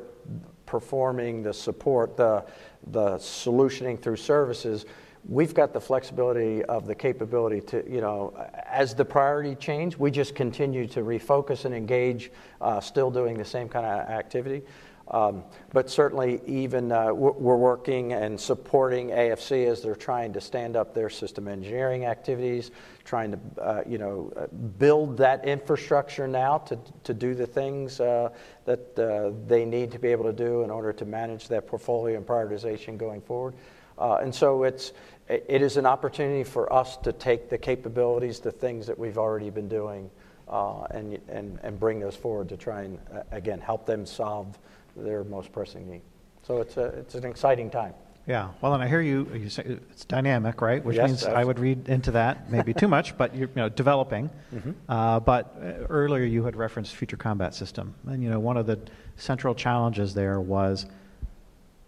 performing 0.67 1.43
the 1.43 1.53
support, 1.53 2.17
the, 2.17 2.45
the 2.93 3.17
solutioning 3.17 4.01
through 4.01 4.17
services, 4.17 4.87
we've 5.29 5.55
got 5.55 5.73
the 5.73 5.81
flexibility 5.81 6.65
of 6.65 6.87
the 6.87 6.95
capability 6.95 7.61
to, 7.61 7.85
you 7.91 8.01
know, 8.01 8.33
as 8.67 8.95
the 8.95 9.05
priority 9.05 9.55
change, 9.55 9.97
we 9.97 10.11
just 10.11 10.35
continue 10.35 10.87
to 10.89 11.01
refocus 11.01 11.65
and 11.65 11.75
engage, 11.75 12.31
uh, 12.61 12.81
still 12.81 13.11
doing 13.11 13.37
the 13.37 13.45
same 13.45 13.69
kind 13.69 13.87
of 13.87 14.09
activity. 14.09 14.63
Um, 15.11 15.43
But 15.73 15.91
certainly, 15.91 16.41
even, 16.47 16.93
uh, 16.93 17.13
we're 17.13 17.57
working 17.57 18.13
and 18.13 18.41
supporting 18.41 19.11
AFC 19.11 19.67
as 19.67 19.83
they're 19.83 19.97
trying 19.97 20.33
to 20.35 20.41
stand 20.41 20.77
up 20.77 20.95
their 20.95 21.11
system 21.11 21.49
engineering 21.49 22.07
activities, 22.07 22.71
trying 23.05 23.33
to, 23.33 23.39
uh, 23.61 23.83
you 23.87 23.99
know, 23.99 24.33
build 24.79 25.17
that 25.17 25.45
infrastructure 25.45 26.29
now 26.29 26.59
to 26.59 26.79
to 27.05 27.15
do 27.15 27.35
the 27.35 27.47
things 27.47 28.01
uh, 28.01 28.31
that 28.65 28.99
uh, 28.99 29.33
they 29.49 29.65
need 29.65 29.91
to 29.93 29.99
be 29.99 30.09
able 30.09 30.25
to 30.25 30.33
do 30.33 30.63
in 30.63 30.71
order 30.71 30.93
to 30.93 31.05
manage 31.05 31.49
that 31.49 31.67
portfolio 31.67 32.17
and 32.17 32.27
prioritization 32.27 32.97
going 32.97 33.21
forward. 33.21 33.55
Uh, 34.01 34.15
And 34.23 34.35
so 34.35 34.65
it's, 34.65 34.93
it 35.29 35.63
is 35.63 35.77
an 35.77 35.87
opportunity 35.87 36.43
for 36.45 36.73
us 36.73 36.97
to 36.99 37.13
take 37.13 37.49
the 37.49 37.59
capabilities, 37.59 38.41
the 38.41 38.51
things 38.51 38.87
that 38.87 38.99
we've 38.99 39.19
already 39.19 39.51
been 39.51 39.69
doing, 39.69 40.11
uh, 40.49 40.83
and 40.91 41.19
and 41.29 41.61
and 41.63 41.79
bring 41.79 42.01
those 42.01 42.17
forward 42.17 42.49
to 42.49 42.57
try 42.57 42.83
and, 42.83 42.99
uh, 43.15 43.23
again, 43.31 43.61
help 43.61 43.87
them 43.87 44.05
solve 44.07 44.59
their 44.97 45.23
most 45.25 45.53
pressing 45.53 45.89
need. 45.89 46.03
So 46.43 46.61
it's, 46.61 46.77
a, 46.77 46.87
it's 46.87 47.15
an 47.15 47.25
exciting 47.25 47.71
time. 47.71 47.95
Yeah, 48.27 48.49
well, 48.61 48.75
and 48.75 48.83
I 48.83 48.89
hear 48.89 49.01
you, 49.01 49.29
you 49.35 49.49
say 49.49 49.63
it's 49.91 50.05
dynamic, 50.05 50.61
right? 50.61 50.85
Which 50.85 50.97
Yes, 50.97 51.09
means 51.09 51.25
I 51.25 51.45
would 51.45 51.59
read 51.59 51.89
into 51.89 52.11
that, 52.13 52.51
maybe 52.51 52.75
too 52.75 52.89
much, 52.89 53.17
but 53.17 53.35
you're, 53.35 53.49
you 53.49 53.57
know, 53.57 53.69
developing. 53.69 54.31
Mm-hmm. 54.55 54.71
Uh, 54.89 55.21
But 55.21 55.45
uh, 55.57 55.87
earlier 55.89 56.25
you 56.25 56.45
had 56.45 56.57
referenced 56.57 56.95
future 56.97 57.17
combat 57.17 57.55
system. 57.55 57.95
And, 58.07 58.23
you 58.23 58.31
know, 58.31 58.41
one 58.41 58.57
of 58.57 58.67
the 58.67 58.79
central 59.17 59.55
challenges 59.55 60.15
there 60.15 60.41
was, 60.41 60.87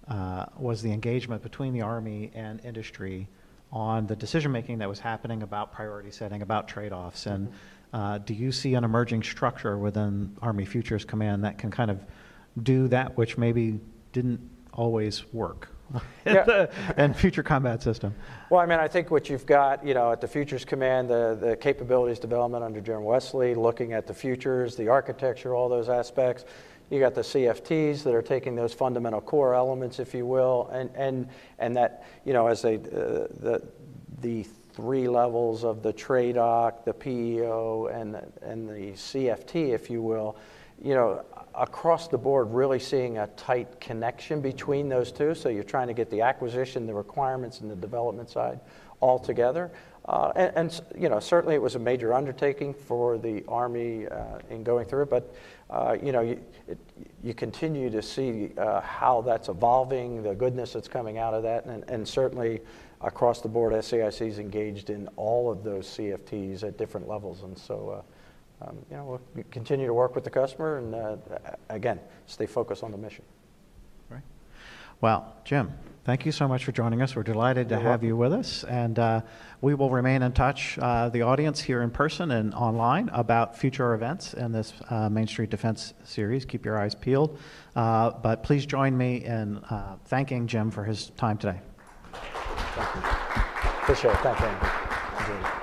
uh, 0.09 0.47
was 0.59 0.83
the 0.83 0.93
engagement 0.93 1.43
between 1.43 1.73
the 1.73 1.83
Army 1.83 2.31
and 2.35 2.61
industry 2.65 3.29
on 3.71 4.07
the 4.07 4.17
decision-making 4.17 4.79
that 4.79 4.89
was 4.89 4.99
happening 4.99 5.43
about 5.43 5.73
priority 5.73 6.11
setting, 6.11 6.43
about 6.43 6.69
trade-offs. 6.69 7.27
And 7.27 7.49
Mm-hmm. 7.49 7.97
uh, 7.97 8.19
do 8.19 8.35
you 8.35 8.53
see 8.53 8.75
an 8.75 8.85
emerging 8.85 9.23
structure 9.23 9.79
within 9.79 10.37
Army 10.43 10.65
Futures 10.65 11.05
Command 11.05 11.45
that 11.45 11.59
can 11.59 11.71
kind 11.71 11.91
of 11.91 12.05
do 12.63 12.89
that 12.89 13.17
which 13.17 13.39
maybe 13.39 13.81
didn't 14.13 14.41
always 14.75 15.25
work? 15.33 15.69
in 16.25 16.35
Yeah. 16.35 16.45
the- 16.45 16.71
And 16.97 17.15
future 17.17 17.43
combat 17.43 17.83
system. 17.83 18.15
Well, 18.51 18.61
I 18.61 18.67
mean, 18.67 18.79
I 18.79 18.89
think 18.89 19.11
what 19.11 19.29
you've 19.31 19.47
got, 19.47 19.87
you 19.87 19.95
know, 19.95 20.13
at 20.13 20.21
the 20.21 20.29
Futures 20.29 20.65
Command, 20.65 21.09
the, 21.09 21.37
the 21.41 21.57
capabilities 21.57 22.19
development 22.19 22.65
under 22.65 22.81
General 22.81 23.05
Wesley, 23.05 23.55
looking 23.55 23.93
at 23.93 24.07
the 24.07 24.15
futures, 24.15 24.75
the 24.77 24.89
architecture, 24.89 25.55
all 25.55 25.69
those 25.69 25.89
aspects. 25.89 26.45
You 26.93 27.01
got 27.01 27.15
the 27.15 27.23
CFTs 27.23 28.03
that 28.03 28.15
are 28.15 28.21
taking 28.21 28.55
those 28.55 28.75
fundamental 28.75 29.23
core 29.23 29.55
elements, 29.55 29.99
if 29.99 30.13
you 30.13 30.27
will, 30.27 30.69
and, 30.75 30.91
and, 30.95 31.27
and 31.59 31.75
that, 31.75 32.05
you 32.27 32.35
know, 32.35 32.49
as 32.49 32.61
they, 32.61 32.75
uh, 32.75 33.29
the, 33.41 33.63
the 34.21 34.43
three 34.75 35.09
levels 35.09 35.65
of 35.65 35.83
the 35.83 35.91
TRADOC, 35.91 36.85
the 36.85 36.93
PEO, 36.93 37.87
and, 37.87 38.13
the- 38.15 38.29
and 38.43 38.69
the 38.69 38.93
CFT, 38.93 39.71
if 39.71 39.89
you 39.89 40.03
will, 40.03 40.37
you 40.83 40.95
know, 40.95 41.25
across 41.55 42.09
the 42.09 42.19
board, 42.19 42.51
really 42.51 42.79
seeing 42.79 43.17
a 43.17 43.27
tight 43.39 43.81
connection 43.81 44.43
between 44.43 44.91
those 44.91 45.11
two. 45.11 45.35
So 45.35 45.49
you're 45.49 45.65
trying 45.65 45.89
to 45.89 45.95
get 45.95 46.11
the 46.11 46.21
acquisition, 46.21 46.87
the 46.87 46.93
requirements, 46.93 47.61
and 47.61 47.71
the 47.71 47.77
development 47.77 48.29
side 48.29 48.61
all 49.01 49.19
together. 49.19 49.71
Uh, 50.05 50.33
and, 50.35 50.57
and, 50.57 50.81
you 50.99 51.09
know, 51.09 51.21
certainly 51.21 51.55
it 51.55 51.63
was 51.63 51.77
a 51.77 51.79
major 51.79 52.13
undertaking 52.13 52.75
for 52.75 53.19
the 53.19 53.45
Army 53.47 54.09
uh, 54.09 54.39
in 54.51 54.65
going 54.65 54.85
through 54.85 55.03
it, 55.03 55.11
but, 55.11 55.35
uh, 55.73 55.97
you 56.03 56.13
know, 56.13 56.21
you, 56.21 56.39
it, 56.69 56.79
you 57.25 57.33
continue 57.33 57.89
to 57.89 58.03
see 58.03 58.51
uh, 58.59 58.83
how 58.83 59.23
that's 59.23 59.49
evolving, 59.49 60.23
the 60.23 60.35
goodness 60.35 60.75
that's 60.75 60.87
coming 60.87 61.17
out 61.17 61.33
of 61.33 61.43
that, 61.43 61.65
and, 61.65 61.83
and 61.89 62.07
certainly 62.07 62.61
across 63.01 63.41
the 63.41 63.49
board, 63.49 63.73
SAIC 63.73 64.29
is 64.29 64.39
engaged 64.39 64.91
in 64.91 65.09
all 65.17 65.51
of 65.51 65.65
those 65.65 65.87
CFTs 65.87 66.63
at 66.63 66.77
different 66.77 67.09
levels. 67.09 67.43
And 67.43 67.57
so, 67.57 68.05
uh, 68.61 68.69
um, 68.69 68.77
you 68.91 68.97
know, 68.97 69.21
we'll 69.35 69.45
continue 69.51 69.87
to 69.87 69.95
work 69.95 70.15
with 70.15 70.25
the 70.25 70.31
customer 70.31 70.77
and, 70.77 70.95
uh, 70.95 71.17
again, 71.71 71.99
stay 72.27 72.47
focused 72.47 72.83
on 72.83 72.91
the 72.93 72.99
mission. 72.99 73.25
Right. 74.11 74.23
Well, 75.01 75.35
Jim, 75.45 75.73
thank 76.05 76.27
you 76.27 76.33
so 76.33 76.49
much 76.49 76.65
for 76.65 76.73
joining 76.73 77.03
us. 77.03 77.15
We're 77.15 77.23
delighted 77.23 77.69
to 77.69 77.77
You're 77.77 77.85
have 77.85 78.03
you 78.03 78.17
with 78.17 78.33
us. 78.33 78.65
And 78.65 78.99
uh, 78.99 79.21
we 79.61 79.75
will 79.75 79.91
remain 79.91 80.23
in 80.23 80.33
touch, 80.33 80.79
uh, 80.79 81.09
the 81.09 81.23
audience 81.23 81.61
here 81.61 81.83
in 81.83 81.91
person 81.91 82.31
and 82.33 82.55
online, 82.55 83.09
about 83.13 83.57
future 83.57 83.95
events 83.95 84.35
in 84.35 84.53
this 84.53 84.73
uh, 84.91 85.09
Main 85.09 85.27
Street 85.27 85.51
Defense 85.51 85.95
series. 86.05 86.45
Keep 86.45 86.65
your 86.65 86.79
eyes 86.79 86.95
peeled. 86.95 87.39
Uh, 87.77 88.11
But 88.11 88.43
please 88.43 88.67
join 88.67 88.97
me 88.97 89.25
in 89.25 89.59
uh, 89.59 89.97
thanking 90.07 90.47
Jim 90.47 90.71
for 90.71 90.85
his 90.85 91.11
time 91.11 91.39
today. 91.39 91.61
Thank 92.13 92.95
you. 92.95 93.03
Appreciate 93.83 94.13
it. 94.13 94.19
Thank 94.19 94.41
you, 94.41 94.47
Andrew. 94.47 95.62